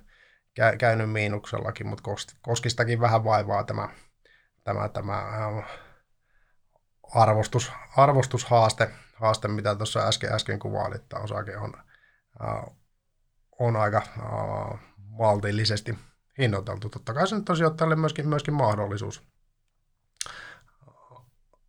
kä, 0.55 0.77
käynyt 0.77 1.11
miinuksellakin, 1.11 1.87
mutta 1.87 2.11
Koskistakin 2.43 3.01
vähän 3.01 3.25
vaivaa 3.25 3.65
tämä, 3.65 3.89
tämä, 4.65 4.89
tämä 4.89 5.19
äh, 5.19 5.65
arvostus, 7.15 7.73
arvostushaaste, 7.97 8.91
haaste, 9.15 9.49
mitä 9.49 9.75
tuossa 9.75 10.09
äsken, 10.09 10.33
äsken 10.33 10.59
kuvailit, 10.59 11.03
että 11.03 11.19
osake 11.19 11.57
on 11.57 11.73
äh, 12.43 12.79
on 13.59 13.77
aika 13.77 14.03
uh, 14.19 14.79
maltillisesti 14.99 15.99
hinnoiteltu. 16.39 16.89
Totta 16.89 17.15
kai 17.15 17.29
se 17.29 17.37
nyt 17.37 17.49
on 17.49 17.57
sijoittajalle 17.57 17.97
myöskin, 17.97 18.29
myöskin 18.29 18.55
mahdollisuus, 18.55 19.23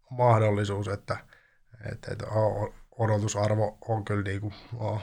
mahdollisuus 0.10 0.88
että, 0.88 1.18
että, 1.92 2.12
että 2.12 2.26
odotusarvo 3.00 3.78
on 3.88 4.06
kyllä 4.06 4.24
niin 4.24 4.42
kuin, 4.42 4.54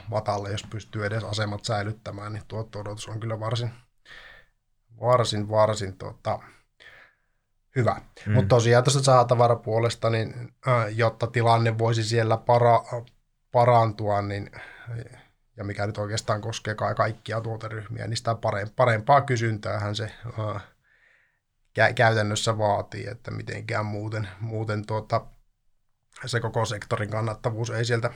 matala, 0.09 0.49
jos 0.49 0.65
pystyy 0.71 1.07
edes 1.07 1.25
asemat 1.25 1.65
säilyttämään, 1.65 2.33
niin 2.33 2.45
tuotto-odotus 2.49 3.09
on 3.09 3.21
kyllä 3.21 3.41
varsin, 3.41 3.71
varsin, 5.01 5.51
varsin 5.51 5.97
tota, 5.99 6.39
hyvä. 7.77 8.01
Mm. 8.27 8.33
Mutta 8.33 8.49
tosiaan 8.49 8.85
tuosta 8.85 9.03
saatavarapuolesta, 9.03 10.11
niin 10.11 10.55
äh, 10.69 10.87
jotta 10.97 11.27
tilanne 11.27 11.79
voisi 11.79 12.05
siellä 12.05 12.37
para, 12.37 12.81
parantua, 13.53 14.23
niin 14.23 14.51
ja 15.57 15.65
mikä 15.65 15.87
nyt 15.87 15.99
oikeastaan 15.99 16.41
koskee 16.41 16.75
kaikkia 16.97 17.41
tuoteryhmiä, 17.41 18.07
niin 18.07 18.17
sitä 18.17 18.37
parempaa 18.77 19.21
kysyntäähän 19.21 19.97
se 19.97 20.13
kä- 21.79 21.95
käytännössä 21.95 22.59
vaatii, 22.59 23.07
että 23.07 23.31
mitenkään 23.31 23.87
muuten, 23.87 24.29
muuten 24.41 24.87
tuota, 24.87 25.27
se 26.27 26.41
koko 26.41 26.65
sektorin 26.65 27.11
kannattavuus 27.11 27.71
ei 27.71 27.85
sieltä 27.85 28.11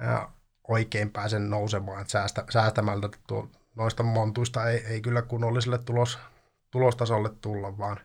uh, 0.00 0.32
oikein 0.68 1.10
pääse 1.10 1.38
nousemaan, 1.38 2.00
että 2.00 2.10
säästä, 2.10 2.44
säästämältä 2.50 3.08
tuo, 3.26 3.48
noista 3.76 4.02
montuista 4.02 4.70
ei, 4.70 4.84
ei 4.86 5.00
kyllä 5.00 5.22
kunnolliselle 5.22 5.78
tulos, 5.78 6.18
tulostasolle 6.70 7.30
tulla, 7.40 7.78
vaan, 7.78 8.00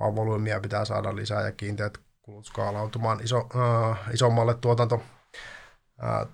vaan 0.00 0.16
volyymia 0.16 0.60
pitää 0.60 0.84
saada 0.84 1.16
lisää 1.16 1.42
ja 1.42 1.52
kiinteät 1.52 1.98
kulut 2.22 2.46
skaalautumaan 2.46 3.20
iso, 3.20 3.38
uh, 3.38 3.96
isommalle 4.12 4.54
tuotanto, 4.54 5.02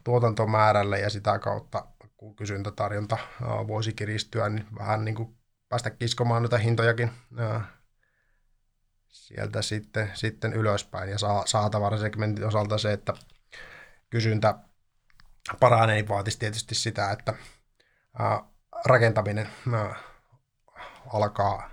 tuotantomäärälle 0.04 1.00
ja 1.00 1.10
sitä 1.10 1.38
kautta, 1.38 1.86
kun 2.16 2.36
kysyntätarjonta 2.36 3.18
voisi 3.66 3.92
kiristyä, 3.92 4.48
niin 4.48 4.66
vähän 4.78 5.04
niin 5.04 5.14
kuin 5.14 5.36
päästä 5.68 5.90
kiskomaan 5.90 6.42
noita 6.42 6.58
hintojakin 6.58 7.10
sieltä 9.08 9.62
sitten, 9.62 10.10
sitten 10.14 10.52
ylöspäin. 10.52 11.10
Ja 11.10 11.16
saatavarasegmentin 11.46 12.46
osalta 12.46 12.78
se, 12.78 12.92
että 12.92 13.12
kysyntä 14.10 14.58
paranee, 15.60 15.94
niin 15.94 16.08
vaatisi 16.08 16.38
tietysti 16.38 16.74
sitä, 16.74 17.10
että 17.10 17.34
rakentaminen 18.84 19.48
alkaa 21.12 21.70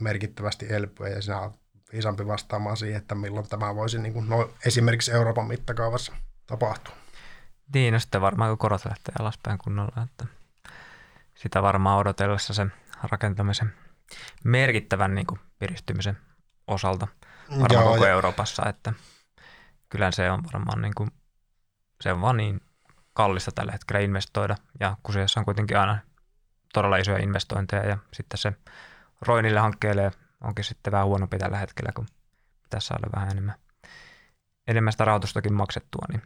merkittävästi 0.00 0.66
elpyä 0.72 1.08
ja 1.08 1.22
sinä 1.22 1.40
on 1.40 1.54
viisampi 1.92 2.26
vastaamaan 2.26 2.76
siihen, 2.76 3.00
että 3.00 3.14
milloin 3.14 3.48
tämä 3.48 3.74
voisi 3.74 3.98
niin 3.98 4.12
kuin, 4.12 4.28
no, 4.28 4.50
esimerkiksi 4.66 5.12
Euroopan 5.12 5.48
mittakaavassa– 5.48 6.12
tapahtuu. 6.50 6.94
Niin, 7.74 7.94
no 7.94 8.00
sitten 8.00 8.20
varmaan 8.20 8.50
kun 8.50 8.58
korot 8.58 8.84
lähtee 8.84 9.14
alaspäin 9.18 9.58
kunnolla, 9.58 10.02
että 10.02 10.26
sitä 11.34 11.62
varmaan 11.62 11.98
odotellessa 11.98 12.54
sen 12.54 12.72
rakentamisen 13.02 13.72
merkittävän 14.44 15.14
niin 15.14 15.26
kuin 15.26 15.40
piristymisen 15.58 16.18
osalta 16.66 17.08
varmaan 17.50 17.72
Joo, 17.72 17.92
koko 17.92 18.04
ja... 18.04 18.10
Euroopassa, 18.12 18.68
että 18.68 18.92
kyllä 19.88 20.10
se 20.10 20.30
on 20.30 20.44
varmaan 20.52 20.82
niin 20.82 20.94
kuin, 20.94 21.10
se 22.00 22.12
on 22.12 22.20
vaan 22.20 22.36
niin 22.36 22.60
kallista 23.12 23.52
tällä 23.52 23.72
hetkellä 23.72 24.00
investoida 24.00 24.56
ja 24.80 24.96
kusiassa 25.02 25.40
on 25.40 25.44
kuitenkin 25.44 25.78
aina 25.78 25.98
todella 26.74 26.96
isoja 26.96 27.18
investointeja 27.18 27.86
ja 27.86 27.98
sitten 28.12 28.38
se 28.38 28.52
Roinille 29.20 29.60
hankkeelle 29.60 30.10
onkin 30.40 30.64
sitten 30.64 30.92
vähän 30.92 31.06
huonompi 31.06 31.38
tällä 31.38 31.56
hetkellä, 31.56 31.92
kun 31.94 32.06
pitäisi 32.62 32.86
saada 32.86 33.08
vähän 33.14 33.30
enemmän, 33.30 33.54
enemmän 34.66 34.92
sitä 34.92 35.04
rahoitustakin 35.04 35.54
maksettua, 35.54 36.04
niin 36.08 36.22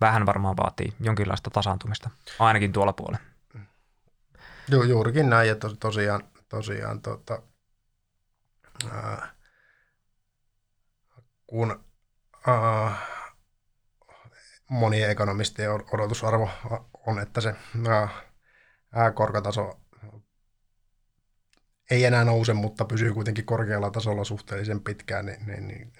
vähän 0.00 0.26
varmaan 0.26 0.56
vaatii 0.56 0.92
jonkinlaista 1.00 1.50
tasaantumista, 1.50 2.10
ainakin 2.38 2.72
tuolla 2.72 2.92
puolella. 2.92 3.24
Joo, 4.68 4.82
juurikin 4.82 5.30
näin, 5.30 5.48
ja 5.48 5.56
tos, 5.56 5.76
tosiaan, 5.80 6.22
tosiaan 6.48 7.02
tota, 7.02 7.42
ää, 8.90 9.34
kun 11.46 11.84
ää, 12.46 12.96
monien 14.70 15.10
ekonomistien 15.10 15.70
odotusarvo 15.70 16.50
on, 17.06 17.18
että 17.18 17.40
se 17.40 17.54
ää, 18.92 19.12
korkotaso 19.12 19.80
ei 21.90 22.04
enää 22.04 22.24
nouse, 22.24 22.52
mutta 22.52 22.84
pysyy 22.84 23.12
kuitenkin 23.12 23.46
korkealla 23.46 23.90
tasolla 23.90 24.24
suhteellisen 24.24 24.80
pitkään, 24.80 25.26
niin, 25.26 25.46
niin, 25.46 25.68
niin 25.68 25.92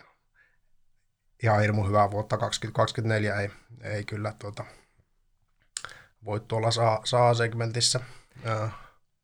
ihan 1.43 1.61
hirmu 1.61 1.87
hyvää 1.87 2.11
vuotta 2.11 2.39
2024 2.39 3.41
ei, 3.41 3.51
ei 3.81 4.05
kyllä 4.05 4.35
tuota, 4.39 4.65
voi 6.25 6.41
tuolla 6.41 6.71
saa, 6.71 7.01
saa 7.05 7.35
segmentissä 7.35 8.01
ää, 8.45 8.71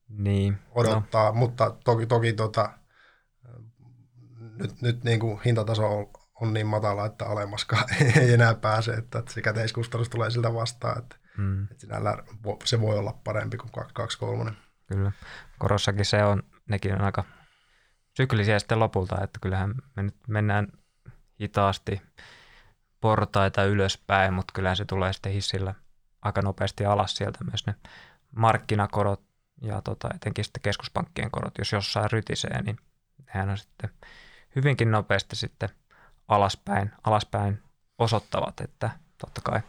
niin, 0.08 0.58
odottaa, 0.70 1.26
no. 1.26 1.34
mutta 1.34 1.70
toki, 1.84 2.06
toki 2.06 2.32
tuota, 2.32 2.70
nyt, 4.58 4.82
nyt 4.82 5.04
niin 5.04 5.20
kuin 5.20 5.40
hintataso 5.44 5.98
on, 5.98 6.10
on 6.40 6.54
niin 6.54 6.66
matala, 6.66 7.06
että 7.06 7.26
alemmaskaan 7.26 7.84
ei 8.20 8.34
enää 8.34 8.54
pääse, 8.54 8.92
että, 8.92 9.18
että 9.18 9.32
se 9.32 9.42
käteiskustannus 9.42 10.08
tulee 10.08 10.30
siltä 10.30 10.54
vastaan, 10.54 10.98
että, 10.98 11.16
mm. 11.38 11.62
että 11.62 11.80
sinällä 11.80 12.16
se 12.64 12.80
voi 12.80 12.98
olla 12.98 13.18
parempi 13.24 13.56
kuin 13.56 13.72
223. 13.72 14.52
Kyllä. 14.86 15.12
Korossakin 15.58 16.04
se 16.04 16.24
on, 16.24 16.42
nekin 16.68 16.94
on 16.94 17.00
aika 17.00 17.24
syklisiä 18.16 18.58
sitten 18.58 18.78
lopulta, 18.78 19.24
että 19.24 19.38
kyllähän 19.42 19.74
me 19.96 20.02
nyt 20.02 20.16
mennään 20.28 20.68
hitaasti 21.40 22.02
portaita 23.00 23.64
ylöspäin, 23.64 24.34
mutta 24.34 24.52
kyllähän 24.52 24.76
se 24.76 24.84
tulee 24.84 25.12
sitten 25.12 25.32
hissillä 25.32 25.74
aika 26.22 26.42
nopeasti 26.42 26.84
alas 26.84 27.16
sieltä 27.16 27.44
myös 27.44 27.66
ne 27.66 27.74
markkinakorot 28.36 29.22
ja 29.60 29.82
tota, 29.82 30.08
etenkin 30.14 30.44
sitten 30.44 30.62
keskuspankkien 30.62 31.30
korot, 31.30 31.58
jos 31.58 31.72
jossain 31.72 32.10
rytisee, 32.10 32.62
niin 32.62 32.76
nehän 33.26 33.50
on 33.50 33.58
sitten 33.58 33.90
hyvinkin 34.56 34.90
nopeasti 34.90 35.36
sitten 35.36 35.68
alaspäin, 36.28 36.92
alaspäin 37.04 37.62
osoittavat, 37.98 38.60
että 38.60 38.90
totta 39.18 39.40
kai 39.44 39.60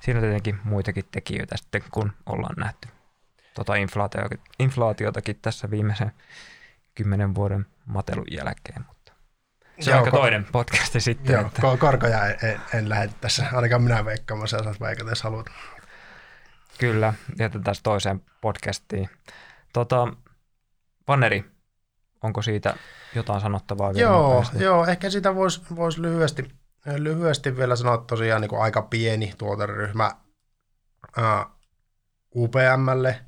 siinä 0.00 0.18
on 0.18 0.24
tietenkin 0.24 0.58
muitakin 0.64 1.04
tekijöitä 1.10 1.56
sitten, 1.56 1.82
kun 1.90 2.12
ollaan 2.26 2.54
nähty 2.58 2.88
tota 3.54 3.74
inflaatiotakin, 3.74 4.40
inflaatiotakin 4.58 5.38
tässä 5.42 5.70
viimeisen 5.70 6.12
kymmenen 6.94 7.34
vuoden 7.34 7.66
matelun 7.86 8.26
jälkeen. 8.30 8.84
Se 9.80 9.90
joo, 9.90 9.98
on 9.98 10.04
aika 10.04 10.16
toinen 10.16 10.44
podcasti 10.52 11.00
sitten. 11.00 11.32
Joo, 11.32 11.46
että... 11.46 11.62
korkoja 11.78 12.26
en, 12.26 12.36
en, 12.42 12.60
en 12.74 12.88
lähde 12.88 13.12
tässä, 13.20 13.46
ainakaan 13.52 13.82
minä 13.82 14.04
veikkaamaan, 14.04 14.48
sä 14.48 14.58
saat 14.64 14.80
veikata, 14.80 15.10
jos 15.10 15.22
haluat. 15.22 15.46
Kyllä, 16.78 17.14
jätetään 17.38 17.76
toiseen 17.82 18.20
podcastiin. 18.40 19.10
Tota, 19.72 20.08
Vanneri, 21.08 21.44
onko 22.22 22.42
siitä 22.42 22.74
jotain 23.14 23.40
sanottavaa 23.40 23.94
vielä? 23.94 24.08
Joo, 24.08 24.44
joo 24.58 24.86
ehkä 24.86 25.10
sitä 25.10 25.34
voisi 25.34 25.62
vois 25.76 25.98
lyhyesti, 25.98 26.48
lyhyesti 26.96 27.56
vielä 27.56 27.76
sanoa 27.76 27.98
tosiaan 27.98 28.40
niin 28.40 28.48
kuin 28.48 28.62
aika 28.62 28.82
pieni 28.82 29.34
tuoteryhmä 29.38 30.10
uh, 31.18 31.54
UPMlle. 32.34 33.20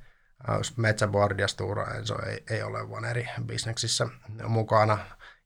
Metsäboard 0.77 1.41
ja 1.41 1.49
Stura 1.49 1.95
Enso 1.95 2.23
ei, 2.23 2.45
ei 2.51 2.63
ole 2.63 2.91
vaan 2.91 3.05
eri 3.05 3.29
bisneksissä 3.47 4.09
mukana. 4.49 4.99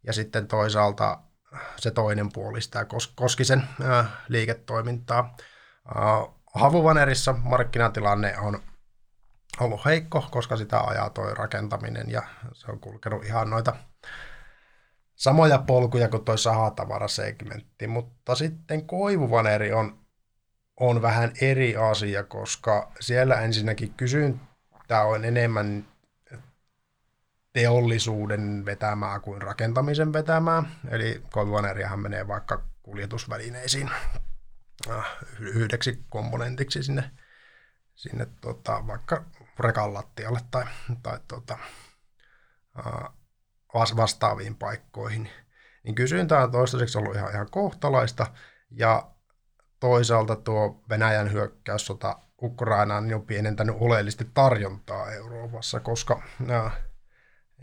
Ja 0.07 0.13
sitten 0.13 0.47
toisaalta 0.47 1.19
se 1.77 1.91
toinen 1.91 2.33
puoli 2.33 2.61
sitä 2.61 2.87
Koskisen 3.15 3.59
uh, 3.81 4.07
liiketoimintaa. 4.29 5.37
Havuvanerissa 6.55 7.33
markkinatilanne 7.33 8.39
on 8.39 8.63
ollut 9.61 9.85
heikko, 9.85 10.29
koska 10.31 10.57
sitä 10.57 10.81
ajaa 10.81 11.11
toi 11.11 11.35
rakentaminen 11.35 12.11
ja 12.11 12.23
se 12.53 12.71
on 12.71 12.81
kulkenut 12.81 13.25
ihan 13.25 13.51
noita 13.51 13.77
samoja 15.15 15.59
polkuja 15.59 16.09
kuin 16.09 16.25
toi 16.25 16.39
sahatavara-segmentti, 16.39 17.87
mutta 17.87 18.35
sitten 18.35 18.87
koivuvaneri 18.87 19.73
on, 19.73 19.99
on 20.81 21.03
vähän 21.03 21.33
eri 21.41 21.77
asia, 21.77 22.25
koska 22.25 22.93
siellä 23.01 23.41
ensinnäkin 23.41 23.95
kysyntä 23.95 25.03
on 25.05 25.25
enemmän 25.25 25.87
teollisuuden 27.53 28.65
vetämää 28.65 29.21
kuin 29.21 29.43
rakentamisen 29.43 30.13
vetämää, 30.13 30.63
eli 30.89 31.23
koivuvaneriahan 31.33 32.01
menee 32.01 32.29
vaikka 32.29 32.63
kuljetusvälineisiin 32.83 33.91
äh, 34.91 35.17
yhdeksi 35.41 36.05
komponentiksi 36.09 36.83
sinne, 36.83 37.11
sinne 37.95 38.27
tota, 38.41 38.87
vaikka 38.87 39.25
rekan 39.59 39.91
tai, 40.51 40.65
tai 41.03 41.19
tota, 41.29 41.59
äh, 42.79 43.11
vastaaviin 43.97 44.57
paikkoihin. 44.57 45.31
Niin 45.83 45.95
kysyntä 45.95 46.39
on 46.39 46.53
toistaiseksi 46.53 46.99
ollut 46.99 47.17
ihan, 47.17 47.31
ihan 47.31 47.51
kohtalaista 47.51 48.27
ja 48.71 49.11
toisaalta 49.81 50.37
tuo 50.37 50.83
Venäjän 50.89 51.33
hyökkäyssota 51.33 52.19
Ukrainaan 52.43 53.07
niin 53.07 53.15
on 53.15 53.27
pienentänyt 53.27 53.77
oleellisesti 53.81 54.31
tarjontaa 54.35 55.13
Euroopassa, 55.13 55.81
koska 55.81 56.23
äh, 56.51 56.73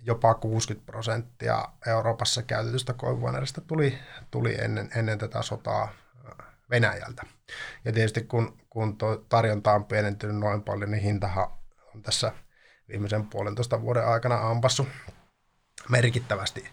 jopa 0.02 0.34
60 0.34 0.86
prosenttia 0.92 1.66
Euroopassa 1.88 2.44
käytetystä 2.44 2.94
koivuaineesta 2.94 3.62
tuli, 3.62 4.00
tuli 4.32 4.56
ennen, 4.62 4.90
ennen 4.96 5.18
tätä 5.18 5.42
sotaa 5.42 5.90
Venäjältä. 6.70 7.24
Ja 7.86 7.92
tietysti 7.92 8.22
kun, 8.22 8.58
kun 8.70 8.98
tuo 8.98 9.16
tarjonta 9.16 9.74
on 9.74 9.86
pienentynyt 9.86 10.38
noin 10.38 10.64
paljon, 10.64 10.92
niin 10.92 11.04
hintahan 11.04 11.52
on 11.96 12.02
tässä 12.02 12.32
viimeisen 12.90 13.28
puolentoista 13.28 13.82
vuoden 13.82 14.08
aikana 14.08 14.50
ampassu 14.50 14.88
merkittävästi 15.90 16.70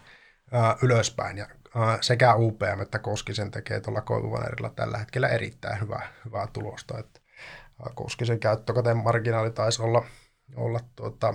ää, 0.51 0.77
ylöspäin. 0.81 1.37
Ja 1.37 1.47
ää, 1.75 1.97
sekä 2.01 2.35
UPM 2.35 2.81
että 2.81 2.99
Koskisen 2.99 3.51
tekee 3.51 3.79
tuolla 3.79 4.01
koivuvanerilla 4.01 4.69
tällä 4.69 4.97
hetkellä 4.97 5.27
erittäin 5.27 5.81
hyvää, 5.81 6.07
hyvää 6.25 6.47
tulosta. 6.53 6.99
Että, 6.99 7.19
Koskisen 7.95 8.39
käyttökateen 8.39 8.97
marginaali 8.97 9.51
taisi 9.51 9.81
olla, 9.81 10.05
olla 10.55 10.79
tuota, 10.95 11.33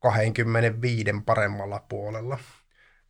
25 0.00 1.04
paremmalla 1.26 1.84
puolella 1.88 2.38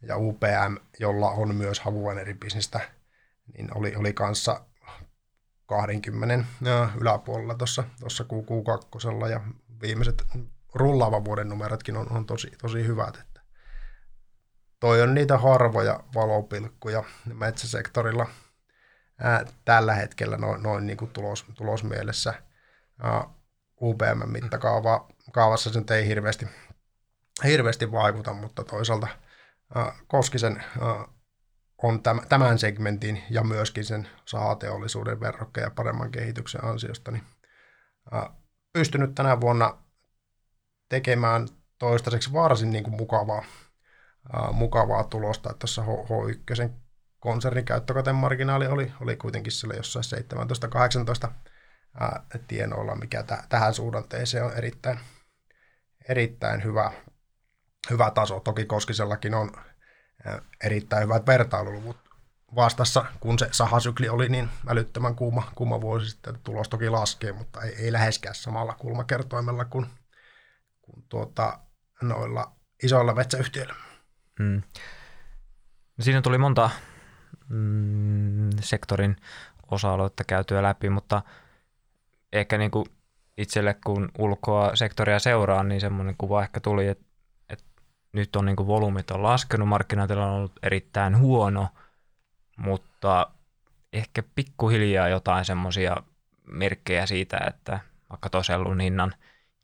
ja 0.02 0.16
UPM, 0.16 0.76
jolla 0.98 1.30
on 1.30 1.54
myös 1.54 1.80
havuaineribisnestä, 1.80 2.80
niin 3.54 3.68
oli, 3.76 3.96
oli 3.96 4.12
kanssa 4.12 4.60
20 5.66 6.44
yläpuolella 7.00 7.54
tuossa 7.54 7.84
Q2 8.24 9.30
ja 9.30 9.40
viimeiset 9.82 10.22
rullaavan 10.74 11.24
vuoden 11.24 11.48
numerotkin 11.48 11.96
on, 11.96 12.12
on 12.12 12.26
tosi, 12.26 12.50
tosi 12.62 12.86
hyvät. 12.86 13.16
Että 13.16 13.40
toi 14.80 15.02
on 15.02 15.14
niitä 15.14 15.38
harvoja 15.38 16.00
valopilkkuja 16.14 17.04
metsäsektorilla 17.34 18.26
ää, 19.18 19.44
tällä 19.64 19.94
hetkellä 19.94 20.36
noin, 20.36 20.62
noin 20.62 20.86
niin 20.86 20.96
kuin 20.96 21.10
tulos, 21.10 21.46
tulosmielessä. 21.54 22.34
Ää, 23.02 23.24
UPM-mittakaavassa 25.28 25.72
se 25.72 25.94
ei 25.96 26.06
hirveästi, 26.06 26.46
hirveästi 27.44 27.92
vaikuta, 27.92 28.32
mutta 28.32 28.64
toisaalta– 28.64 29.08
Koskisen 30.06 30.64
on 31.82 32.02
tämän 32.28 32.58
segmentin 32.58 33.22
ja 33.30 33.44
myöskin 33.44 33.84
sen 33.84 34.08
sahateollisuuden 34.24 35.20
verrokkeja 35.20 35.70
paremman 35.70 36.10
kehityksen 36.10 36.64
ansiosta 36.64 37.10
niin 37.10 37.22
pystynyt 38.72 39.14
tänä 39.14 39.40
vuonna 39.40 39.78
tekemään 40.88 41.48
toistaiseksi 41.78 42.32
varsin 42.32 42.70
niin 42.70 42.84
kuin 42.84 42.96
mukavaa, 42.96 43.44
mukavaa 44.52 45.04
tulosta. 45.04 45.50
Että 45.50 45.58
tuossa 45.58 45.82
H1 45.82 46.70
konsernin 47.20 47.64
käyttökatemarginaali 47.64 48.66
oli, 48.66 48.92
oli 49.00 49.16
kuitenkin 49.16 49.52
sillä 49.52 49.74
jossain 49.74 50.04
17-18 51.24 51.30
tienoilla, 52.48 52.94
mikä 52.94 53.22
t- 53.22 53.48
tähän 53.48 53.74
suhdanteeseen 53.74 54.44
on 54.44 54.52
erittäin, 54.52 55.00
erittäin 56.08 56.64
hyvä, 56.64 56.92
hyvä 57.90 58.10
taso. 58.10 58.40
Toki 58.40 58.64
Koskisellakin 58.64 59.34
on 59.34 59.52
erittäin 60.64 61.04
hyvät 61.04 61.26
vertailuluvut 61.26 61.96
vastassa, 62.54 63.04
kun 63.20 63.38
se 63.38 63.48
sahasykli 63.52 64.08
oli 64.08 64.28
niin 64.28 64.48
älyttömän 64.68 65.14
kuuma, 65.14 65.52
kuuma 65.54 65.80
vuosi 65.80 66.10
sitten. 66.10 66.38
Tulos 66.42 66.68
toki 66.68 66.88
laskee, 66.88 67.32
mutta 67.32 67.62
ei, 67.62 67.74
ei 67.74 67.92
läheskään 67.92 68.34
samalla 68.34 68.74
kulmakertoimella 68.74 69.64
kuin, 69.64 69.86
kuin 70.82 71.04
tuota, 71.08 71.58
noilla 72.02 72.52
isoilla 72.82 73.14
metsäyhtiöillä. 73.14 73.74
Mm. 74.38 74.62
Siinä 76.00 76.22
tuli 76.22 76.38
monta 76.38 76.70
mm, 77.48 78.50
sektorin 78.60 79.16
osa-aluetta 79.70 80.24
käytyä 80.24 80.62
läpi, 80.62 80.90
mutta 80.90 81.22
ehkä 82.32 82.58
niin 82.58 82.70
kuin 82.70 82.86
itselle 83.38 83.76
kun 83.86 84.08
ulkoa 84.18 84.76
sektoria 84.76 85.18
seuraa, 85.18 85.62
niin 85.62 85.80
semmoinen 85.80 86.14
kuva 86.18 86.42
ehkä 86.42 86.60
tuli, 86.60 86.88
että 86.88 87.04
nyt 88.12 88.36
on 88.36 88.44
niin 88.44 88.56
kuin 88.56 88.66
volyymit 88.66 89.10
on 89.10 89.22
laskenut, 89.22 89.68
markkinatila 89.68 90.26
on 90.26 90.32
ollut 90.32 90.58
erittäin 90.62 91.18
huono, 91.18 91.68
mutta 92.56 93.30
ehkä 93.92 94.22
pikkuhiljaa 94.34 95.08
jotain 95.08 95.44
semmoisia 95.44 95.96
merkkejä 96.46 97.06
siitä, 97.06 97.38
että 97.46 97.80
vaikka 98.10 98.30
tosellun 98.30 98.80
hinnan 98.80 99.14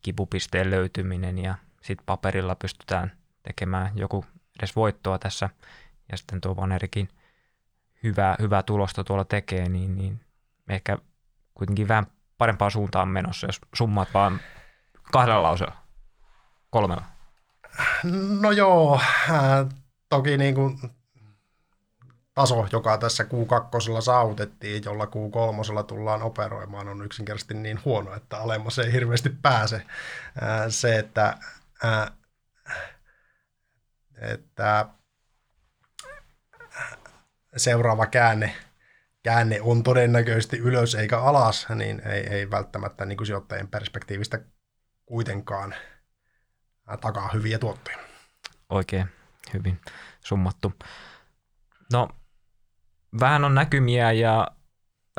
kipupisteen 0.01 0.71
löytyminen 0.71 1.37
ja 1.37 1.55
sitten 1.81 2.05
paperilla 2.05 2.55
pystytään 2.55 3.11
tekemään 3.43 3.91
joku 3.95 4.25
edes 4.59 4.75
voittoa 4.75 5.19
tässä 5.19 5.49
ja 6.11 6.17
sitten 6.17 6.41
tuo 6.41 6.55
Vanerikin 6.55 7.09
hyvää, 8.03 8.35
hyvää 8.39 8.63
tulosta 8.63 9.03
tuolla 9.03 9.25
tekee, 9.25 9.69
niin, 9.69 9.95
niin 9.95 10.19
ehkä 10.69 10.97
kuitenkin 11.53 11.87
vähän 11.87 12.07
parempaan 12.37 12.71
suuntaan 12.71 13.07
menossa, 13.07 13.47
jos 13.47 13.61
summaat 13.73 14.13
vaan 14.13 14.39
kahdella 15.11 15.43
lauseella. 15.43 15.75
kolmella? 16.69 17.03
No 18.39 18.51
joo, 18.51 18.99
äh, 19.29 19.65
toki 20.09 20.37
niin 20.37 20.55
kuin 20.55 20.79
taso, 22.33 22.67
joka 22.71 22.97
tässä 22.97 23.23
Q2 23.23 24.01
saavutettiin, 24.01 24.83
jolla 24.85 25.05
Q3 25.05 25.83
tullaan 25.83 26.21
operoimaan, 26.21 26.87
on 26.87 27.05
yksinkertaisesti 27.05 27.53
niin 27.53 27.79
huono, 27.85 28.15
että 28.15 28.37
alemmas 28.37 28.79
ei 28.79 28.91
hirveästi 28.91 29.29
pääse. 29.29 29.75
Äh, 29.75 29.85
se, 30.69 30.99
että, 30.99 31.37
äh, 31.85 32.11
että 34.21 34.85
seuraava 37.57 38.05
käänne, 38.05 38.55
käänne 39.25 39.61
on 39.61 39.83
todennäköisesti 39.83 40.57
ylös 40.57 40.95
eikä 40.95 41.19
alas, 41.19 41.67
niin 41.75 42.01
ei, 42.07 42.27
ei 42.27 42.51
välttämättä 42.51 43.05
niin 43.05 43.17
kuin 43.17 43.27
sijoittajien 43.27 43.67
perspektiivistä 43.67 44.39
kuitenkaan 45.05 45.75
takaa 47.01 47.29
hyviä 47.33 47.59
tuottoja. 47.59 47.97
Oikein 48.69 49.05
hyvin 49.53 49.79
summattu. 50.19 50.73
No, 51.93 52.09
vähän 53.19 53.43
on 53.43 53.55
näkymiä 53.55 54.11
ja 54.11 54.47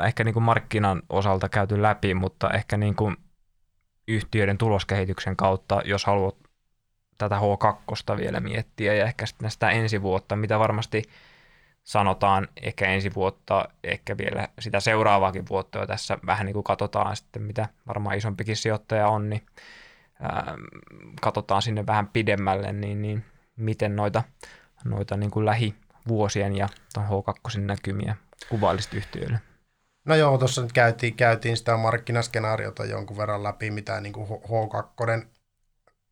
ehkä 0.03 0.23
niin 0.23 0.33
kuin 0.33 0.43
markkinan 0.43 1.01
osalta 1.09 1.49
käyty 1.49 1.81
läpi, 1.81 2.13
mutta 2.13 2.49
ehkä 2.49 2.77
niin 2.77 2.95
kuin 2.95 3.17
yhtiöiden 4.07 4.57
tuloskehityksen 4.57 5.35
kautta, 5.35 5.81
jos 5.85 6.05
haluat 6.05 6.35
tätä 7.17 7.35
H2 7.35 8.17
vielä 8.17 8.39
miettiä 8.39 8.93
ja 8.93 9.05
ehkä 9.05 9.25
sitten 9.25 9.51
sitä 9.51 9.69
ensi 9.69 10.01
vuotta, 10.01 10.35
mitä 10.35 10.59
varmasti 10.59 11.03
sanotaan 11.87 12.47
ehkä 12.61 12.85
ensi 12.85 13.15
vuotta, 13.15 13.69
ehkä 13.83 14.17
vielä 14.17 14.47
sitä 14.59 14.79
seuraavaakin 14.79 15.45
vuotta 15.49 15.79
jo 15.79 15.87
tässä 15.87 16.17
vähän 16.25 16.45
niin 16.45 16.53
kuin 16.53 16.63
katsotaan 16.63 17.15
sitten, 17.15 17.41
mitä 17.41 17.69
varmaan 17.87 18.17
isompikin 18.17 18.55
sijoittaja 18.55 19.07
on, 19.07 19.29
niin 19.29 19.45
ää, 20.21 20.55
katsotaan 21.21 21.61
sinne 21.61 21.87
vähän 21.87 22.07
pidemmälle, 22.07 22.73
niin, 22.73 23.01
niin 23.01 23.25
miten 23.55 23.95
noita, 23.95 24.23
noita 24.85 25.17
niin 25.17 25.31
kuin 25.31 25.45
lähivuosien 25.45 26.55
ja 26.55 26.69
H2 26.99 27.59
näkymiä 27.59 28.15
kuvailisit 28.49 28.93
yhtiöille? 28.93 29.39
No 30.05 30.15
joo, 30.15 30.37
tuossa 30.37 30.61
nyt 30.61 30.73
käytiin, 30.73 31.15
käytiin 31.15 31.57
sitä 31.57 31.77
markkinaskenaariota 31.77 32.85
jonkun 32.85 33.17
verran 33.17 33.43
läpi, 33.43 33.71
mitä 33.71 34.01
niin 34.01 34.13
kuin 34.13 34.27
H2 34.27 35.27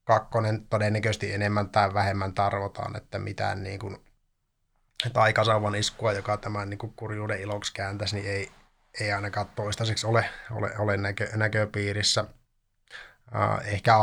kakkonen 0.03 0.67
todennäköisesti 0.69 1.33
enemmän 1.33 1.69
tai 1.69 1.93
vähemmän 1.93 2.33
tarvotaan, 2.33 2.95
että 2.95 3.19
mitään 3.19 3.63
niin 3.63 3.79
kuin, 3.79 3.97
taikasauvan 5.13 5.75
iskua, 5.75 6.13
joka 6.13 6.37
tämän 6.37 6.69
niin 6.69 6.93
kurjuuden 6.95 7.41
iloksi 7.41 7.73
kääntäisi, 7.73 8.15
niin 8.15 8.29
ei, 8.29 8.51
ei 8.99 9.11
ainakaan 9.11 9.47
toistaiseksi 9.55 10.07
ole, 10.07 10.29
ole, 10.51 10.77
ole 10.77 10.97
näkö, 10.97 11.29
näköpiirissä. 11.35 12.25
Uh, 13.35 13.65
ehkä 13.65 13.93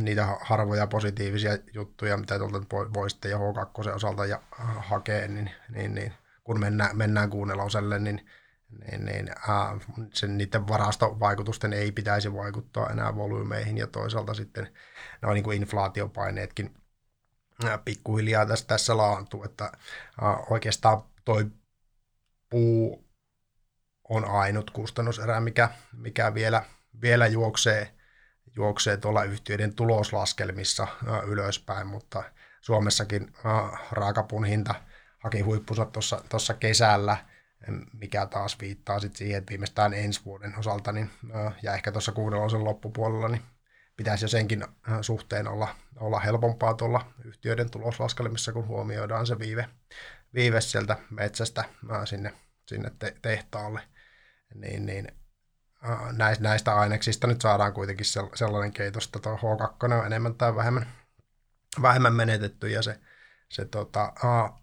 niitä 0.00 0.26
harvoja 0.40 0.86
positiivisia 0.86 1.58
juttuja, 1.74 2.16
mitä 2.16 2.38
tuolta 2.38 2.76
voi 2.94 3.10
sitten 3.10 3.30
jo 3.30 3.38
H2 3.38 3.94
osalta 3.94 4.26
ja 4.26 4.42
hakea, 4.78 5.28
niin, 5.28 5.50
niin, 5.68 5.94
niin 5.94 6.12
kun 6.44 6.60
mennään, 6.60 6.96
mennään 6.96 7.30
kuunneloselle, 7.30 7.98
niin, 7.98 8.30
niin, 8.80 9.04
niin 9.04 9.28
ää, 9.48 9.78
sen, 10.14 10.38
niiden 10.38 10.68
varastovaikutusten 10.68 11.72
ei 11.72 11.92
pitäisi 11.92 12.34
vaikuttaa 12.34 12.90
enää 12.90 13.16
volyymeihin 13.16 13.78
ja 13.78 13.86
toisaalta 13.86 14.34
sitten 14.34 14.68
noin 15.22 15.34
niin 15.34 15.44
kuin 15.44 15.62
inflaatiopaineetkin 15.62 16.74
pikkuhiljaa 17.84 18.46
tässä, 18.46 18.66
tässä 18.66 18.96
laantuu, 18.96 19.44
että 19.44 19.72
oikeastaan 20.50 21.02
toi 21.24 21.46
puu 22.50 23.04
on 24.08 24.24
ainut 24.24 24.70
kustannuserä, 24.70 25.40
mikä, 25.40 25.68
mikä 25.92 26.34
vielä, 26.34 26.64
vielä 27.00 27.26
juoksee– 27.26 27.90
juoksee 28.56 28.96
tuolla 28.96 29.24
yhtiöiden 29.24 29.74
tuloslaskelmissa 29.74 30.86
ylöspäin, 31.26 31.86
mutta 31.86 32.22
Suomessakin 32.60 33.32
raakapun 33.90 34.44
hinta 34.44 34.74
haki 35.18 35.40
huippunsa 35.40 35.86
tuossa 36.28 36.54
kesällä, 36.54 37.16
mikä 37.92 38.26
taas 38.26 38.60
viittaa 38.60 39.00
sit 39.00 39.16
siihen, 39.16 39.38
että 39.38 39.50
viimeistään 39.50 39.94
ensi 39.94 40.20
vuoden 40.24 40.58
osalta 40.58 40.92
niin, 40.92 41.10
ja 41.62 41.74
ehkä 41.74 41.92
tuossa 41.92 42.12
kuudelosen 42.12 42.64
loppupuolella 42.64 43.28
niin 43.28 43.42
pitäisi 43.96 44.24
jo 44.24 44.28
senkin 44.28 44.64
suhteen 45.00 45.48
olla, 45.48 45.74
olla 45.96 46.20
helpompaa 46.20 46.74
tuolla 46.74 47.12
yhtiöiden 47.24 47.70
tuloslaskelmissa, 47.70 48.52
kun 48.52 48.66
huomioidaan 48.66 49.26
se 49.26 49.38
viive, 49.38 49.68
viive 50.34 50.60
sieltä 50.60 50.96
metsästä 51.10 51.64
sinne, 52.04 52.34
sinne 52.68 52.90
te, 52.98 53.16
tehtaalle. 53.22 53.80
Niin, 54.54 54.86
niin 54.86 55.08
näistä 56.38 56.74
aineksista 56.74 57.26
nyt 57.26 57.40
saadaan 57.40 57.72
kuitenkin 57.72 58.06
sellainen 58.34 58.72
keitos, 58.72 59.04
että 59.04 59.18
tuo 59.18 59.36
H2 59.36 59.92
on 59.92 60.06
enemmän 60.06 60.34
tai 60.34 60.56
vähemmän, 60.56 60.86
vähemmän 61.82 62.14
menetetty 62.14 62.68
ja 62.68 62.82
se, 62.82 63.00
se 63.48 63.64
tota, 63.64 64.02
a, 64.04 64.58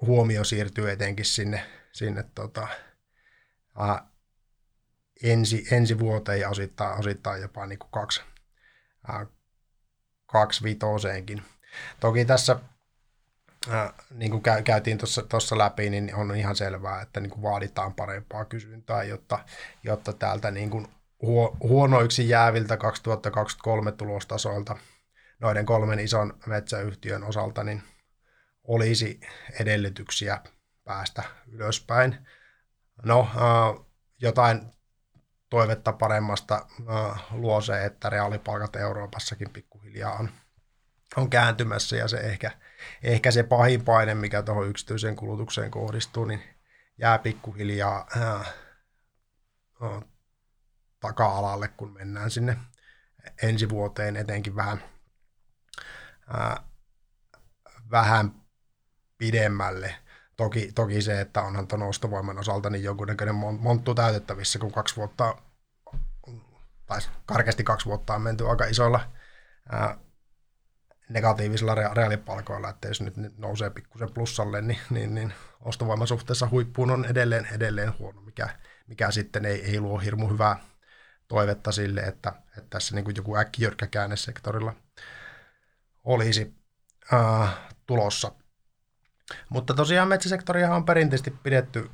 huomio 0.00 0.44
siirtyy 0.44 0.90
etenkin 0.90 1.24
sinne, 1.24 1.66
sinne 1.92 2.24
tota, 2.34 2.68
a, 3.74 3.98
ensi, 5.24 5.66
ensi 5.70 5.98
vuoteen 5.98 6.40
ja 6.40 6.48
osittain, 6.50 6.98
osittain 6.98 7.42
jopa 7.42 7.66
niin 7.66 7.78
kuin 7.78 7.90
kaksi, 7.90 8.22
a, 9.08 9.26
kaksi 10.26 10.64
vitoseenkin. 10.64 11.42
Toki 12.00 12.24
tässä 12.24 12.56
äh, 13.72 13.92
niin 14.10 14.30
kuin 14.30 14.42
käy, 14.42 14.62
käytiin 14.62 14.98
tuossa 15.28 15.58
läpi, 15.58 15.90
niin 15.90 16.14
on 16.14 16.36
ihan 16.36 16.56
selvää, 16.56 17.02
että 17.02 17.20
niin 17.20 17.30
kuin 17.30 17.42
vaaditaan 17.42 17.94
parempaa 17.94 18.44
kysyntää, 18.44 19.02
jotta, 19.02 19.38
jotta 19.82 20.12
täältä 20.12 20.50
niin 20.50 20.70
kuin 20.70 20.88
huo, 21.22 21.56
huonoiksi 21.60 22.28
jääviltä 22.28 22.76
2023 22.76 23.92
tulostasoilta 23.92 24.76
noiden 25.40 25.66
kolmen 25.66 25.98
ison 25.98 26.38
metsäyhtiön 26.46 27.24
osalta 27.24 27.64
niin 27.64 27.82
olisi 28.64 29.20
edellytyksiä 29.60 30.40
päästä 30.84 31.22
ylöspäin. 31.46 32.26
No, 33.04 33.20
äh, 33.20 33.84
jotain 34.20 34.74
toivetta 35.54 35.92
paremmasta 35.92 36.66
äh, 36.90 37.24
luo 37.30 37.60
se, 37.60 37.84
että 37.84 38.10
reaalipalkat 38.10 38.76
Euroopassakin 38.76 39.50
pikkuhiljaa 39.50 40.12
on, 40.12 40.30
on 41.16 41.30
kääntymässä 41.30 41.96
ja 41.96 42.08
se 42.08 42.16
ehkä– 42.16 42.50
ehkä 43.02 43.30
se 43.30 43.42
pahin 43.42 43.84
paine, 43.84 44.14
mikä 44.14 44.42
tuohon 44.42 44.68
yksityiseen 44.68 45.16
kulutukseen 45.16 45.70
kohdistuu, 45.70 46.24
niin 46.24 46.42
jää 46.98 47.18
pikkuhiljaa 47.18 48.06
äh, 48.16 48.54
taka-alalle, 51.00 51.68
kun 51.68 51.92
mennään 51.92 52.30
sinne 52.30 52.56
ensi 53.42 53.68
vuoteen 53.68 54.16
etenkin 54.16 54.56
vähän, 54.56 54.84
äh, 56.34 56.64
vähän 57.90 58.34
pidemmälle. 59.18 59.94
Toki, 60.36 60.72
toki 60.74 61.02
se, 61.02 61.20
että 61.20 61.42
onhan 61.42 61.66
tuon 61.66 61.82
ostovoiman 61.82 62.38
osalta 62.38 62.70
niin 62.70 62.84
jonkunnäköinen 62.84 63.34
monttu 63.34 63.94
täytettävissä, 63.94 64.58
kun 64.58 64.72
kaksi 64.72 64.96
vuotta, 64.96 65.36
tai 66.86 67.00
karkeasti 67.26 67.64
kaksi 67.64 67.86
vuotta 67.86 68.14
on 68.14 68.22
menty 68.22 68.48
aika 68.48 68.64
isoilla 68.64 69.00
ää, 69.72 69.98
negatiivisilla 71.08 71.74
reaalipalkoilla, 71.74 72.68
että 72.68 72.88
jos 72.88 73.00
nyt 73.00 73.38
nousee 73.38 73.70
pikkusen 73.70 74.12
plussalle, 74.12 74.62
niin, 74.62 74.78
niin, 74.90 75.14
niin 75.14 75.34
ostovoiman 75.60 76.06
suhteessa 76.06 76.48
huippuun 76.50 76.90
on 76.90 77.04
edelleen, 77.04 77.48
edelleen 77.52 77.98
huono, 77.98 78.20
mikä, 78.20 78.48
mikä 78.86 79.10
sitten 79.10 79.44
ei, 79.44 79.64
ei 79.70 79.80
luo 79.80 79.98
hirmu 79.98 80.28
hyvää 80.28 80.56
toivetta 81.28 81.72
sille, 81.72 82.00
että, 82.00 82.32
että 82.58 82.70
tässä 82.70 82.94
niin 82.94 83.04
kuin 83.04 83.16
joku 83.16 83.36
äkkijyrkkä 83.36 83.86
käänne 83.86 84.16
sektorilla 84.16 84.74
olisi 86.04 86.54
äh, 87.12 87.54
tulossa. 87.86 88.32
Mutta 89.48 89.74
tosiaan 89.74 90.08
metsäsektoria 90.08 90.74
on 90.74 90.84
perinteisesti 90.84 91.30
pidetty 91.30 91.90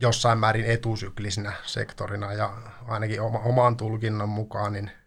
jossain 0.00 0.38
määrin 0.38 0.64
etusyklisenä 0.64 1.52
sektorina 1.62 2.32
ja 2.32 2.56
ainakin 2.86 3.20
oma, 3.20 3.38
oman 3.38 3.76
tulkinnan 3.76 4.28
mukaan 4.28 4.72
niin– 4.72 4.90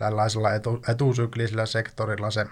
tällaisella 0.00 0.54
etu, 0.54 0.82
etusyklisellä 0.88 1.66
sektorilla 1.66 2.30
se 2.30 2.46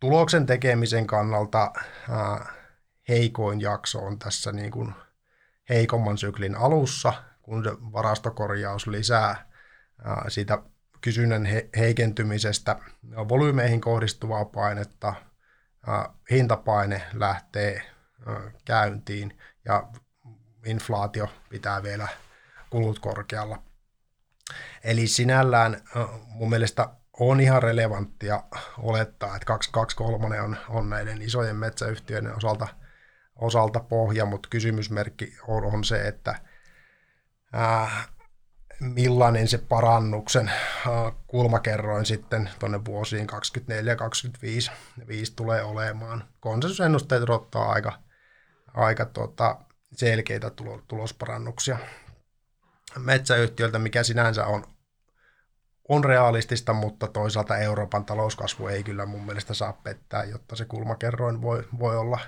tuloksen 0.00 0.46
tekemisen 0.46 1.06
kannalta 1.06 1.72
ää, 2.10 2.52
heikoin 3.08 3.60
jakso 3.60 3.98
on 3.98 4.18
tässä 4.18 4.52
niin 4.52 4.70
kuin 4.70 4.94
heikomman 5.68 6.18
syklin 6.18 6.56
alussa, 6.56 7.12
kun 7.42 7.64
se 7.64 7.70
varastokorjaus 7.70 8.86
lisää 8.86 9.50
ää, 10.04 10.24
siitä 10.28 10.58
kysynnän 11.00 11.44
he, 11.44 11.68
heikentymisestä 11.76 12.78
volyymeihin 13.28 13.80
kohdistuvaa 13.80 14.44
painetta, 14.44 15.14
ää, 15.86 16.14
hintapaine 16.30 17.02
lähtee 17.12 17.82
ää, 18.26 18.50
käyntiin 18.64 19.38
ja 19.64 19.88
inflaatio 20.64 21.28
pitää 21.48 21.82
vielä 21.82 22.08
kulut 22.70 22.98
korkealla. 22.98 23.62
Eli 24.84 25.06
sinällään 25.06 25.80
mun 26.26 26.50
mielestä 26.50 26.88
on 27.20 27.40
ihan 27.40 27.62
relevanttia 27.62 28.42
olettaa, 28.78 29.36
että 29.36 29.46
223 29.46 30.40
on, 30.40 30.56
on 30.68 30.90
näiden 30.90 31.22
isojen 31.22 31.56
metsäyhtiöiden 31.56 32.36
osalta, 32.36 32.68
osalta 33.36 33.80
pohja, 33.80 34.26
mutta 34.26 34.48
kysymysmerkki 34.48 35.36
on, 35.48 35.64
on 35.64 35.84
se, 35.84 36.08
että 36.08 36.38
ää, 37.52 38.04
millainen 38.80 39.48
se 39.48 39.58
parannuksen 39.58 40.48
äh, 40.48 41.12
kulmakerroin 41.26 42.06
sitten 42.06 42.50
tuonne 42.58 42.84
vuosiin 42.84 43.26
24 43.26 43.92
ja 43.92 43.96
25 43.96 44.70
5 45.06 45.32
tulee 45.36 45.62
olemaan. 45.62 46.24
Konsensusennusteet 46.40 47.22
odottaa 47.22 47.72
aika, 47.72 47.92
aika 48.74 49.04
tuota, 49.04 49.56
selkeitä 49.92 50.50
tulosparannuksia 50.88 51.78
metsäyhtiöltä, 52.98 53.78
mikä 53.78 54.02
sinänsä 54.02 54.46
on, 54.46 54.64
on 55.88 56.04
realistista, 56.04 56.72
mutta 56.72 57.06
toisaalta 57.08 57.58
Euroopan 57.58 58.04
talouskasvu 58.04 58.66
ei 58.66 58.82
kyllä 58.82 59.06
mun 59.06 59.26
mielestä 59.26 59.54
saa 59.54 59.72
pettää, 59.72 60.24
jotta 60.24 60.56
se 60.56 60.64
kulmakerroin 60.64 61.42
voi, 61.42 61.68
voi 61.78 61.96
olla 61.96 62.18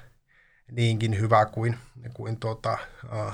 niinkin 0.70 1.20
hyvä 1.20 1.46
kuin, 1.46 1.78
kuin 2.14 2.40
tuota, 2.40 2.78
uh, 3.12 3.32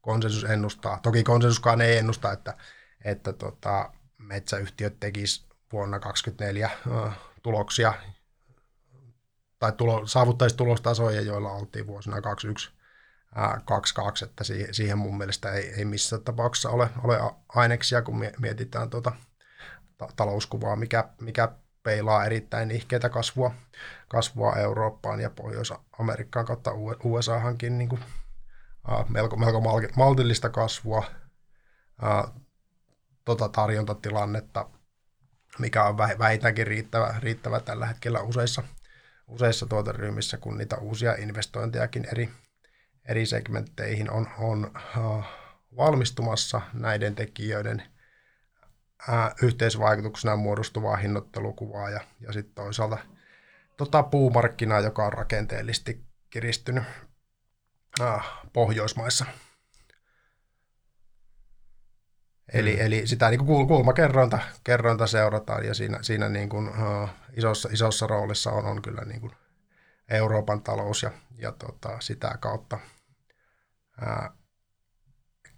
konsensus 0.00 0.44
ennustaa. 0.44 0.98
Toki 1.02 1.22
konsensuskaan 1.22 1.80
ei 1.80 1.96
ennusta, 1.96 2.32
että, 2.32 2.54
että 3.04 3.32
tota, 3.32 3.92
metsäyhtiöt 4.18 5.00
tekis 5.00 5.46
vuonna 5.72 6.00
2024 6.00 6.70
uh, 7.06 7.12
tuloksia 7.42 7.94
tai 9.58 9.72
tulo, 9.72 10.06
saavuttaisi 10.06 10.56
tulostasoja, 10.56 11.20
joilla 11.20 11.52
oltiin 11.52 11.86
vuosina 11.86 12.20
2021 12.20 12.75
2-2, 13.36 14.24
että 14.24 14.44
siihen 14.72 14.98
mun 14.98 15.18
mielestä 15.18 15.52
ei, 15.52 15.74
ei 15.76 15.84
missään 15.84 16.22
tapauksessa 16.22 16.70
ole, 16.70 16.90
ole 17.04 17.34
aineksia, 17.48 18.02
kun 18.02 18.24
mietitään 18.40 18.90
tuota 18.90 19.12
talouskuvaa, 20.16 20.76
mikä, 20.76 21.08
mikä 21.20 21.48
peilaa 21.82 22.24
erittäin 22.24 22.70
ihkeitä 22.70 23.08
kasvua, 23.08 23.54
kasvua 24.08 24.56
Eurooppaan 24.56 25.20
ja 25.20 25.30
Pohjois-Amerikkaan 25.30 26.46
kautta 26.46 26.70
USAhankin 27.04 27.78
niin 27.78 27.88
kuin, 27.88 28.00
uh, 28.92 29.08
melko, 29.08 29.36
melko 29.36 29.62
maltillista 29.96 30.48
kasvua, 30.48 31.04
uh, 32.02 32.42
tota 33.24 33.48
tarjontatilannetta, 33.48 34.68
mikä 35.58 35.84
on 35.84 35.98
vähintäänkin 35.98 36.66
riittävä, 36.66 37.14
riittävä 37.18 37.60
tällä 37.60 37.86
hetkellä 37.86 38.20
useissa, 38.20 38.62
useissa 39.28 39.66
tuoteryhmissä, 39.66 40.36
kun 40.36 40.58
niitä 40.58 40.76
uusia 40.76 41.14
investointejakin 41.14 42.06
eri, 42.12 42.28
eri 43.08 43.26
segmentteihin 43.26 44.10
on, 44.10 44.28
on 44.38 44.70
uh, 44.98 45.24
valmistumassa 45.76 46.60
näiden 46.72 47.14
tekijöiden 47.14 47.82
uh, 49.08 49.44
yhteisvaikutuksena 49.46 50.36
muodostuvaa 50.36 50.96
hinnoittelukuvaa 50.96 51.90
ja, 51.90 52.00
ja 52.20 52.32
sitten 52.32 52.54
toisaalta 52.54 52.98
tota 53.76 54.02
puumarkkinaa, 54.02 54.80
joka 54.80 55.06
on 55.06 55.12
rakenteellisesti 55.12 56.04
kiristynyt 56.30 56.84
uh, 58.00 58.22
Pohjoismaissa. 58.52 59.26
Eli, 62.52 62.76
mm. 62.76 62.86
eli 62.86 63.06
sitä 63.06 63.30
niin 63.30 63.46
kuin 63.46 63.68
kulmakerrointa 63.68 64.38
kerrointa 64.64 65.06
seurataan 65.06 65.66
ja 65.66 65.74
siinä, 65.74 65.98
siinä 66.02 66.28
niin 66.28 66.48
kuin, 66.48 66.68
uh, 66.68 67.08
isossa, 67.36 67.68
isossa 67.72 68.06
roolissa 68.06 68.50
on, 68.50 68.64
on 68.64 68.82
kyllä 68.82 69.02
niin 69.04 69.20
kuin 69.20 69.32
Euroopan 70.08 70.62
talous 70.62 71.02
ja, 71.02 71.10
ja 71.38 71.52
tota, 71.52 72.00
sitä 72.00 72.38
kautta– 72.40 72.78
ää, 74.00 74.30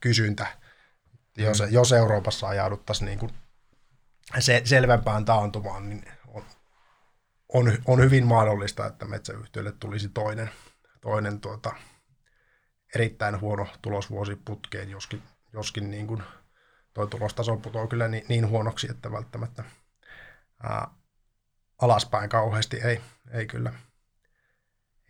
kysyntä, 0.00 0.46
jos, 1.36 1.60
mm. 1.60 1.66
jos 1.70 1.92
Euroopassa 1.92 2.48
ajauduttaisiin 2.48 3.06
niin 3.06 3.18
kuin 3.18 3.32
se, 4.38 4.62
selvempään 4.64 5.24
taantumaan, 5.24 5.88
niin 5.88 6.04
on, 6.26 6.44
on, 7.48 7.78
on 7.86 8.00
hyvin 8.00 8.26
mahdollista, 8.26 8.86
että 8.86 9.06
metsäyhtiölle 9.06 9.72
tulisi 9.72 10.08
toinen, 10.08 10.50
toinen 11.00 11.40
tuota, 11.40 11.72
erittäin 12.94 13.40
huono 13.40 13.66
tulosvuosi 13.82 14.36
putkeen, 14.36 14.90
joskin, 14.90 15.22
joskin 15.52 15.90
niin 15.90 16.06
kuin 16.06 16.22
toi 16.94 17.08
tulostaso 17.08 17.56
putoaa 17.56 17.86
kyllä 17.86 18.08
niin, 18.08 18.24
niin 18.28 18.48
huonoksi, 18.48 18.90
että 18.90 19.12
välttämättä 19.12 19.64
ää, 20.62 20.88
alaspäin 21.82 22.28
kauheasti 22.28 22.76
ei, 22.76 23.00
ei 23.30 23.46
kyllä 23.46 23.72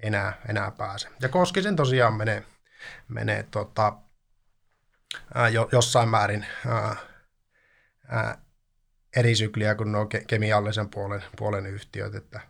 enää, 0.03 0.41
enää 0.49 0.71
pääse. 0.71 1.09
Ja 1.21 1.29
Koskisen 1.29 1.77
tosiaan 1.77 2.15
menee, 2.15 2.45
menee 3.09 3.43
tota, 3.43 3.99
ää, 5.35 5.49
jo, 5.49 5.69
jossain 5.73 6.09
määrin 6.09 6.47
ää, 6.67 6.97
ää, 8.09 8.43
eri 9.17 9.35
sykliä 9.35 9.75
kuin 9.75 9.93
nuo 9.93 10.05
ke- 10.05 10.25
kemiallisen 10.27 10.89
puolen, 10.89 11.25
puolen 11.37 11.67
yhtiöt, 11.67 12.15
että 12.15 12.41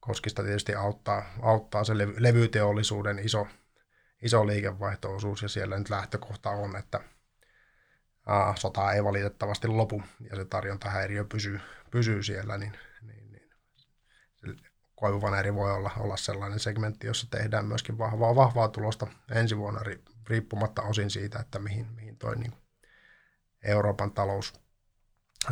Koskista 0.00 0.42
tietysti 0.42 0.74
auttaa, 0.74 1.24
auttaa 1.42 1.84
se 1.84 1.98
levy, 1.98 2.14
levyteollisuuden 2.18 3.18
iso, 3.18 3.46
iso 4.22 4.46
liikevaihto-osuus, 4.46 5.42
ja 5.42 5.48
siellä 5.48 5.78
nyt 5.78 5.90
lähtökohta 5.90 6.50
on, 6.50 6.76
että 6.76 7.00
ää, 8.26 8.54
sota 8.56 8.92
ei 8.92 9.04
valitettavasti 9.04 9.68
lopu, 9.68 10.02
ja 10.30 10.36
se 10.36 10.44
tarjontahäiriö 10.44 11.24
pysyy, 11.24 11.60
pysyy 11.90 12.22
siellä, 12.22 12.58
niin, 12.58 12.72
niin, 13.02 13.32
niin 13.32 13.48
koivuvaneri 15.00 15.54
voi 15.54 15.72
olla, 15.72 15.90
olla 15.98 16.16
sellainen 16.16 16.58
segmentti, 16.58 17.06
jossa 17.06 17.26
tehdään 17.30 17.64
myöskin 17.66 17.98
vahvaa, 17.98 18.36
vahvaa 18.36 18.68
tulosta 18.68 19.06
ensi 19.34 19.56
vuonna 19.58 19.80
riippumatta 20.28 20.82
osin 20.82 21.10
siitä, 21.10 21.38
että 21.38 21.58
mihin, 21.58 21.86
mihin 21.96 22.16
toi 22.16 22.36
niin 22.36 22.52
Euroopan 23.64 24.12
talous, 24.12 24.60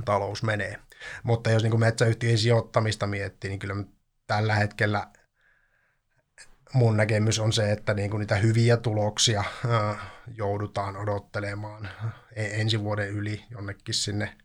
talous 0.04 0.42
menee. 0.42 0.78
Mutta 1.22 1.50
jos 1.50 1.62
niin 1.62 1.80
metsäyhtiön 1.80 2.38
sijoittamista 2.38 3.06
miettii, 3.06 3.50
niin 3.50 3.58
kyllä 3.58 3.74
tällä 4.26 4.54
hetkellä 4.54 5.06
mun 6.72 6.96
näkemys 6.96 7.38
on 7.38 7.52
se, 7.52 7.72
että 7.72 7.94
niin 7.94 8.10
kuin 8.10 8.20
niitä 8.20 8.36
hyviä 8.36 8.76
tuloksia 8.76 9.44
ää, 9.68 9.96
joudutaan 10.34 10.96
odottelemaan 10.96 11.88
e-, 12.36 12.60
ensi 12.60 12.80
vuoden 12.80 13.08
yli 13.08 13.44
jonnekin 13.50 13.94
sinne 13.94 14.36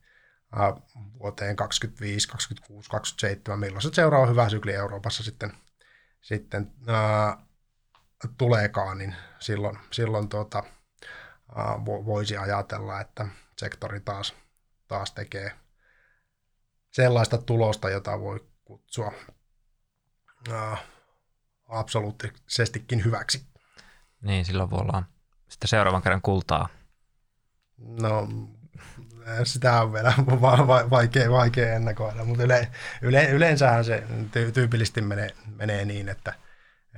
vuoteen 1.20 1.56
25, 1.56 2.28
26, 2.28 2.89
27, 2.89 3.60
milloin 3.60 3.82
se 3.82 3.89
seuraava 3.93 4.26
hyvä 4.26 4.49
sykli 4.49 4.74
Euroopassa 4.74 5.24
sitten, 5.24 5.54
sitten 6.22 6.72
ää, 6.88 7.38
tuleekaan, 8.38 8.97
niin 8.97 9.16
silloin, 9.39 9.78
silloin 9.91 10.30
tuota, 10.30 10.64
ää, 11.56 11.86
voisi 11.86 12.38
ajatella, 12.38 13.02
että 13.02 13.28
sektori 13.58 13.99
taas, 13.99 14.34
taas 14.88 15.12
tekee 15.12 15.52
sellaista 16.91 17.38
tulosta, 17.38 17.89
jota 17.89 18.20
voi 18.20 18.47
kutsua 18.66 19.12
ää, 20.52 20.78
absoluuttisestikin 21.68 23.06
hyväksi. 23.06 23.47
Niin, 24.22 24.45
silloin 24.45 24.70
voi 24.70 24.80
olla 24.80 25.04
sitten 25.49 25.68
seuraavan 25.68 26.02
kerran 26.02 26.22
kultaa. 26.22 26.70
No, 27.78 28.28
sitä 29.43 29.82
on 29.82 29.93
vielä 29.93 30.13
vaikea, 30.91 31.32
vaikea 31.32 31.74
ennakoida, 31.74 32.26
mutta 32.26 32.43
yle, 32.43 32.72
yle, 33.01 33.30
yleensähän 33.30 33.86
se 33.86 34.03
tyypillisesti 34.53 35.01
menee, 35.01 35.30
menee 35.55 35.86
niin, 35.86 36.09
että, 36.09 36.34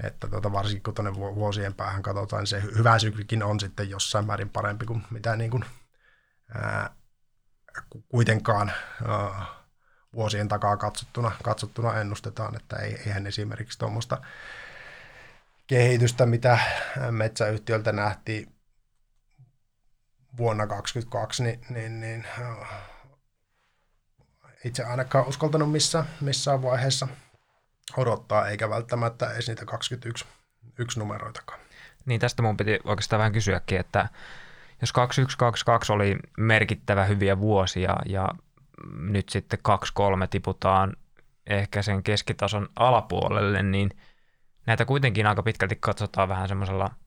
että 0.04 0.28
tuota, 0.28 0.52
varsinkin 0.52 0.84
kun 0.84 0.94
tuonne 0.94 1.16
vuosien 1.16 1.74
päähän 1.74 2.04
katsotaan, 2.04 2.40
niin 2.40 2.48
se 2.48 2.62
hyvä 2.62 3.00
syklikin 3.00 3.44
on 3.44 3.60
sitten 3.60 3.90
jossain 3.90 4.26
määrin 4.26 4.50
parempi 4.50 4.86
kuin 4.86 5.04
mitä 5.12 5.36
niin 5.36 5.52
kuin, 5.52 5.66
ää, 6.56 6.90
kuitenkaan 8.08 8.72
ää, 9.08 9.46
vuosien 10.16 10.48
takaa 10.48 10.78
katsottuna, 10.78 11.32
katsottuna 11.44 12.00
ennustetaan, 12.00 12.56
että 12.56 12.76
ei, 12.76 12.94
eihän 13.06 13.28
esimerkiksi 13.28 13.80
tuommoista 13.80 14.22
kehitystä, 15.68 16.26
mitä 16.26 16.60
metsäyhtiöltä 17.12 17.92
nähtiin 17.92 18.53
vuonna 20.38 20.68
2022, 20.68 21.44
niin, 21.44 21.60
niin, 21.70 22.00
niin 22.00 22.26
äh, 22.42 22.68
itse 24.66 24.84
ainakaan 24.84 25.28
uskaltanut 25.28 25.72
missään, 25.72 26.06
missään 26.22 26.62
vaiheessa 26.62 27.08
odottaa, 27.98 28.48
eikä 28.48 28.70
välttämättä 28.70 29.32
edes 29.34 29.48
niitä 29.48 29.66
21 29.66 30.26
yksi 30.80 31.00
numeroitakaan. 31.00 31.60
Niin 32.06 32.20
tästä 32.20 32.42
mun 32.42 32.58
piti 32.58 32.80
oikeastaan 32.84 33.18
vähän 33.18 33.32
kysyäkin, 33.34 33.80
että 33.80 34.10
jos 34.82 34.92
2122 34.94 35.94
oli 35.94 36.18
merkittävä 36.38 37.06
hyviä 37.06 37.40
vuosia 37.40 37.96
ja 38.06 38.30
nyt 38.98 39.30
sitten 39.30 39.60
23 39.62 40.28
tiputaan 40.28 40.96
ehkä 41.48 41.82
sen 41.82 42.04
keskitason 42.04 42.70
alapuolelle, 42.76 43.64
niin 43.64 43.90
näitä 44.66 44.86
kuitenkin 44.86 45.28
aika 45.28 45.44
pitkälti 45.44 45.78
katsotaan 45.82 46.30
vähän 46.30 46.48
semmoisella– 46.48 46.90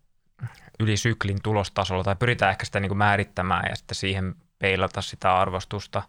yli 0.80 0.96
syklin 0.96 1.42
tulostasolla 1.42 2.04
tai 2.04 2.16
pyritään 2.16 2.50
ehkä 2.50 2.64
sitä 2.64 2.80
niin 2.80 2.90
kuin 2.90 2.98
määrittämään 2.98 3.64
ja 3.70 3.76
sitten 3.76 3.94
siihen 3.94 4.34
peilata 4.58 5.02
sitä 5.02 5.36
arvostusta, 5.36 6.02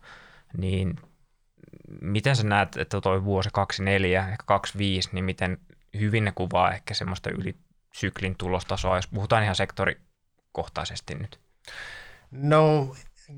niin 0.57 0.95
miten 2.01 2.35
sä 2.35 2.43
näet, 2.43 2.77
että 2.77 3.01
toi 3.01 3.23
vuosi 3.23 3.49
24, 3.53 4.29
ehkä 4.29 4.43
25, 4.45 5.09
niin 5.11 5.25
miten 5.25 5.57
hyvin 5.99 6.25
ne 6.25 6.31
kuvaa 6.31 6.71
ehkä 6.71 6.93
semmoista 6.93 7.29
yli 7.29 7.55
syklin 7.93 8.35
tulostasoa, 8.37 8.95
jos 8.95 9.07
puhutaan 9.07 9.43
ihan 9.43 9.55
sektorikohtaisesti 9.55 11.15
nyt? 11.15 11.39
No, 12.31 12.95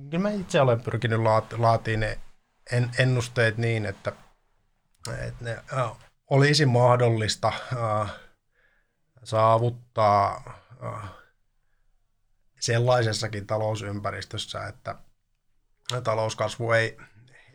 kyllä 0.09 0.21
mä 0.21 0.31
itse 0.31 0.61
olen 0.61 0.81
pyrkinyt 0.81 1.19
laatimaan 1.57 1.79
ne 1.97 2.19
ennusteet 2.99 3.57
niin, 3.57 3.85
että, 3.85 4.11
että 5.27 5.43
ne 5.43 5.57
olisi 6.29 6.65
mahdollista 6.65 7.51
saavuttaa 9.23 10.59
sellaisessakin 12.59 13.47
talousympäristössä, 13.47 14.67
että 14.67 14.95
talouskasvu 16.03 16.71
ei, 16.71 16.97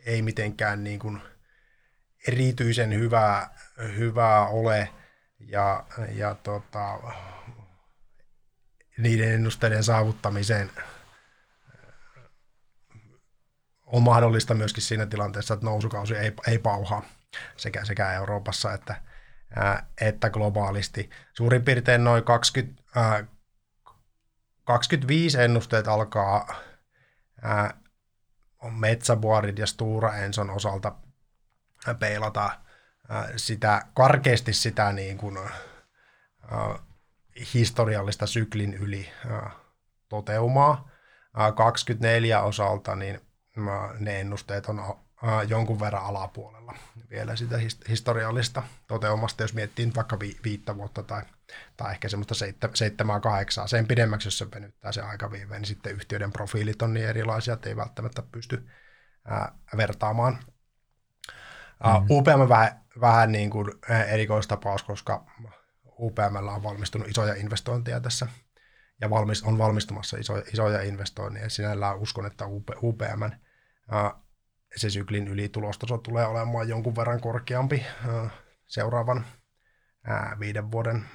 ei 0.05 0.21
mitenkään 0.21 0.83
niin 0.83 0.99
kuin 0.99 1.21
erityisen 2.27 2.93
hyvää, 2.93 3.59
hyvää 3.97 4.47
ole 4.47 4.89
ja, 5.39 5.85
ja 6.11 6.35
tota, 6.35 6.99
niiden 8.97 9.33
ennusteiden 9.33 9.83
saavuttamiseen 9.83 10.71
on 13.85 14.03
mahdollista 14.03 14.53
myöskin 14.53 14.83
siinä 14.83 15.05
tilanteessa, 15.05 15.53
että 15.53 15.65
nousukausi 15.65 16.15
ei, 16.15 16.33
ei 16.47 16.59
pauhaa 16.59 17.05
sekä, 17.57 17.85
sekä 17.85 18.13
Euroopassa 18.13 18.73
että, 18.73 19.01
että 20.01 20.29
globaalisti. 20.29 21.09
Suurin 21.33 21.65
piirtein 21.65 22.03
noin 22.03 22.23
20, 22.23 22.83
ää, 22.95 23.25
25 24.63 25.41
ennusteet 25.41 25.87
alkaa 25.87 26.55
ää, 27.41 27.73
Metsäbuarid 28.71 29.57
ja 29.57 29.67
Stura 29.67 30.15
Enson 30.15 30.49
osalta 30.49 30.95
peilata 31.99 32.49
ää, 33.09 33.29
sitä, 33.35 33.81
karkeasti 33.93 34.53
sitä 34.53 34.91
niin 34.91 35.17
kuin, 35.17 35.37
ää, 35.37 36.79
historiallista 37.53 38.27
syklin 38.27 38.73
yli 38.73 39.09
ää, 39.29 39.51
toteumaa. 40.09 40.89
Ää, 41.37 41.51
24 41.51 42.41
osalta 42.41 42.95
niin 42.95 43.21
ne 43.99 44.19
ennusteet 44.19 44.65
on 44.65 45.04
jonkun 45.47 45.79
verran 45.79 46.03
alapuolella 46.03 46.73
vielä 47.09 47.35
sitä 47.35 47.59
historiallista 47.89 48.63
toteumasta, 48.87 49.43
jos 49.43 49.53
miettii 49.53 49.91
vaikka 49.95 50.19
vi- 50.19 50.37
viittä 50.43 50.77
vuotta 50.77 51.03
tai, 51.03 51.21
tai 51.77 51.91
ehkä 51.91 52.09
semmoista 52.09 52.35
seitsemää, 52.73 53.19
kahdeksaa. 53.19 53.67
Sen 53.67 53.87
pidemmäksi, 53.87 54.27
jos 54.27 54.37
se 54.37 54.51
venyttää 54.51 54.91
se 54.91 55.01
aikaviive, 55.01 55.59
niin 55.59 55.65
sitten 55.65 55.95
yhtiöiden 55.95 56.31
profiilit 56.31 56.81
on 56.81 56.93
niin 56.93 57.07
erilaisia, 57.07 57.53
että 57.53 57.69
ei 57.69 57.75
välttämättä 57.75 58.21
pysty 58.31 58.67
ää, 59.25 59.51
vertaamaan. 59.77 60.33
Mm-hmm. 60.33 62.05
UPM 62.09 62.41
on 62.41 62.49
vähän, 62.49 62.81
vähän 63.01 63.31
niin 63.31 63.49
kuin 63.49 63.71
erikoistapaus, 64.07 64.83
koska 64.83 65.25
UPM 65.99 66.35
on 66.35 66.63
valmistunut 66.63 67.07
isoja 67.07 67.33
investointeja 67.33 67.99
tässä 67.99 68.27
ja 69.01 69.09
valmis, 69.09 69.43
on 69.43 69.57
valmistumassa 69.57 70.17
isoja, 70.17 70.43
isoja 70.53 70.81
investointeja. 70.81 71.49
Sinällään 71.49 71.97
uskon, 71.97 72.25
että 72.25 72.45
UPM 72.83 73.23
se 74.75 74.89
syklin 74.89 75.27
yli 75.27 75.49
tulostaso 75.49 75.97
tulee 75.97 76.25
olemaan 76.25 76.69
jonkun 76.69 76.95
verran 76.95 77.21
korkeampi 77.21 77.85
seuraavan 78.65 79.25
viiden 80.39 80.71
vuoden, 80.71 81.05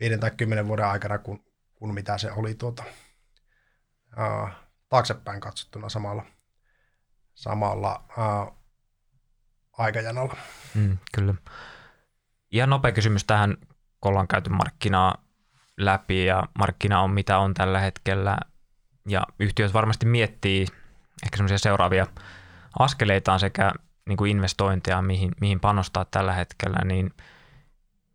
viiden 0.00 0.20
tai 0.20 0.30
kymmenen 0.30 0.68
vuoden 0.68 0.86
aikana, 0.86 1.18
kun, 1.18 1.44
kun 1.74 1.94
mitä 1.94 2.18
se 2.18 2.32
oli 2.32 2.54
tuota, 2.54 2.84
taaksepäin 4.88 5.40
katsottuna 5.40 5.88
samalla, 5.88 6.24
samalla 7.34 8.04
aikajanalla. 9.72 10.36
Mm, 10.74 10.98
kyllä. 11.14 11.34
Ihan 12.50 12.70
nopea 12.70 12.92
kysymys 12.92 13.24
tähän, 13.24 13.56
kun 14.00 14.10
ollaan 14.10 14.28
käyty 14.28 14.50
markkinaa 14.50 15.24
läpi 15.76 16.26
ja 16.26 16.42
markkina 16.58 17.00
on 17.00 17.10
mitä 17.10 17.38
on 17.38 17.54
tällä 17.54 17.80
hetkellä 17.80 18.38
ja 19.08 19.22
yhtiöt 19.38 19.74
varmasti 19.74 20.06
miettii 20.06 20.66
ehkä 21.24 21.36
semmoisia 21.36 21.58
seuraavia 21.58 22.06
askeleitaan 22.78 23.40
sekä 23.40 23.72
niin 24.08 24.16
kuin 24.16 24.30
investointeja, 24.30 25.02
mihin, 25.02 25.32
mihin 25.40 25.60
panostaa 25.60 26.04
tällä 26.04 26.32
hetkellä, 26.32 26.78
niin 26.84 27.10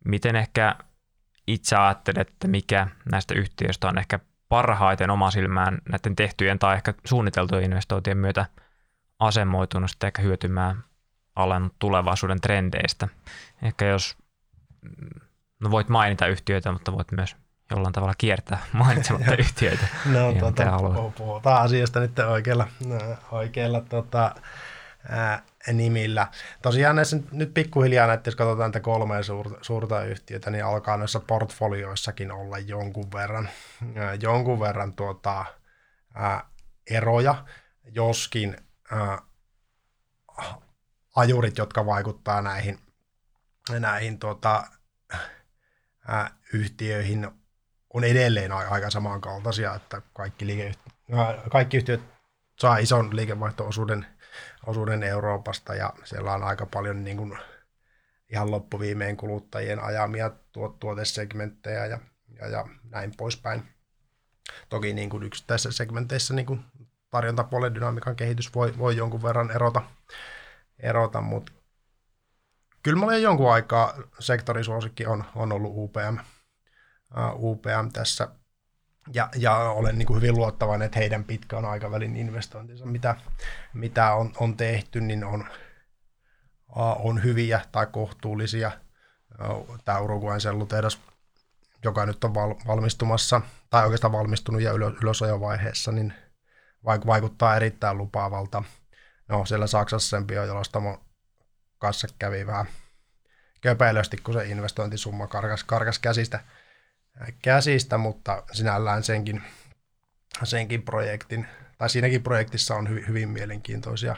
miten 0.04 0.36
ehkä 0.36 0.76
itse 1.46 1.76
ajattelet, 1.76 2.28
että 2.28 2.48
mikä 2.48 2.88
näistä 3.12 3.34
yhtiöistä 3.34 3.88
on 3.88 3.98
ehkä 3.98 4.18
parhaiten 4.48 5.10
oma 5.10 5.30
silmään 5.30 5.78
näiden 5.88 6.16
tehtyjen 6.16 6.58
tai 6.58 6.74
ehkä 6.74 6.94
suunniteltujen 7.04 7.64
investointien 7.64 8.18
myötä 8.18 8.46
asemoitunut 9.18 9.90
sitten 9.90 10.06
ehkä 10.06 10.22
hyötymään 10.22 10.84
alan 11.36 11.70
tulevaisuuden 11.78 12.40
trendeistä. 12.40 13.08
Ehkä 13.62 13.84
jos, 13.84 14.16
no 15.60 15.70
voit 15.70 15.88
mainita 15.88 16.26
yhtiöitä, 16.26 16.72
mutta 16.72 16.92
voit 16.92 17.12
myös 17.12 17.36
jollain 17.70 17.92
tavalla 17.92 18.14
kiertää 18.18 18.58
mainitsematta 18.72 19.36
yhtiöitä. 19.36 19.86
No, 20.12 20.32
tota, 20.32 20.64
puhutaan 21.18 21.62
asiasta 21.62 22.00
nyt 22.00 22.18
oikealla, 22.18 22.68
oikealla 23.32 23.80
tota, 23.80 24.34
ää, 25.08 25.42
nimillä. 25.72 26.26
Tosiaan 26.62 26.96
näissä 26.96 27.16
nyt 27.32 27.54
pikkuhiljaa, 27.54 28.12
että 28.12 28.28
jos 28.28 28.36
katsotaan 28.36 28.70
näitä 28.70 28.80
kolmea 28.80 29.22
suurta, 29.22 29.58
suurta 29.62 30.04
yhtiötä, 30.04 30.50
niin 30.50 30.64
alkaa 30.64 30.96
noissa 30.96 31.20
portfolioissakin 31.20 32.32
olla 32.32 32.58
jonkun 32.58 33.12
verran, 33.12 33.48
ää, 33.96 34.14
jonkun 34.14 34.60
verran 34.60 34.92
tuota, 34.92 35.44
ää, 36.14 36.44
eroja, 36.90 37.44
joskin 37.84 38.56
ää, 38.90 39.18
ajurit, 41.16 41.58
jotka 41.58 41.86
vaikuttaa 41.86 42.42
näihin, 42.42 42.78
näihin 43.80 44.18
tuota, 44.18 44.64
ää, 46.08 46.30
yhtiöihin 46.52 47.30
on 47.96 48.04
edelleen 48.04 48.52
aika 48.52 48.90
samankaltaisia, 48.90 49.74
että 49.74 50.02
kaikki, 50.12 50.46
liike, 50.46 50.72
kaikki 51.50 51.76
yhtiöt 51.76 52.00
saa 52.58 52.78
ison 52.78 53.16
liikevaihto-osuuden 53.16 54.06
osuuden 54.66 55.02
Euroopasta 55.02 55.74
ja 55.74 55.92
siellä 56.04 56.32
on 56.32 56.42
aika 56.42 56.66
paljon 56.66 57.04
niin 57.04 57.16
kuin 57.16 57.38
ihan 58.32 58.50
loppuviimeen 58.50 59.16
kuluttajien 59.16 59.84
ajamia 59.84 60.30
tuotesegmenttejä 60.80 61.86
ja, 61.86 61.98
ja, 62.40 62.48
ja 62.48 62.68
näin 62.90 63.12
poispäin. 63.16 63.62
Toki 64.68 64.92
niin 64.92 65.10
kuin 65.10 65.22
yksittäisissä 65.22 65.70
segmenteissä 65.70 66.34
niin 66.34 66.46
kuin 66.46 66.64
tarjontapuolen 67.10 67.74
dynamiikan 67.74 68.16
kehitys 68.16 68.54
voi, 68.54 68.78
voi 68.78 68.96
jonkun 68.96 69.22
verran 69.22 69.50
erota, 69.50 69.82
erota 70.78 71.20
mutta 71.20 71.52
kyllä 72.82 72.98
mä 72.98 73.06
olen 73.06 73.22
jonkun 73.22 73.52
aikaa 73.52 73.94
sektorisuosikki 74.18 75.06
on, 75.06 75.24
on 75.34 75.52
ollut 75.52 75.72
UPM– 75.74 76.18
UPM 77.34 77.88
tässä. 77.92 78.28
Ja, 79.14 79.28
ja 79.36 79.56
olen 79.56 79.98
niin 79.98 80.06
kuin 80.06 80.16
hyvin 80.16 80.34
luottavainen, 80.34 80.86
että 80.86 80.98
heidän 80.98 81.24
pitkän 81.24 81.64
aikavälin 81.64 82.16
investointinsa, 82.16 82.86
mitä, 82.86 83.16
mitä 83.74 84.12
on, 84.12 84.32
on 84.40 84.56
tehty, 84.56 85.00
niin 85.00 85.24
on, 85.24 85.44
on 86.98 87.22
hyviä 87.24 87.60
tai 87.72 87.86
kohtuullisia. 87.86 88.72
Tämä 89.84 90.00
Uruguayn 90.00 90.40
sellutehdas, 90.40 91.00
joka 91.84 92.06
nyt 92.06 92.24
on 92.24 92.34
val, 92.34 92.54
valmistumassa, 92.66 93.40
tai 93.70 93.84
oikeastaan 93.84 94.12
valmistunut 94.12 94.62
ja 94.62 94.72
ylös, 94.72 94.94
ylösajovaiheessa, 95.02 95.92
niin 95.92 96.14
vaikuttaa 96.84 97.56
erittäin 97.56 97.98
lupaavalta. 97.98 98.62
No, 99.28 99.44
siellä 99.44 99.66
Saksassa 99.66 100.16
sen 100.16 100.26
biojalostamo 100.26 101.00
kanssa 101.78 102.08
kävi 102.18 102.46
vähän 102.46 102.66
köpeilösti, 103.60 104.16
kun 104.16 104.34
se 104.34 104.44
investointisumma 104.44 105.26
karkas, 105.26 105.64
karkas 105.64 105.98
käsistä– 105.98 106.40
käsistä, 107.42 107.98
mutta 107.98 108.42
sinällään 108.52 109.02
senkin, 109.02 109.42
senkin 110.44 110.82
projektin, 110.82 111.46
tai 111.78 111.90
siinäkin 111.90 112.22
projektissa 112.22 112.74
on 112.74 112.88
hyvin, 112.88 113.08
hyvin 113.08 113.28
mielenkiintoisia 113.28 114.16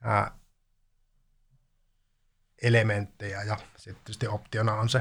ää, 0.00 0.38
elementtejä 2.62 3.42
ja 3.42 3.56
sitten 3.76 4.04
tietysti 4.04 4.26
optiona 4.26 4.74
on 4.74 4.88
se, 4.88 5.00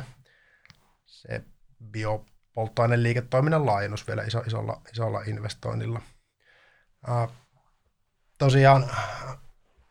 se 1.06 1.44
biopolttoaineliiketoiminnan 1.92 3.66
laajennus 3.66 4.08
vielä 4.08 4.24
iso, 4.24 4.40
isolla, 4.40 4.82
isolla 4.92 5.22
investoinnilla. 5.22 6.02
Ää, 7.08 7.28
tosiaan 8.38 8.92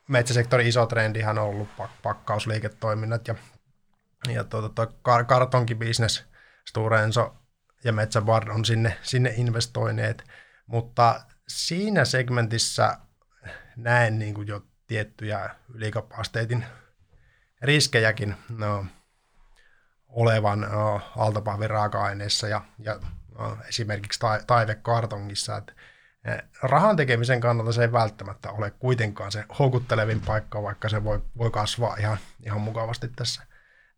metsäsektorin 0.08 0.66
iso 0.66 0.86
trendihän 0.86 1.38
on 1.38 1.44
ollut 1.44 1.68
pakkausliiketoiminnat 2.02 3.28
ja, 3.28 3.34
ja 4.28 4.44
tuota, 4.44 4.86
kartonkibisnes– 5.26 6.24
Stora 6.68 7.02
Enso 7.02 7.36
ja 7.84 7.92
Metsävard 7.92 8.48
on 8.48 8.64
sinne, 8.64 8.98
sinne 9.02 9.34
investoineet, 9.36 10.24
mutta 10.66 11.20
siinä 11.48 12.04
segmentissä 12.04 12.98
näen 13.76 14.18
niin 14.18 14.34
kuin 14.34 14.48
jo 14.48 14.62
tiettyjä 14.86 15.50
ylikapasiteetin 15.74 16.64
riskejäkin 17.62 18.36
no, 18.48 18.86
olevan 20.08 20.60
no, 20.60 21.00
altapahvin 21.16 21.70
raaka-aineissa 21.70 22.48
ja, 22.48 22.60
ja 22.78 23.00
no, 23.38 23.58
esimerkiksi 23.68 24.20
ta- 24.20 24.40
taivekartongissa. 24.46 25.56
Että 25.56 25.72
e, 26.24 26.38
rahan 26.62 26.96
tekemisen 26.96 27.40
kannalta 27.40 27.72
se 27.72 27.82
ei 27.82 27.92
välttämättä 27.92 28.50
ole 28.50 28.70
kuitenkaan 28.70 29.32
se 29.32 29.44
houkuttelevin 29.58 30.20
paikka, 30.20 30.62
vaikka 30.62 30.88
se 30.88 31.04
voi, 31.04 31.22
voi 31.38 31.50
kasvaa 31.50 31.96
ihan, 31.96 32.18
ihan 32.46 32.60
mukavasti 32.60 33.08
tässä, 33.08 33.42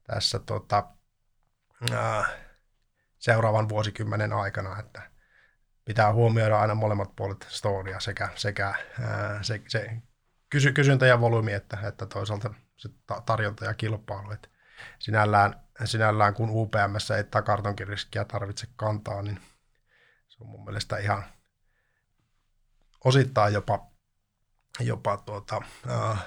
tässä 0.06 0.38
tota, 0.38 0.86
ää, 1.92 2.24
seuraavan 3.28 3.68
vuosikymmenen 3.68 4.32
aikana, 4.32 4.78
että 4.78 5.02
pitää 5.84 6.12
huomioida 6.12 6.60
aina 6.60 6.74
molemmat 6.74 7.16
puolet 7.16 7.46
storia, 7.48 8.00
sekä, 8.00 8.28
sekä 8.34 8.74
ää, 9.00 9.42
se, 9.42 9.62
se 9.68 9.90
kysy, 10.50 10.72
kysyntä 10.72 11.06
ja 11.06 11.20
volyymi, 11.20 11.52
että, 11.52 11.78
että 11.88 12.06
toisaalta 12.06 12.54
se 12.76 12.88
tarjonta 13.26 13.64
ja 13.64 13.74
kilpailu. 13.74 14.30
Että 14.30 14.48
sinällään, 14.98 15.60
sinällään 15.84 16.34
kun 16.34 16.50
UPMssä 16.50 17.16
ei 17.16 17.24
kartonkiriskiä 17.44 18.24
tarvitse 18.24 18.66
kantaa, 18.76 19.22
niin 19.22 19.40
se 20.28 20.36
on 20.40 20.48
mun 20.48 20.64
mielestä 20.64 20.96
ihan 20.96 21.24
osittain 23.04 23.54
jopa, 23.54 23.86
jopa 24.80 25.16
tuota, 25.16 25.62
äh, 25.90 26.26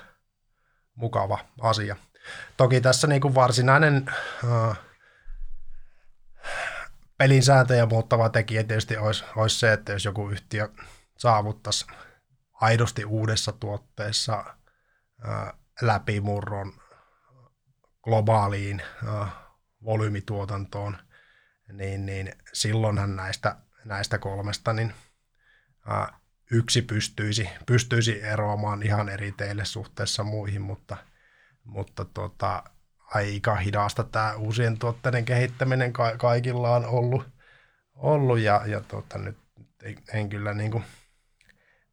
mukava 0.96 1.40
asia. 1.62 1.96
Toki 2.58 2.82
tässä 2.82 3.08
niin 3.08 3.22
kuin 3.22 3.36
varsinainen 3.36 4.06
äh, 4.44 4.78
pelin 7.22 7.44
sääntöjä 7.44 7.86
muuttava 7.86 8.30
tekijä 8.30 8.64
tietysti 8.64 8.98
olisi, 8.98 9.24
olisi 9.36 9.60
se, 9.60 9.74
että 9.74 9.92
jos 9.92 10.06
joku 10.06 10.30
yhtiö 10.30 10.70
saavuttaisi 11.18 11.86
aidosti 12.54 13.06
uudessa 13.06 13.52
tuotteessa 13.52 14.46
äh, 15.30 15.54
läpimurron 15.82 16.74
globaaliin 18.04 18.82
äh, 19.08 19.34
volyymituotantoon, 19.84 20.98
niin, 21.74 22.06
niin 22.06 22.34
silloinhan 22.54 23.16
näistä, 23.16 23.56
näistä 23.86 24.18
kolmesta 24.18 24.74
niin, 24.74 24.94
äh, 25.92 26.22
yksi 26.52 26.82
pystyisi, 26.82 27.50
pystyisi 27.66 28.24
eroamaan 28.24 28.84
ihan 28.84 29.10
eri 29.10 29.32
teille 29.32 29.66
suhteessa 29.66 30.24
muihin, 30.24 30.62
mutta, 30.62 30.98
mutta 31.64 32.06
tota, 32.06 32.64
aika 33.14 33.56
hidasta 33.56 34.04
tämä 34.04 34.34
uusien 34.34 34.80
tuotteiden 34.80 35.26
kehittäminen 35.26 35.94
ka- 35.94 36.18
kaikilla 36.18 36.76
on 36.76 36.86
ollut, 36.86 37.28
ollut 37.96 38.40
ja, 38.40 38.62
ja 38.66 38.82
tota, 38.82 39.18
nyt 39.18 39.38
en 40.14 40.30
kyllä 40.30 40.54
niin 40.54 40.72
kuin 40.72 40.84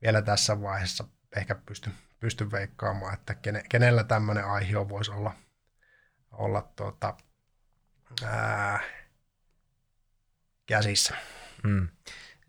vielä 0.02 0.22
tässä 0.22 0.62
vaiheessa 0.62 1.04
ehkä 1.36 1.54
pysty, 1.54 1.90
pysty 2.20 2.50
veikkaamaan, 2.50 3.14
että 3.14 3.34
kene, 3.34 3.62
kenellä 3.68 4.04
tämmöinen 4.04 4.44
aihe 4.44 4.88
voisi 4.88 5.10
olla, 5.10 5.32
olla 6.32 6.72
tuota, 6.76 7.16
ää, 8.24 8.80
käsissä. 10.66 11.14
Mm. 11.62 11.88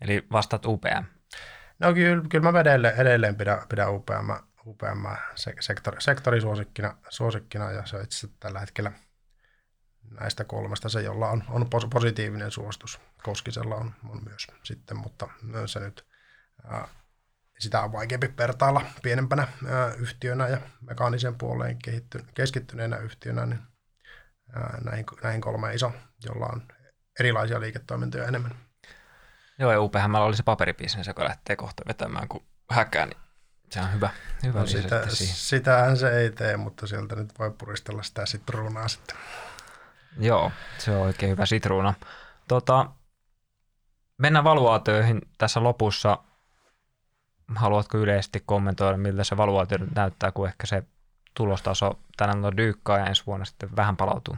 Eli 0.00 0.26
vastaat 0.32 0.66
UPM. 0.66 1.04
No 1.78 1.94
kyllä, 1.94 2.24
kyllä 2.28 2.52
mä 2.52 2.60
edelleen, 2.60 2.96
edelleen 2.96 3.36
pidän, 3.36 3.58
pidän 3.68 3.94
UPM, 3.94 4.30
UPM 4.66 5.06
sektori, 5.60 6.00
sektorisuosikkina 6.00 6.96
suosikkina, 7.08 7.70
ja 7.70 7.86
se 7.86 7.96
on 7.96 8.04
itse 8.04 8.28
tällä 8.40 8.60
hetkellä 8.60 8.92
näistä 10.20 10.44
kolmesta 10.44 10.88
se, 10.88 11.02
jolla 11.02 11.28
on, 11.28 11.44
on 11.48 11.70
positiivinen 11.90 12.50
suostus. 12.50 13.00
Koskisella 13.22 13.74
on, 13.74 13.94
on 14.08 14.24
myös 14.24 14.46
sitten, 14.62 14.96
mutta 14.96 15.28
se 15.66 15.80
nyt 15.80 16.06
ää, 16.64 16.88
sitä 17.58 17.82
on 17.82 17.92
vaikeampi 17.92 18.28
pertailla 18.28 18.82
pienempänä 19.02 19.48
ää, 19.68 19.94
yhtiönä 19.94 20.48
ja 20.48 20.58
mekaanisen 20.80 21.38
puoleen 21.38 21.78
kehitty, 21.84 22.24
keskittyneenä 22.34 22.96
yhtiönä, 22.96 23.46
niin 23.46 23.60
ää, 24.54 24.78
näihin, 24.84 25.06
näihin 25.22 25.40
kolme 25.40 25.74
iso, 25.74 25.92
jolla 26.24 26.46
on 26.46 26.62
erilaisia 27.20 27.60
liiketoimintoja 27.60 28.24
enemmän. 28.24 28.54
Joo, 29.58 29.72
ja 29.72 29.80
UPhän 29.80 30.16
oli 30.16 30.36
se 30.36 30.42
paperibisnes, 30.42 31.06
joka 31.06 31.24
lähtee 31.24 31.56
kohta 31.56 31.82
vetämään, 31.88 32.28
kun 32.28 32.46
häkää, 32.70 33.06
niin 33.06 33.29
se 33.70 33.80
on 33.80 33.92
hyvä. 33.92 34.10
hyvä 34.42 34.60
no 34.60 34.66
sitä, 34.66 35.04
sitähän 35.08 35.96
se 35.96 36.18
ei 36.18 36.30
tee, 36.30 36.56
mutta 36.56 36.86
sieltä 36.86 37.16
nyt 37.16 37.38
voi 37.38 37.50
puristella 37.50 38.02
sitä 38.02 38.26
sitruunaa 38.26 38.88
sitten. 38.88 39.16
Joo, 40.18 40.52
se 40.78 40.90
on 40.90 41.02
oikein 41.02 41.30
hyvä 41.30 41.46
sitruuna. 41.46 41.94
Tota, 42.48 42.86
mennään 44.18 44.44
valuaatioihin 44.44 45.20
tässä 45.38 45.62
lopussa. 45.62 46.18
Haluatko 47.54 47.98
yleisesti 47.98 48.42
kommentoida, 48.46 48.96
miltä 48.96 49.24
se 49.24 49.36
valuaatio 49.36 49.78
näyttää, 49.94 50.32
kun 50.32 50.48
ehkä 50.48 50.66
se 50.66 50.82
tulostaso 51.34 51.98
tänään 52.16 52.44
on 52.44 52.56
dyykkaa 52.56 52.98
ja 52.98 53.06
ensi 53.06 53.26
vuonna 53.26 53.44
sitten 53.44 53.76
vähän 53.76 53.96
palautuu? 53.96 54.36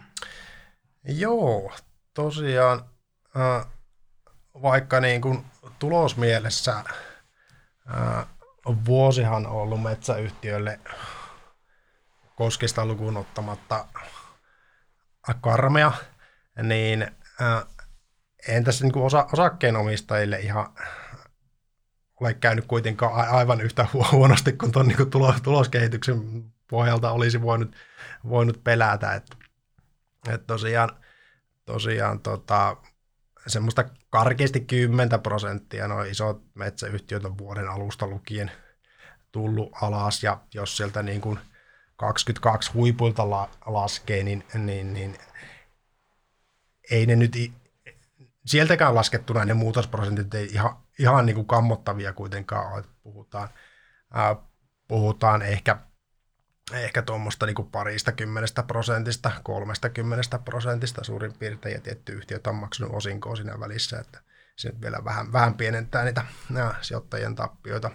Joo, 1.04 1.72
tosiaan 2.14 2.84
äh, 3.36 3.66
vaikka 4.62 5.00
niin 5.00 5.20
kuin 5.20 5.46
tulosmielessä 5.78 6.84
äh, 8.70 8.76
vuosihan 8.84 9.46
on 9.46 9.52
ollut 9.52 9.82
metsäyhtiölle 9.82 10.80
koskista 12.36 12.86
lukuun 12.86 13.16
ottamatta 13.16 13.86
karmea, 15.40 15.92
niin 16.62 17.02
äh, 17.42 17.64
en 18.48 18.64
tässä 18.64 18.84
niin 18.84 18.92
kuin 18.92 19.04
osa, 19.04 19.26
osakkeenomistajille 19.32 20.40
ihan 20.40 20.74
ole 22.20 22.34
käynyt 22.34 22.64
kuitenkaan 22.64 23.28
aivan 23.28 23.60
yhtä 23.60 23.86
huonosti 24.12 24.52
kuin 24.52 24.72
tuon 24.72 24.88
niin 24.88 25.10
tuloskehityksen 25.42 26.44
pohjalta 26.70 27.10
olisi 27.10 27.42
voinut, 27.42 27.76
voinut 28.28 28.64
pelätä. 28.64 29.14
Että, 29.14 29.36
että 30.28 30.46
tosiaan, 30.46 30.90
tosiaan 31.64 32.20
tota, 32.20 32.76
semmoista 33.46 33.84
karkeasti 34.10 34.60
10 34.60 35.20
prosenttia 35.20 35.88
noin 35.88 36.10
isot 36.10 36.42
metsäyhtiöt 36.54 37.24
on 37.24 37.38
vuoden 37.38 37.68
alusta 37.68 38.06
lukien 38.06 38.50
tullut 39.32 39.72
alas, 39.82 40.22
ja 40.22 40.40
jos 40.54 40.76
sieltä 40.76 41.02
niin 41.02 41.20
kuin 41.20 41.38
22 41.96 42.72
huipuilta 42.72 43.30
la- 43.30 43.50
laskee, 43.66 44.22
niin, 44.22 44.44
niin, 44.54 44.94
niin 44.94 45.18
ei 46.90 47.06
ne 47.06 47.16
nyt, 47.16 47.32
sieltäkään 48.46 48.94
laskettuna 48.94 49.44
ne 49.44 49.54
muutosprosentit 49.54 50.34
ei 50.34 50.46
ihan, 50.46 50.76
ihan 50.98 51.26
niin 51.26 51.36
kuin 51.36 51.46
kammottavia 51.46 52.12
kuitenkaan 52.12 52.72
ole. 52.72 52.84
Puhutaan, 53.02 53.48
ää, 54.12 54.36
puhutaan 54.88 55.42
ehkä 55.42 55.78
ehkä 56.74 57.02
tuommoista 57.02 57.46
niin 57.46 57.70
parista 57.72 58.12
kymmenestä 58.12 58.62
prosentista, 58.62 59.30
kolmesta 59.42 59.88
kymmenestä 59.88 60.38
prosentista 60.38 61.04
suurin 61.04 61.32
piirtein, 61.38 61.74
ja 61.74 61.80
tietty 61.80 62.12
yhtiöt 62.12 62.46
on 62.46 62.54
maksanut 62.54 62.94
osinkoa 62.94 63.36
siinä 63.36 63.60
välissä, 63.60 63.98
että 63.98 64.20
se 64.56 64.68
nyt 64.68 64.80
vielä 64.80 65.04
vähän, 65.04 65.32
vähän 65.32 65.54
pienentää 65.54 66.04
niitä 66.04 66.24
nää, 66.50 66.74
sijoittajien 66.80 67.34
tappioita, 67.34 67.90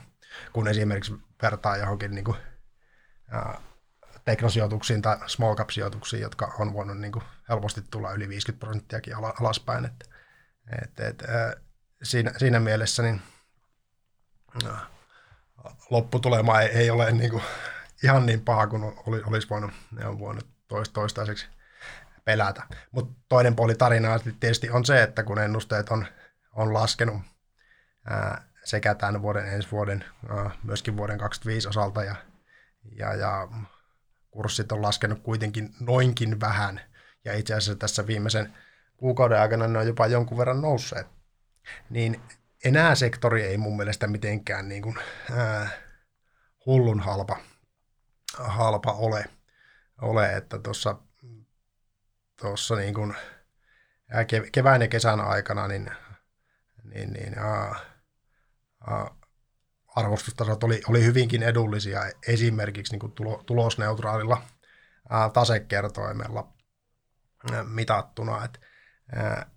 kun 0.53 0.67
esimerkiksi 0.67 1.13
vertaa 1.41 1.77
johonkin 1.77 2.11
niin 2.11 2.25
kuin, 2.25 2.37
ää, 3.31 3.61
teknosijoituksiin 4.25 5.01
tai 5.01 5.17
small 5.25 5.55
cap 5.55 5.69
sijoituksiin, 5.69 6.21
jotka 6.21 6.53
on 6.59 6.73
voinut 6.73 6.97
niin 6.97 7.11
kuin, 7.11 7.23
helposti 7.49 7.81
tulla 7.91 8.11
yli 8.11 8.29
50 8.29 8.59
prosenttiakin 8.59 9.15
alaspäin. 9.15 9.85
Et, 9.85 10.09
et, 10.81 10.99
et, 10.99 11.23
ää, 11.29 11.53
siinä, 12.03 12.31
siinä 12.37 12.59
mielessä 12.59 13.03
niin, 13.03 13.21
ää, 14.65 14.79
lopputulema 15.89 16.61
ei, 16.61 16.69
ei 16.69 16.89
ole 16.89 17.11
niin 17.11 17.31
kuin, 17.31 17.43
ihan 18.03 18.25
niin 18.25 18.41
paha 18.41 18.67
kuin 18.67 18.83
oli, 18.83 19.21
olisi 19.25 19.49
voinut, 19.49 19.71
ne 19.91 20.05
on 20.05 20.19
voinut 20.19 20.47
toist, 20.67 20.93
toistaiseksi 20.93 21.47
pelätä. 22.25 22.63
Mutta 22.91 23.21
toinen 23.29 23.55
puoli 23.55 23.75
tarinaa 23.75 24.19
tietysti 24.39 24.69
on 24.69 24.85
se, 24.85 25.03
että 25.03 25.23
kun 25.23 25.39
ennusteet 25.39 25.89
on, 25.89 26.05
on 26.53 26.73
laskenut 26.73 27.21
ää, 28.09 28.41
sekä 28.63 28.95
tämän 28.95 29.21
vuoden, 29.21 29.47
ensi 29.47 29.71
vuoden, 29.71 30.05
ää, 30.29 30.51
myöskin 30.63 30.97
vuoden 30.97 31.17
2025 31.17 31.67
osalta 31.67 32.03
ja, 32.03 32.15
ja, 32.95 33.13
ja 33.13 33.47
kurssit 34.31 34.71
on 34.71 34.81
laskenut 34.81 35.19
kuitenkin 35.23 35.69
noinkin 35.79 36.39
vähän 36.39 36.81
ja 37.25 37.33
itse 37.33 37.53
asiassa 37.53 37.75
tässä 37.79 38.07
viimeisen 38.07 38.53
kuukauden 38.97 39.39
aikana 39.39 39.67
ne 39.67 39.79
on 39.79 39.87
jopa 39.87 40.07
jonkun 40.07 40.37
verran 40.37 40.61
nousseet, 40.61 41.07
niin 41.89 42.21
enää 42.65 42.95
sektori 42.95 43.43
ei 43.43 43.57
mun 43.57 43.77
mielestä 43.77 44.07
mitenkään 44.07 44.69
niin 44.69 44.81
kuin, 44.81 44.95
ää, 45.31 45.69
hullun 46.65 46.99
halpa 46.99 47.37
halpa 48.39 48.91
ole, 48.91 49.25
ole 50.01 50.35
että 50.37 50.59
tuossa 50.59 50.95
tuossa 52.41 52.75
niin 52.75 52.93
kuin 52.93 53.15
kevään 54.51 54.81
ja 54.81 54.87
kesän 54.87 55.21
aikana 55.21 55.67
niin, 55.67 55.91
niin, 56.83 57.13
niin 57.13 57.39
aa, 57.39 57.79
aa, 58.79 59.17
arvostustasot 59.95 60.63
oli, 60.63 60.81
oli 60.89 61.03
hyvinkin 61.03 61.43
edullisia 61.43 62.01
esimerkiksi 62.27 62.93
niin 62.93 62.99
kuin 62.99 63.11
tulo, 63.11 63.43
tulosneutraalilla 63.45 64.41
ää, 65.09 65.29
tasekertoimella 65.29 66.53
mitattuna. 67.63 68.45
Et, 68.45 68.61
ää, 69.15 69.51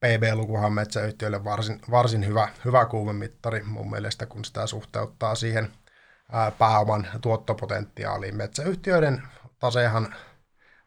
PB-lukuhan 0.00 0.72
metsäyhtiöille 0.72 1.44
varsin, 1.44 1.80
varsin 1.90 2.26
hyvä, 2.26 2.48
hyvä 2.64 2.86
kuumemittari 2.86 3.62
mun 3.62 3.90
mielestä, 3.90 4.26
kun 4.26 4.44
sitä 4.44 4.66
suhteuttaa 4.66 5.34
siihen– 5.34 5.72
pääoman 6.58 7.06
tuottopotentiaaliin. 7.20 8.36
Metsäyhtiöiden 8.36 9.22
tasehan 9.58 10.14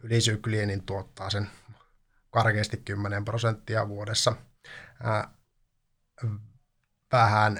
ylisykliin 0.03 0.67
niin 0.67 0.85
tuottaa 0.85 1.29
sen 1.29 1.49
karkeasti 2.29 2.77
10 2.77 3.25
prosenttia 3.25 3.87
vuodessa. 3.87 4.35
Vähän 7.11 7.59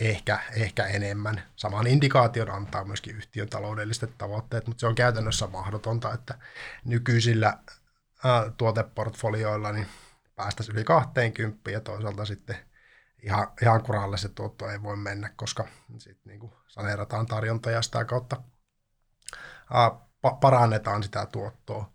ehkä, 0.00 0.38
ehkä 0.56 0.86
enemmän. 0.86 1.42
Saman 1.56 1.86
indikaation 1.86 2.50
antaa 2.50 2.84
myöskin 2.84 3.16
yhtiön 3.16 3.48
taloudelliset 3.48 4.18
tavoitteet, 4.18 4.66
mutta 4.66 4.80
se 4.80 4.86
on 4.86 4.94
käytännössä 4.94 5.46
mahdotonta, 5.46 6.14
että 6.14 6.38
nykyisillä 6.84 7.58
tuoteportfolioilla 8.56 9.72
niin 9.72 9.86
päästäisiin 10.36 10.76
yli 10.76 10.84
20 10.84 11.70
ja 11.70 11.80
toisaalta 11.80 12.24
sitten 12.24 12.56
ihan, 13.24 13.52
ihan 13.62 13.82
kuralle 13.82 14.16
se 14.16 14.28
tuotto 14.28 14.68
ei 14.68 14.82
voi 14.82 14.96
mennä, 14.96 15.30
koska 15.36 15.68
sitten 15.98 16.40
niin 16.40 16.52
saneerataan 16.68 17.26
tarjonta 17.26 17.70
ja 17.70 17.82
sitä 17.82 18.04
kautta 18.04 18.42
ää, 19.72 19.90
pa- 20.26 20.38
parannetaan 20.40 21.02
sitä 21.02 21.26
tuottoa. 21.26 21.92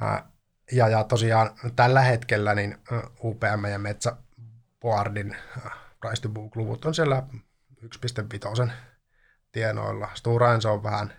Ää, 0.00 0.30
ja, 0.72 0.88
ja 0.88 1.04
tosiaan 1.04 1.50
tällä 1.76 2.00
hetkellä 2.00 2.54
niin 2.54 2.78
UPM 3.24 3.64
ja 3.72 3.78
Metsä 3.78 4.16
Boardin 4.80 5.36
price 6.00 6.22
to 6.22 6.28
book-luvut 6.28 6.84
on 6.84 6.94
siellä 6.94 7.22
1,5 8.66 8.70
tienoilla. 9.52 10.08
Stora 10.14 10.54
Enso 10.54 10.72
on 10.72 10.82
vähän 10.82 11.12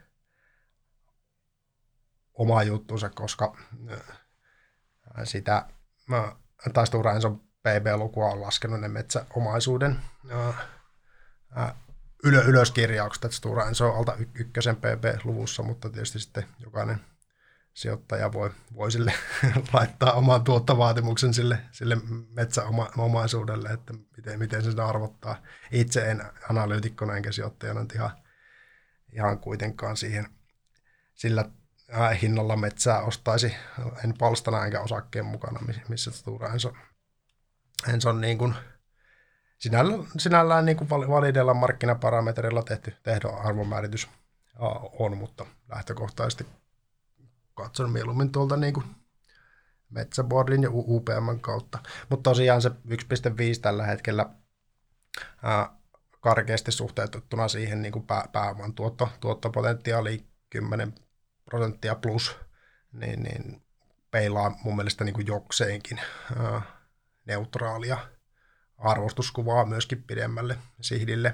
oma 2.34 2.64
juttunsa, 2.64 3.10
koska 3.10 3.58
sitä, 5.24 5.66
tai 6.74 6.88
Stora 6.88 7.14
Enson 7.14 7.49
PB-lukua 7.70 8.26
on 8.26 8.42
laskenut 8.42 8.82
ne 8.82 8.88
metsäomaisuuden 8.88 10.00
ylö, 12.24 12.42
ylöskirjaukset, 12.42 13.26
että 13.26 13.38
Stora 13.38 13.68
Enso 13.68 13.90
on 13.90 13.98
alta 13.98 14.18
ykkösen 14.34 14.76
PB-luvussa, 14.76 15.64
mutta 15.64 15.90
tietysti 15.90 16.20
sitten 16.20 16.46
jokainen 16.60 17.00
sijoittaja 17.74 18.34
voi, 18.34 18.52
voi 18.76 18.92
sille 18.92 19.14
laittaa 19.74 20.14
oman 20.14 20.44
tuottovaatimuksen 20.44 21.34
sille, 21.34 21.60
sille 21.72 21.98
metsäomaisuudelle, 22.30 23.70
että 23.70 23.94
miten, 24.18 24.40
miten 24.40 24.64
se 24.64 24.70
sitä 24.70 24.86
arvottaa. 24.86 25.42
Itse 25.72 26.12
en 26.12 26.24
analyytikkona 26.50 27.18
enkä 27.18 27.32
sijoittajana 27.32 27.86
ihan, 27.96 28.12
ihan 29.14 29.40
kuitenkaan 29.40 29.98
siihen 29.98 30.28
sillä 31.16 31.46
hinnalla 32.22 32.56
metsää 32.56 33.02
ostaisi, 33.02 33.56
en 34.04 34.14
palstana 34.18 34.66
enkä 34.66 34.82
osakkeen 34.82 35.26
mukana, 35.26 35.60
missä 35.88 36.12
Stura 36.12 36.54
Enso, 36.54 36.74
Enso 37.88 38.10
on 38.10 38.22
niin 38.22 38.38
kuin, 38.38 38.56
sinällään, 39.58 40.08
sinällään 40.18 40.66
niin 40.66 40.78
kuin 40.78 40.90
valideilla 40.90 41.54
markkinaparametrilla 41.54 42.64
tehty 42.64 42.94
tehdä 43.04 43.30
arvonmääritys 43.30 44.10
on, 45.00 45.18
mutta 45.18 45.46
lähtökohtaisesti 45.70 46.46
katson 47.54 47.92
mieluummin 47.92 48.32
tuolta 48.32 48.58
niin 48.58 48.74
kuin 48.74 48.86
Metsäboardin 49.90 50.64
ja 50.64 50.70
UPM 50.72 51.40
kautta. 51.42 51.80
Mutta 52.10 52.30
tosiaan 52.30 52.62
se 52.62 52.70
1.5 52.70 52.76
tällä 53.62 53.86
hetkellä 53.86 54.30
ää, 55.44 55.70
karkeasti 56.22 56.72
suhteutettuna 56.72 57.48
siihen 57.48 57.82
niin 57.82 57.92
kuin 57.92 58.06
pää, 58.06 58.26
pääoman 58.32 58.74
tuotto, 58.74 59.10
tuottopotentiaali 59.20 60.26
10 60.50 60.96
prosenttia 61.46 61.96
plus, 61.96 62.38
niin, 62.92 63.24
niin 63.24 63.62
peilaa 64.12 64.60
mun 64.64 64.76
mielestä 64.76 65.04
niin 65.04 65.14
kuin 65.14 65.28
jokseenkin 65.28 66.00
ää, 66.40 66.79
neutraalia 67.30 67.98
arvostuskuvaa 68.78 69.66
myöskin 69.66 70.04
pidemmälle 70.04 70.58
sihdille 70.82 71.34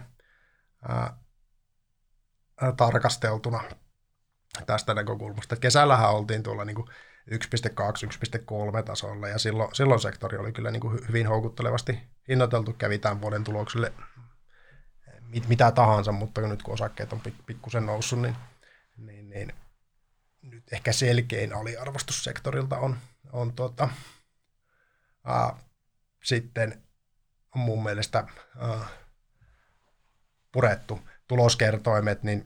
ää, 0.89 1.17
tarkasteltuna 2.77 3.63
tästä 4.65 4.93
näkökulmasta. 4.93 5.55
Kesällähän 5.55 6.11
oltiin 6.11 6.43
tuolla 6.43 6.65
niin 6.65 6.85
1.2-1.3 7.31 8.84
tasolla 8.85 9.27
ja 9.27 9.38
silloin, 9.38 9.76
silloin 9.76 9.99
sektori 9.99 10.38
oli 10.38 10.51
kyllä 10.51 10.72
niin 10.72 10.81
kuin 10.81 11.07
hyvin 11.07 11.27
houkuttelevasti 11.27 11.99
hinnoiteltu, 12.27 12.73
kävi 12.73 12.99
tämän 12.99 13.22
vuoden 13.22 13.43
tulokselle 13.43 13.93
mit, 15.22 15.47
mitä 15.47 15.72
tahansa, 15.72 16.11
mutta 16.11 16.41
nyt 16.41 16.63
kun 16.63 16.73
osakkeet 16.73 17.13
on 17.13 17.22
pikkusen 17.45 17.85
noussut, 17.85 18.22
niin, 18.22 18.35
niin, 18.97 19.30
niin 19.30 19.53
nyt 20.41 20.73
ehkä 20.73 20.91
selkein 20.91 21.55
aliarvostus 21.55 22.23
sektorilta 22.23 22.77
on, 22.77 22.97
on 23.31 23.53
tuota, 23.53 23.89
ää, 25.23 25.57
sitten 26.26 26.84
mun 27.56 27.84
mielestä 27.84 28.27
ää, 28.57 28.80
purettu 30.52 30.99
tuloskertoimet, 31.27 32.23
niin 32.23 32.45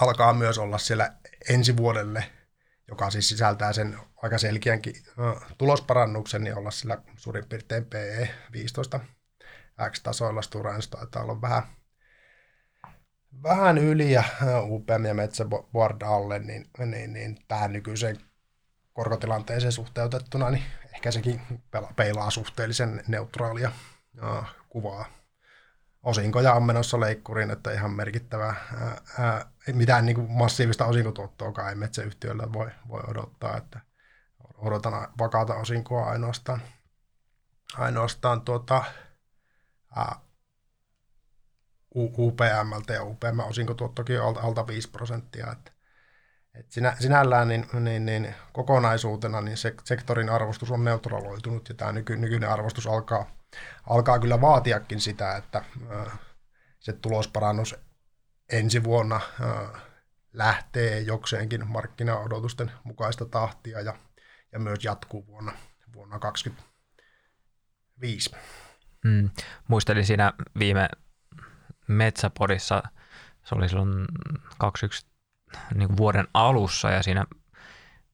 alkaa 0.00 0.32
myös 0.32 0.58
olla 0.58 0.78
siellä 0.78 1.12
ensi 1.48 1.76
vuodelle, 1.76 2.24
joka 2.88 3.10
siis 3.10 3.28
sisältää 3.28 3.72
sen 3.72 3.98
aika 4.22 4.38
selkeänkin 4.38 4.94
tulosparannuksen, 5.58 6.44
niin 6.44 6.58
olla 6.58 6.70
sillä 6.70 7.02
suurin 7.16 7.48
piirtein 7.48 7.86
PE 7.86 8.30
15 8.52 9.00
X-tasoilla 9.90 10.42
Stura 10.42 10.74
taitaa 10.90 11.22
olla 11.22 11.40
vähän, 11.40 11.62
vähän 13.42 13.78
yli 13.78 14.12
ja 14.12 14.22
UPM 14.62 15.04
ja 15.06 15.14
Metsäboard 15.14 16.02
alle, 16.02 16.38
niin, 16.38 16.70
niin, 16.86 17.12
niin 17.12 17.38
tähän 17.48 17.72
nykyiseen 17.72 18.29
korkotilanteeseen 19.00 19.72
suhteutettuna, 19.72 20.50
niin 20.50 20.64
ehkä 20.94 21.10
sekin 21.10 21.40
peilaa 21.96 22.30
suhteellisen 22.30 23.04
neutraalia 23.08 23.72
kuvaa 24.68 25.04
osinkoja 26.02 26.52
on 26.52 26.62
menossa 26.62 27.00
leikkuriin, 27.00 27.50
että 27.50 27.72
ihan 27.72 27.90
merkittävää, 27.90 28.54
ää, 28.80 29.00
ää, 29.18 29.50
mitään 29.72 30.06
niin 30.06 30.16
kuin 30.16 30.30
massiivista 30.30 30.84
osinkotuottoa 30.84 31.68
ei 31.68 31.74
metsäyhtiöllä 31.74 32.52
voi, 32.52 32.70
voi 32.88 33.00
odottaa, 33.08 33.56
että 33.56 33.80
odotan 34.54 35.08
vakaata 35.18 35.54
osinkoa 35.54 36.10
ainoastaan, 36.10 36.62
ainoastaan 37.74 38.40
tuota, 38.40 38.84
ää, 39.96 40.16
UPMltä 41.96 42.92
ja 42.92 43.04
UPM 43.04 43.40
osinkotuottokin 43.48 44.20
on 44.20 44.26
alta, 44.26 44.40
alta 44.40 44.66
5 44.66 44.90
prosenttia, 44.90 45.52
että 45.52 45.72
et 46.54 46.70
sinä, 46.70 46.96
sinällään 47.00 47.48
niin, 47.48 47.66
niin, 47.80 48.06
niin, 48.06 48.34
kokonaisuutena 48.52 49.40
niin 49.40 49.56
se, 49.56 49.74
sektorin 49.84 50.30
arvostus 50.30 50.70
on 50.70 50.84
neutraloitunut 50.84 51.68
ja 51.68 51.74
tämä 51.74 51.92
nyky, 51.92 52.16
nykyinen 52.16 52.50
arvostus 52.50 52.86
alkaa– 52.86 53.30
alkaa 53.86 54.18
kyllä 54.18 54.40
vaatiakin 54.40 55.00
sitä, 55.00 55.36
että 55.36 55.64
se 56.78 56.92
tulosparannus 56.92 57.74
ensi 58.52 58.84
vuonna 58.84 59.20
lähtee 60.32 61.00
jokseenkin 61.00 61.68
markkinaodotusten 61.68 62.72
mukaista 62.84 63.24
tahtia 63.24 63.80
ja, 63.80 63.94
ja 64.52 64.58
myös 64.58 64.84
jatkuu 64.84 65.26
vuonna, 65.26 65.52
vuonna 65.94 66.18
2025. 66.18 68.30
Mm, 69.04 69.30
muistelin 69.68 70.06
siinä 70.06 70.32
viime 70.58 70.88
Metsäpodissa, 71.88 72.82
se 73.44 73.54
oli 73.54 73.68
silloin 73.68 74.06
21 74.58 75.06
niin 75.74 75.96
vuoden 75.96 76.28
alussa 76.34 76.90
ja 76.90 77.02
siinä, 77.02 77.24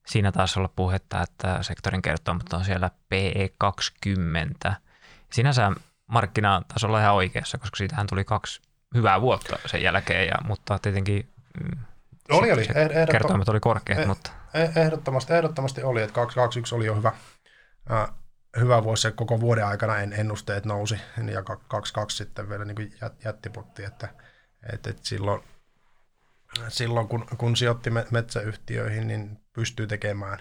siinä 0.07 0.31
taisi 0.31 0.59
olla 0.59 0.69
puhetta, 0.75 1.21
että 1.21 1.63
sektorin 1.63 2.01
kertomat 2.01 2.53
on 2.53 2.65
siellä 2.65 2.91
PE20– 3.13 4.73
sinänsä 5.33 5.71
markkinatasolla 6.07 6.99
ihan 6.99 7.15
oikeassa, 7.15 7.57
koska 7.57 7.77
siitähän 7.77 8.07
tuli 8.07 8.23
kaksi 8.23 8.61
hyvää 8.95 9.21
vuotta 9.21 9.59
sen 9.65 9.81
jälkeen, 9.83 10.27
ja, 10.27 10.35
mutta 10.47 10.79
tietenkin 10.79 11.29
mm, 11.63 11.79
oli, 12.29 12.51
oli. 12.51 12.61
Ehdottom- 12.61 13.11
kertoimet 13.11 13.49
oli 13.49 13.59
korkeat, 13.59 13.99
eh, 13.99 14.07
mutta... 14.07 14.31
Ehdottomasti, 14.75 15.33
ehdottomasti 15.33 15.83
oli, 15.83 16.01
että 16.01 16.13
221 16.13 16.75
oli 16.75 16.85
jo 16.85 16.95
hyvä, 16.95 17.11
äh, 17.91 18.09
hyvä 18.59 18.83
vuosi, 18.83 19.01
se 19.01 19.11
koko 19.11 19.39
vuoden 19.39 19.65
aikana 19.65 19.97
en, 19.97 20.13
ennusteet 20.13 20.65
nousi, 20.65 20.95
ja 21.31 21.43
22 21.43 22.17
sitten 22.17 22.49
vielä 22.49 22.65
niin 22.65 22.75
kuin 22.75 22.93
jät, 23.01 23.25
jättipotti, 23.25 23.83
että, 23.83 24.09
että, 24.73 24.89
että 24.89 25.01
silloin, 25.03 25.43
silloin 26.67 27.07
kun, 27.07 27.25
kun 27.37 27.55
sijoitti 27.55 27.89
metsäyhtiöihin, 28.11 29.07
niin 29.07 29.39
pystyy 29.53 29.87
tekemään 29.87 30.39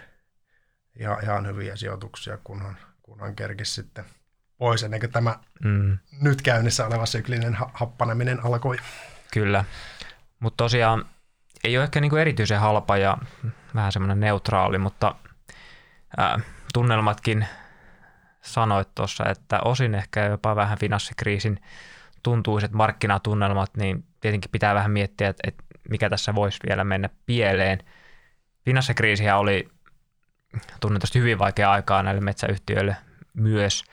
ihan, 1.01 1.23
ihan 1.23 1.47
hyviä 1.47 1.77
sijoituksia, 1.77 2.39
kunhan, 2.45 2.77
kunhan 3.03 3.37
kerkisi 3.37 3.73
sitten– 3.73 4.05
pois 4.59 4.83
ennen 4.83 5.01
kuin 5.01 5.13
tämä 5.13 5.39
mm. 5.65 5.99
nyt 6.21 6.43
käynnissä 6.43 6.87
oleva 6.87 7.07
syklinen 7.07 7.57
happaneminen 7.73 8.45
alkoi. 8.45 8.77
Kyllä, 9.33 9.65
mutta 10.41 10.65
tosiaan 10.65 11.05
ei 11.65 11.77
ole 11.77 11.85
ehkä 11.85 12.01
niinku 12.01 12.17
erityisen 12.17 12.61
halpa 12.61 12.97
ja 12.97 13.19
vähän 13.75 13.93
semmoinen 13.93 14.21
neutraali, 14.21 14.79
mutta 14.79 15.15
ää, 16.17 16.41
tunnelmatkin 16.73 17.47
sanoit 18.43 18.89
tuossa, 18.95 19.25
että 19.29 19.61
osin 19.61 19.95
ehkä 19.95 20.25
jopa 20.25 20.57
vähän 20.57 20.79
finanssikriisin 20.79 21.61
tuntuiset 22.23 22.73
markkinatunnelmat, 22.73 23.71
niin 23.77 24.05
tietenkin 24.21 24.51
pitää 24.51 24.75
vähän 24.75 24.91
miettiä, 24.91 25.29
että, 25.29 25.49
että 25.49 25.65
mikä 25.91 26.11
tässä 26.11 26.35
voisi 26.35 26.59
vielä 26.69 26.85
mennä 26.85 27.09
pieleen. 27.27 27.79
Finanssikriisihän 28.65 29.39
oli 29.39 29.69
tunnetusti 30.81 31.19
hyvin 31.19 31.39
vaikea 31.39 31.71
aikaa 31.71 32.03
näille 32.03 32.21
metsäyhtiöille 32.21 32.97
myös– 33.35 33.85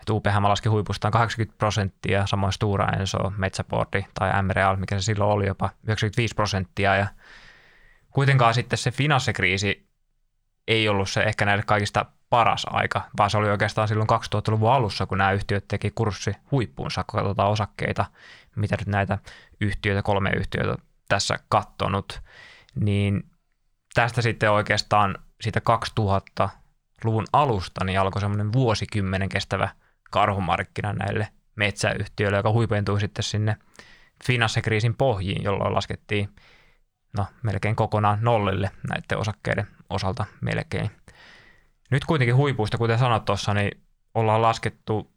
että 0.00 0.12
UPH 0.12 0.48
laski 0.48 0.68
huipustaan 0.68 1.12
80 1.12 1.58
prosenttia, 1.58 2.26
samoin 2.26 2.52
Stura 2.52 2.88
Enso, 2.88 3.32
Metsäporti 3.36 4.06
tai 4.14 4.42
MREAL, 4.42 4.76
mikä 4.76 4.98
se 4.98 5.02
silloin 5.02 5.30
oli 5.30 5.46
jopa 5.46 5.70
95 5.84 6.34
prosenttia 6.34 6.96
ja 6.96 7.06
kuitenkaan 8.10 8.54
sitten 8.54 8.78
se 8.78 8.90
finanssikriisi 8.90 9.90
ei 10.68 10.88
ollut 10.88 11.10
se 11.10 11.22
ehkä 11.22 11.44
näille 11.44 11.62
kaikista 11.66 12.06
paras 12.30 12.66
aika, 12.70 13.02
vaan 13.18 13.30
se 13.30 13.38
oli 13.38 13.50
oikeastaan 13.50 13.88
silloin 13.88 14.08
2000-luvun 14.10 14.72
alussa, 14.72 15.06
kun 15.06 15.18
nämä 15.18 15.32
yhtiöt 15.32 15.68
teki 15.68 15.90
kurssi 15.90 16.32
huippuunsa, 16.50 17.04
kun 17.04 17.20
katsotaan 17.20 17.50
osakkeita, 17.50 18.04
mitä 18.56 18.76
nyt 18.78 18.88
näitä 18.88 19.18
yhtiöitä, 19.60 20.02
kolme 20.02 20.30
yhtiöitä 20.30 20.76
tässä 21.10 21.38
kattonut, 21.48 22.20
niin 22.74 23.30
tästä 23.94 24.22
sitten 24.22 24.50
oikeastaan 24.50 25.18
siitä 25.40 25.60
2000-luvun 26.00 27.26
alusta 27.32 27.84
niin 27.84 28.00
alkoi 28.00 28.20
semmoinen 28.20 28.52
vuosikymmenen 28.52 29.28
kestävä 29.28 29.68
karhumarkkina 30.10 30.92
näille 30.92 31.28
metsäyhtiöille, 31.56 32.36
joka 32.36 32.52
huipentui 32.52 33.00
sitten 33.00 33.22
sinne 33.22 33.56
finanssikriisin 34.24 34.96
pohjiin, 34.96 35.42
jolloin 35.42 35.74
laskettiin 35.74 36.28
no, 37.16 37.26
melkein 37.42 37.76
kokonaan 37.76 38.18
nollille 38.22 38.70
näiden 38.88 39.18
osakkeiden 39.18 39.66
osalta 39.90 40.24
melkein. 40.40 40.90
Nyt 41.90 42.04
kuitenkin 42.04 42.36
huipuista, 42.36 42.78
kuten 42.78 42.98
sanot 42.98 43.24
tuossa, 43.24 43.54
niin 43.54 43.82
ollaan 44.14 44.42
laskettu 44.42 45.12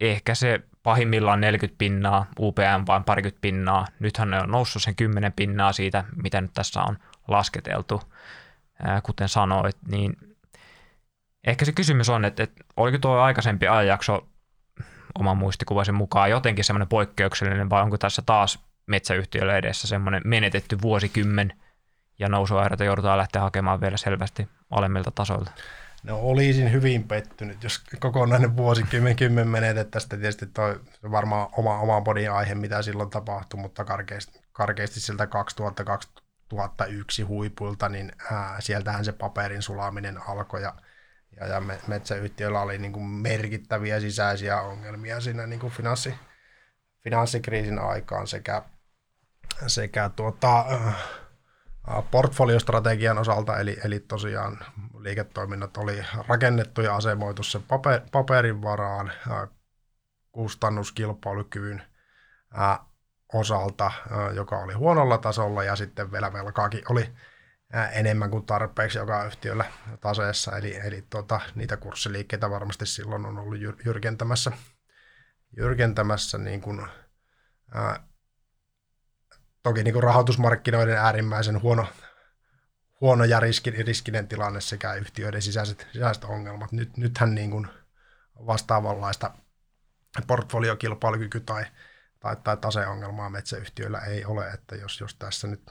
ehkä 0.00 0.34
se 0.34 0.60
pahimmillaan 0.86 1.40
40 1.40 1.78
pinnaa, 1.78 2.26
UPM 2.40 2.86
vain 2.86 3.04
parikymmentä 3.04 3.40
pinnaa. 3.40 3.86
Nythän 4.00 4.30
ne 4.30 4.40
on 4.40 4.50
noussut 4.50 4.82
sen 4.82 4.96
10 4.96 5.32
pinnaa 5.32 5.72
siitä, 5.72 6.04
mitä 6.22 6.40
nyt 6.40 6.50
tässä 6.54 6.82
on 6.82 6.98
lasketeltu, 7.28 8.02
kuten 9.02 9.28
sanoit, 9.28 9.76
niin 9.88 10.16
ehkä 11.46 11.64
se 11.64 11.72
kysymys 11.72 12.08
on, 12.08 12.24
että, 12.24 12.42
että 12.42 12.64
oliko 12.76 12.98
tuo 12.98 13.18
aikaisempi 13.18 13.68
ajanjakso 13.68 14.28
oman 15.18 15.36
muistikuvaisen 15.36 15.94
mukaan 15.94 16.30
jotenkin 16.30 16.64
semmoinen 16.64 16.88
poikkeuksellinen 16.88 17.70
vai 17.70 17.82
onko 17.82 17.98
tässä 17.98 18.22
taas 18.26 18.58
metsäyhtiölle 18.86 19.58
edessä 19.58 19.88
semmoinen 19.88 20.22
menetetty 20.24 20.82
vuosikymmen 20.82 21.52
ja 22.18 22.28
nousuairata 22.28 22.84
joudutaan 22.84 23.18
lähteä 23.18 23.42
hakemaan 23.42 23.80
vielä 23.80 23.96
selvästi 23.96 24.48
alemmilta 24.70 25.10
tasoilta? 25.10 25.50
No 26.06 26.18
olisin 26.18 26.72
hyvin 26.72 27.08
pettynyt, 27.08 27.62
jos 27.62 27.84
kokonainen 28.00 28.56
vuosikymmen 28.56 29.16
kymmen 29.16 29.48
menetettäisiin. 29.48 30.10
Tietysti 30.10 30.46
toi 30.46 30.80
varmaan 31.10 31.48
oma, 31.52 31.78
oma 31.78 32.00
bodin 32.00 32.32
aihe, 32.32 32.54
mitä 32.54 32.82
silloin 32.82 33.10
tapahtui, 33.10 33.60
mutta 33.60 33.84
karkeasti, 33.84 34.40
karkeasti 34.52 35.00
siltä 35.00 35.26
2000 35.26 35.84
2001 35.84 37.22
huipulta, 37.22 37.88
niin 37.88 38.12
ää, 38.32 38.60
sieltähän 38.60 39.04
se 39.04 39.12
paperin 39.12 39.62
sulaminen 39.62 40.28
alkoi 40.28 40.62
ja, 40.62 40.74
ja, 41.40 41.46
ja 41.46 41.62
metsäyhtiöillä 41.86 42.60
oli 42.60 42.78
niin 42.78 42.92
kuin 42.92 43.04
merkittäviä 43.04 44.00
sisäisiä 44.00 44.60
ongelmia 44.60 45.20
siinä 45.20 45.46
niin 45.46 45.60
kuin 45.60 45.72
finanssi, 45.72 46.14
finanssikriisin 47.04 47.78
aikaan 47.78 48.26
sekä, 48.26 48.62
sekä 49.66 50.10
tuota, 50.16 50.64
portfoliostrategian 52.10 53.18
osalta, 53.18 53.58
eli, 53.58 53.76
eli 53.84 54.00
tosiaan 54.00 54.58
liiketoiminnat 54.98 55.76
oli 55.76 56.04
rakennettu 56.28 56.80
ja 56.80 56.96
asemoitu 56.96 57.42
sen 57.42 57.62
paper, 57.62 58.00
paperin 58.12 58.62
varaan 58.62 59.12
kustannuskilpailukyvyn 60.32 61.82
osalta, 63.32 63.92
joka 64.34 64.58
oli 64.58 64.74
huonolla 64.74 65.18
tasolla 65.18 65.64
ja 65.64 65.76
sitten 65.76 66.12
vielä 66.12 66.32
velkaakin 66.32 66.82
oli 66.88 67.14
enemmän 67.92 68.30
kuin 68.30 68.46
tarpeeksi 68.46 68.98
joka 68.98 69.24
yhtiöllä 69.24 69.64
taseessa, 70.00 70.56
eli, 70.56 70.76
eli 70.76 71.04
tuota, 71.10 71.40
niitä 71.54 71.76
kurssiliikkeitä 71.76 72.50
varmasti 72.50 72.86
silloin 72.86 73.26
on 73.26 73.38
ollut 73.38 73.58
jyrkentämässä, 73.84 74.52
jyrkentämässä 75.56 76.38
niin 76.38 76.60
kuin, 76.60 76.86
ää, 77.74 78.05
toki 79.66 79.82
niin 79.82 79.92
kuin 79.92 80.02
rahoitusmarkkinoiden 80.02 80.98
äärimmäisen 80.98 81.62
huono, 81.62 81.86
huono 83.00 83.24
ja 83.24 83.40
riski, 83.40 83.70
riskinen 83.70 84.28
tilanne 84.28 84.60
sekä 84.60 84.94
yhtiöiden 84.94 85.42
sisäiset, 85.42 85.86
sisäiset 85.92 86.24
ongelmat. 86.24 86.72
Nyt, 86.72 86.96
nythän 86.96 87.34
niin 87.34 87.50
kuin 87.50 87.66
vastaavanlaista 88.46 89.30
portfoliokilpailukyky 90.26 91.40
tai 91.40 91.64
tai, 92.20 92.36
tai 92.36 92.56
taseongelmaa 92.56 93.30
metsäyhtiöillä 93.30 93.98
ei 93.98 94.24
ole, 94.24 94.50
että 94.50 94.76
jos, 94.76 95.00
jos 95.00 95.14
tässä 95.14 95.46
nyt 95.46 95.70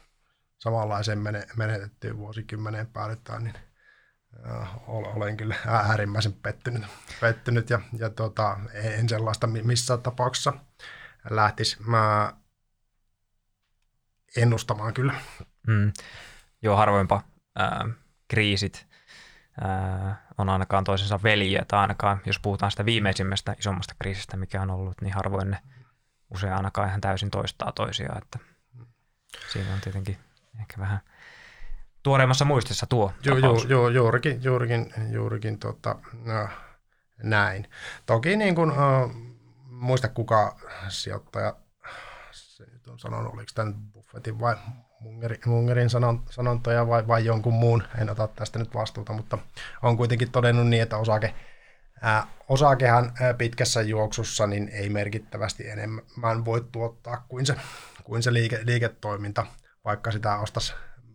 samanlaiseen 0.57 1.19
menetettyyn 1.55 2.17
vuosikymmeneen 2.17 2.87
päädytään, 2.87 3.43
niin 3.43 3.55
äh, 4.49 4.89
olen 4.89 5.37
kyllä 5.37 5.55
äärimmäisen 5.67 6.33
pettynyt, 6.33 6.83
pettynyt 7.21 7.69
ja, 7.69 7.79
ja 7.97 8.09
tota, 8.09 8.59
en 8.73 9.09
sellaista 9.09 9.47
missään 9.47 10.01
tapauksessa 10.01 10.53
lähtisi 11.29 11.77
mä 11.83 12.33
ennustamaan 14.37 14.93
kyllä. 14.93 15.13
Mm. 15.67 15.93
Joo, 16.61 16.75
harvoinpa 16.75 17.21
äh, 17.59 17.95
kriisit 18.27 18.87
äh, 19.65 20.17
on 20.37 20.49
ainakaan 20.49 20.83
toisensa 20.83 21.19
veljiä, 21.23 21.65
tai 21.67 21.79
ainakaan 21.79 22.21
jos 22.25 22.39
puhutaan 22.39 22.71
sitä 22.71 22.85
viimeisimmästä 22.85 23.55
isommasta 23.59 23.95
kriisistä, 23.99 24.37
mikä 24.37 24.61
on 24.61 24.71
ollut, 24.71 25.01
niin 25.01 25.13
harvoin 25.13 25.51
ne 25.51 25.57
usein 26.29 26.53
ainakaan 26.53 26.89
ihan 26.89 27.01
täysin 27.01 27.31
toistaa 27.31 27.71
toisiaan, 27.71 28.17
että 28.17 28.39
siinä 29.53 29.73
on 29.73 29.81
tietenkin 29.81 30.17
ehkä 30.59 30.75
vähän 30.77 30.99
tuoreimmassa 32.03 32.45
muistissa 32.45 32.85
tuo 32.85 33.13
joo, 33.23 33.37
joo, 33.37 33.57
joo, 33.67 33.89
juurikin, 33.89 34.43
juurikin, 34.43 34.93
juurikin 35.11 35.59
tota, 35.59 35.95
no, 36.25 36.49
näin. 37.23 37.69
Toki 38.05 38.35
niin 38.35 38.55
kuin, 38.55 38.71
uh, 38.71 39.15
muista 39.65 40.07
kuka 40.07 40.59
sijoittaja 40.89 41.55
se 42.31 42.65
nyt 42.71 42.87
on 42.87 42.99
sanonut, 42.99 43.33
oliko 43.33 43.51
tämä 43.55 43.71
Buffettin 44.15 44.39
vai 44.39 44.55
Mungerin, 44.99 45.39
Mungerin 45.45 45.89
sanon, 45.89 46.23
sanontoja 46.29 46.87
vai, 46.87 47.07
vai 47.07 47.25
jonkun 47.25 47.53
muun, 47.53 47.83
en 47.97 48.09
ota 48.09 48.27
tästä 48.27 48.59
nyt 48.59 48.73
vastuuta, 48.73 49.13
mutta 49.13 49.37
on 49.83 49.97
kuitenkin 49.97 50.31
todennut 50.31 50.67
niin, 50.67 50.83
että 50.83 50.97
osake 50.97 51.33
Ää, 52.01 52.27
osakehan 52.49 53.11
ää, 53.21 53.33
pitkässä 53.33 53.81
juoksussa 53.81 54.47
niin 54.47 54.69
ei 54.69 54.89
merkittävästi 54.89 55.69
enemmän 55.69 56.45
voi 56.45 56.65
tuottaa 56.71 57.25
kuin 57.27 57.45
se, 57.45 57.55
kuin 58.03 58.23
se 58.23 58.33
liike, 58.33 58.59
liiketoiminta, 58.63 59.45
vaikka 59.85 60.11
sitä 60.11 60.37
ostaisi 60.37 60.73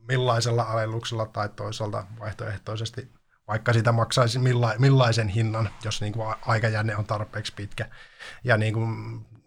millaisella 0.09 0.63
alennuksella 0.63 1.27
tai 1.27 1.49
toisaalta 1.49 2.05
vaihtoehtoisesti, 2.19 3.13
vaikka 3.49 3.73
sitä 3.73 3.93
maksaisi 3.93 4.39
milla, 4.39 4.75
millaisen 4.79 5.29
hinnan, 5.29 5.71
jos 5.85 6.01
niin 6.01 6.13
kuin 6.13 6.35
aikajänne 6.47 6.97
on 6.97 7.05
tarpeeksi 7.05 7.53
pitkä. 7.57 7.89
Ja 8.45 8.57
niin 8.57 8.75
kuin 8.75 8.91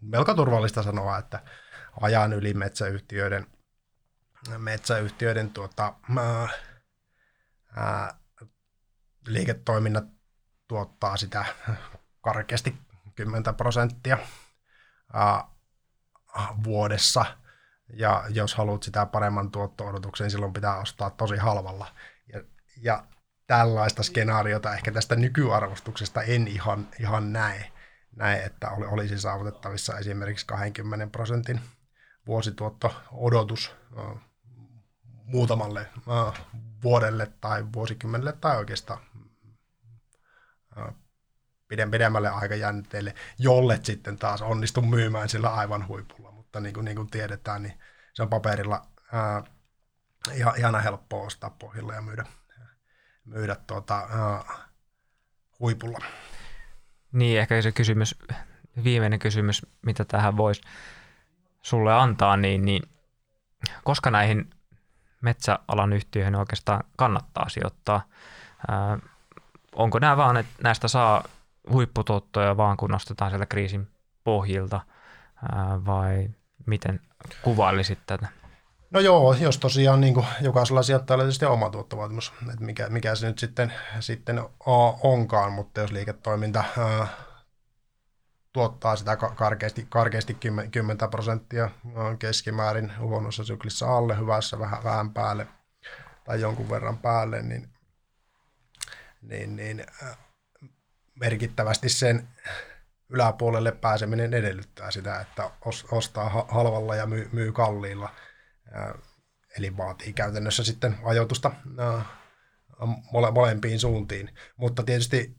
melko 0.02 0.34
turvallista 0.34 0.84
sanoa, 0.84 1.18
että 1.18 1.40
ajan 2.02 2.34
yli 2.34 2.54
metsäyhtiöiden, 2.54 3.48
metsäyhtiöiden 4.58 5.50
tuota, 5.50 5.94
ää, 6.18 6.50
ää, 7.76 8.14
liiketoiminnat 9.28 10.06
tuottaa 10.68 11.18
sitä 11.18 11.46
karkeasti 12.22 12.78
10 13.16 13.56
prosenttia 13.58 14.18
vuodessa. 16.64 17.26
Ja 17.94 18.24
jos 18.30 18.56
haluat 18.56 18.84
sitä 18.84 19.06
paremman 19.06 19.52
tuotto-odotuksen, 19.52 20.32
silloin 20.32 20.54
pitää 20.54 20.78
ostaa 20.78 21.10
tosi 21.10 21.38
halvalla. 21.38 21.88
Ja, 22.34 22.44
ja 22.82 23.04
tällaista 23.48 24.04
skenaariota 24.04 24.74
ehkä 24.74 24.92
tästä 24.92 25.16
nykyarvostuksesta 25.16 26.22
en 26.22 26.48
ihan, 26.48 26.88
ihan 27.00 27.34
näe, 27.34 27.72
näe, 28.16 28.44
että 28.44 28.70
olisi 28.70 29.20
saavutettavissa 29.20 29.98
esimerkiksi 29.98 30.46
20 30.46 31.08
prosentin 31.08 31.62
vuosituotto-odotus 32.28 33.76
muutamalle 35.26 35.88
vuodelle 36.84 37.32
tai 37.42 37.66
vuosikymmenelle 37.74 38.34
tai 38.34 38.58
oikeastaan 38.58 39.00
pidemmälle 41.68 42.30
aikajänteelle, 42.30 43.16
jolle 43.40 43.80
sitten 43.84 44.18
taas 44.18 44.42
onnistu 44.42 44.82
myymään 44.82 45.30
sillä 45.30 45.54
aivan 45.54 45.88
huipulla. 45.88 46.32
Mutta 46.32 46.60
niin 46.60 46.74
kuin, 46.74 46.86
niin 46.86 46.96
kuin 46.96 47.10
tiedetään, 47.10 47.64
niin 47.64 47.80
se 48.14 48.24
on 48.24 48.30
paperilla 48.30 48.88
ää, 49.12 49.44
ihan, 50.34 50.54
ihana 50.58 50.80
helppoa 50.80 51.26
ostaa 51.26 51.50
pohjilla 51.50 51.94
ja 51.94 52.02
myydä, 52.02 52.26
myydä 53.26 53.56
tuota, 53.68 53.98
ää, 53.98 54.44
huipulla. 55.60 56.00
Niin, 57.12 57.40
ehkä 57.40 57.62
se 57.62 57.72
kysymys, 57.72 58.16
viimeinen 58.84 59.20
kysymys, 59.20 59.66
mitä 59.86 60.06
tähän 60.06 60.38
voisi 60.38 60.62
sulle 61.66 61.94
antaa, 61.94 62.38
niin, 62.38 62.66
niin 62.66 62.84
koska 63.84 64.12
näihin 64.12 64.50
metsäalan 65.22 65.94
yhtiöihin 65.94 66.36
oikeastaan 66.36 66.84
kannattaa 66.98 67.50
sijoittaa? 67.50 68.02
Ää, 68.72 69.00
onko 69.76 70.00
nämä 70.00 70.18
vaan, 70.18 70.38
että 70.38 70.54
näistä 70.64 70.88
saa 70.88 71.24
huipputuottoja 71.72 72.58
vaan 72.58 72.78
kun 72.78 72.92
nostetaan 72.92 73.32
sieltä 73.32 73.46
kriisin 73.46 73.88
pohjilta 74.24 74.82
vai 75.86 76.30
miten 76.66 77.00
kuvailisit 77.42 78.00
tätä? 78.06 78.28
No 78.92 79.00
joo, 79.00 79.34
jos 79.34 79.58
tosiaan 79.58 80.02
niin 80.02 80.14
kuin 80.14 80.26
jokaisella 80.42 80.84
sijoittajalla 80.84 81.24
tietysti 81.24 81.46
oma 81.46 81.70
tuottovaatimus, 81.70 82.34
että 82.52 82.66
mikä, 82.66 82.90
mikä 82.90 83.16
se 83.16 83.28
nyt 83.28 83.40
sitten, 83.40 83.74
sitten 84.00 84.42
onkaan, 85.04 85.52
mutta 85.52 85.82
jos 85.82 85.92
liiketoiminta 85.92 86.64
ää, 86.78 87.08
tuottaa 88.54 88.96
sitä 88.96 89.16
karkeasti, 89.16 89.86
karkeasti 89.90 90.34
10, 90.34 90.72
10 90.72 91.10
prosenttia 91.10 91.70
keskimäärin 92.20 92.92
huonossa 93.00 93.44
syklissä 93.44 93.88
alle, 93.88 94.18
hyvässä 94.18 94.60
vähän, 94.60 94.84
vähän 94.84 95.14
päälle 95.14 95.48
tai 96.24 96.42
jonkun 96.42 96.70
verran 96.70 96.98
päälle, 96.98 97.42
niin 97.42 97.74
niin, 99.24 99.56
niin 99.56 99.86
äh, 100.04 100.18
merkittävästi 101.16 101.90
sen 101.90 102.30
yläpuolelle 103.10 103.72
pääseminen 103.72 104.34
edellyttää 104.34 104.92
sitä, 104.92 105.22
että 105.22 105.52
ostaa 105.92 106.46
halvalla 106.48 106.96
ja 106.96 107.06
myy, 107.06 107.30
myy 107.32 107.52
kalliilla. 107.52 108.10
Äh, 108.76 108.94
eli 109.58 109.78
vaatii 109.78 110.14
käytännössä 110.14 110.64
sitten 110.64 110.98
ajoitusta 111.04 111.52
äh, 111.80 112.06
mole, 113.12 113.32
molempiin 113.32 113.80
suuntiin. 113.80 114.30
Mutta 114.58 114.84
tietysti 114.84 115.36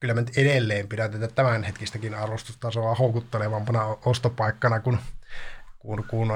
kyllä 0.00 0.14
mä 0.14 0.22
edelleen 0.36 0.88
pidän 0.88 1.10
tätä 1.10 1.28
tämänhetkistäkin 1.28 2.14
arvostustasoa 2.14 2.94
houkuttelevampana 2.94 3.84
ostopaikkana, 4.04 4.80
kun, 4.80 4.98
kun, 5.78 6.04
kun 6.10 6.32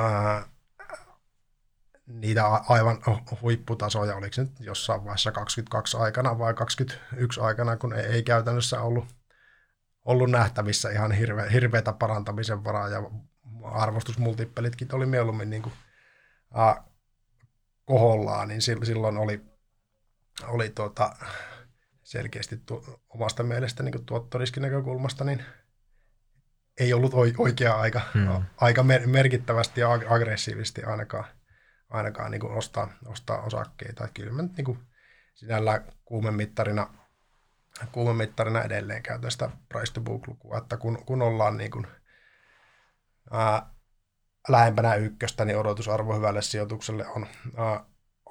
niitä 2.06 2.46
aivan 2.46 2.98
huipputasoja, 3.42 4.16
oliko 4.16 4.32
se 4.32 4.42
nyt 4.42 4.60
jossain 4.60 5.04
vaiheessa 5.04 5.32
22 5.32 5.96
aikana 5.96 6.38
vai 6.38 6.54
21 6.54 7.40
aikana, 7.40 7.76
kun 7.76 7.92
ei, 7.92 8.04
ei 8.04 8.22
käytännössä 8.22 8.80
ollut, 8.80 9.04
ollut 10.04 10.30
nähtävissä 10.30 10.90
ihan 10.90 11.12
hirve, 11.12 11.52
hirveätä 11.52 11.92
parantamisen 11.92 12.64
varaa 12.64 12.88
ja 12.88 13.10
arvostusmultippelitkin 13.64 14.88
oli 14.92 15.06
mieluummin 15.06 15.50
niin 15.50 15.62
kuin, 15.62 15.72
äh, 16.58 16.84
kohollaan, 17.84 18.48
niin 18.48 18.62
silloin 18.62 19.18
oli, 19.18 19.40
oli 20.48 20.68
tuota, 20.68 21.16
selkeästi 22.10 22.56
tu, 22.56 23.00
omasta 23.08 23.42
mielestä 23.42 23.82
niin 23.82 24.06
tuottoriskin 24.06 24.62
näkökulmasta, 24.62 25.24
niin 25.24 25.44
ei 26.80 26.92
ollut 26.92 27.12
oikea 27.38 27.74
aika, 27.74 28.00
hmm. 28.14 28.44
aika 28.56 28.84
merkittävästi 29.06 29.80
ja 29.80 29.92
aggressiivisesti 29.92 30.82
ainakaan, 30.82 31.24
ainakaan 31.90 32.30
niin 32.30 32.44
ostaa, 32.44 32.92
ostaa 33.06 33.42
osakkeita. 33.42 34.08
Kyllä 34.14 34.32
mä 34.32 34.42
niin 34.42 34.64
kuin 34.64 34.78
sinällä 35.34 35.82
kuumemittarina, 36.04 36.94
kuumemittarina 37.92 38.62
edelleen 38.62 39.02
käytän 39.02 39.30
sitä 39.30 39.50
price 39.68 39.92
to 39.92 40.00
book 40.00 40.28
lukua, 40.28 40.58
että 40.58 40.76
kun, 40.76 41.04
kun 41.06 41.22
ollaan 41.22 41.56
niin 41.56 41.70
kuin, 41.70 41.86
ää, 43.30 43.70
lähempänä 44.48 44.94
ykköstä, 44.94 45.44
niin 45.44 45.58
odotusarvo 45.58 46.16
hyvälle 46.16 46.42
sijoitukselle 46.42 47.06
on, 47.06 47.26
ää, 47.56 47.84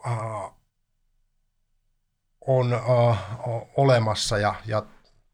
ää, 0.05 0.58
on 2.49 2.73
ää, 2.73 2.81
olemassa 3.77 4.37
ja, 4.37 4.55
ja 4.65 4.83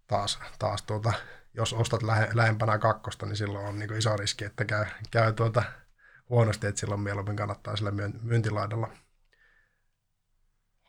taas, 0.07 0.39
taas 0.59 0.81
tuota, 0.81 1.13
jos 1.53 1.73
ostat 1.73 2.03
lähe, 2.03 2.29
lähempänä 2.33 2.77
kakkosta, 2.77 3.25
niin 3.25 3.35
silloin 3.35 3.65
on 3.65 3.79
niin 3.79 3.87
kuin 3.87 3.97
iso 3.97 4.17
riski, 4.17 4.45
että 4.45 4.65
käy, 4.65 4.85
käy 5.11 5.33
tuota 5.33 5.63
huonosti, 6.29 6.67
että 6.67 6.79
silloin 6.79 7.01
mieluummin 7.01 7.35
kannattaa 7.35 7.75
sillä 7.75 7.91
myyntilaidalla 8.21 8.89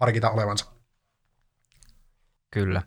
harkita 0.00 0.30
olevansa. 0.30 0.66
Kyllä. 2.50 2.82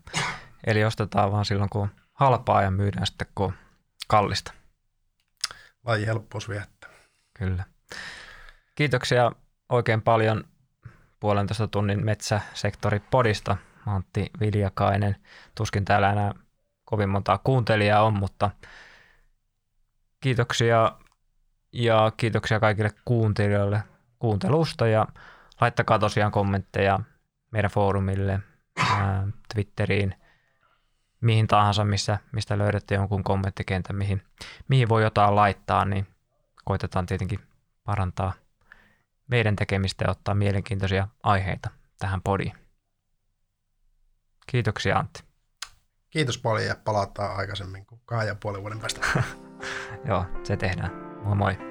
Eli 0.66 0.84
ostetaan 0.84 1.32
vaan 1.32 1.44
silloin, 1.44 1.70
kun 1.70 1.88
halpaa 2.12 2.62
ja 2.62 2.70
myydään 2.70 3.06
sitten, 3.06 3.26
kun 3.34 3.52
kallista. 4.08 4.52
Laji 5.84 6.06
helppous 6.06 6.48
viettää. 6.48 6.90
Kyllä. 7.38 7.64
Kiitoksia 8.74 9.32
oikein 9.68 10.02
paljon 10.02 10.44
puolentoista 11.20 11.68
tunnin 11.68 12.04
metsäsektori 12.04 13.00
podista. 13.10 13.56
Antti 13.86 14.30
Viljakainen. 14.40 15.16
Tuskin 15.54 15.84
täällä 15.84 16.12
enää 16.12 16.34
kovin 16.84 17.08
montaa 17.08 17.38
kuuntelijaa 17.38 18.02
on, 18.02 18.14
mutta 18.14 18.50
kiitoksia 20.20 20.92
ja 21.72 22.12
kiitoksia 22.16 22.60
kaikille 22.60 22.90
kuuntelijoille 23.04 23.82
kuuntelusta 24.18 24.86
ja 24.86 25.06
laittakaa 25.60 25.98
tosiaan 25.98 26.32
kommentteja 26.32 27.00
meidän 27.50 27.70
foorumille, 27.70 28.40
ää, 28.96 29.26
Twitteriin, 29.54 30.14
mihin 31.20 31.46
tahansa, 31.46 31.84
missä, 31.84 32.18
mistä 32.32 32.58
löydätte 32.58 32.94
jonkun 32.94 33.24
kommenttikentän, 33.24 33.96
mihin, 33.96 34.22
mihin 34.68 34.88
voi 34.88 35.02
jotain 35.02 35.36
laittaa, 35.36 35.84
niin 35.84 36.06
koitetaan 36.64 37.06
tietenkin 37.06 37.40
parantaa 37.84 38.32
meidän 39.30 39.56
tekemistä 39.56 40.04
ja 40.04 40.10
ottaa 40.10 40.34
mielenkiintoisia 40.34 41.08
aiheita 41.22 41.70
tähän 41.98 42.22
podiin. 42.22 42.52
Kiitoksia 44.46 44.98
Antti. 44.98 45.24
Kiitos 46.10 46.38
paljon 46.38 46.66
ja 46.66 46.76
palataan 46.84 47.36
aikaisemmin 47.36 47.86
kuin 47.86 48.00
kahden 48.04 48.28
ja 48.28 48.34
puolen 48.34 48.60
vuoden 48.60 48.80
päästä. 48.80 49.00
Joo, 50.08 50.24
se 50.44 50.56
tehdään. 50.56 50.90
Moi 51.24 51.36
moi. 51.36 51.69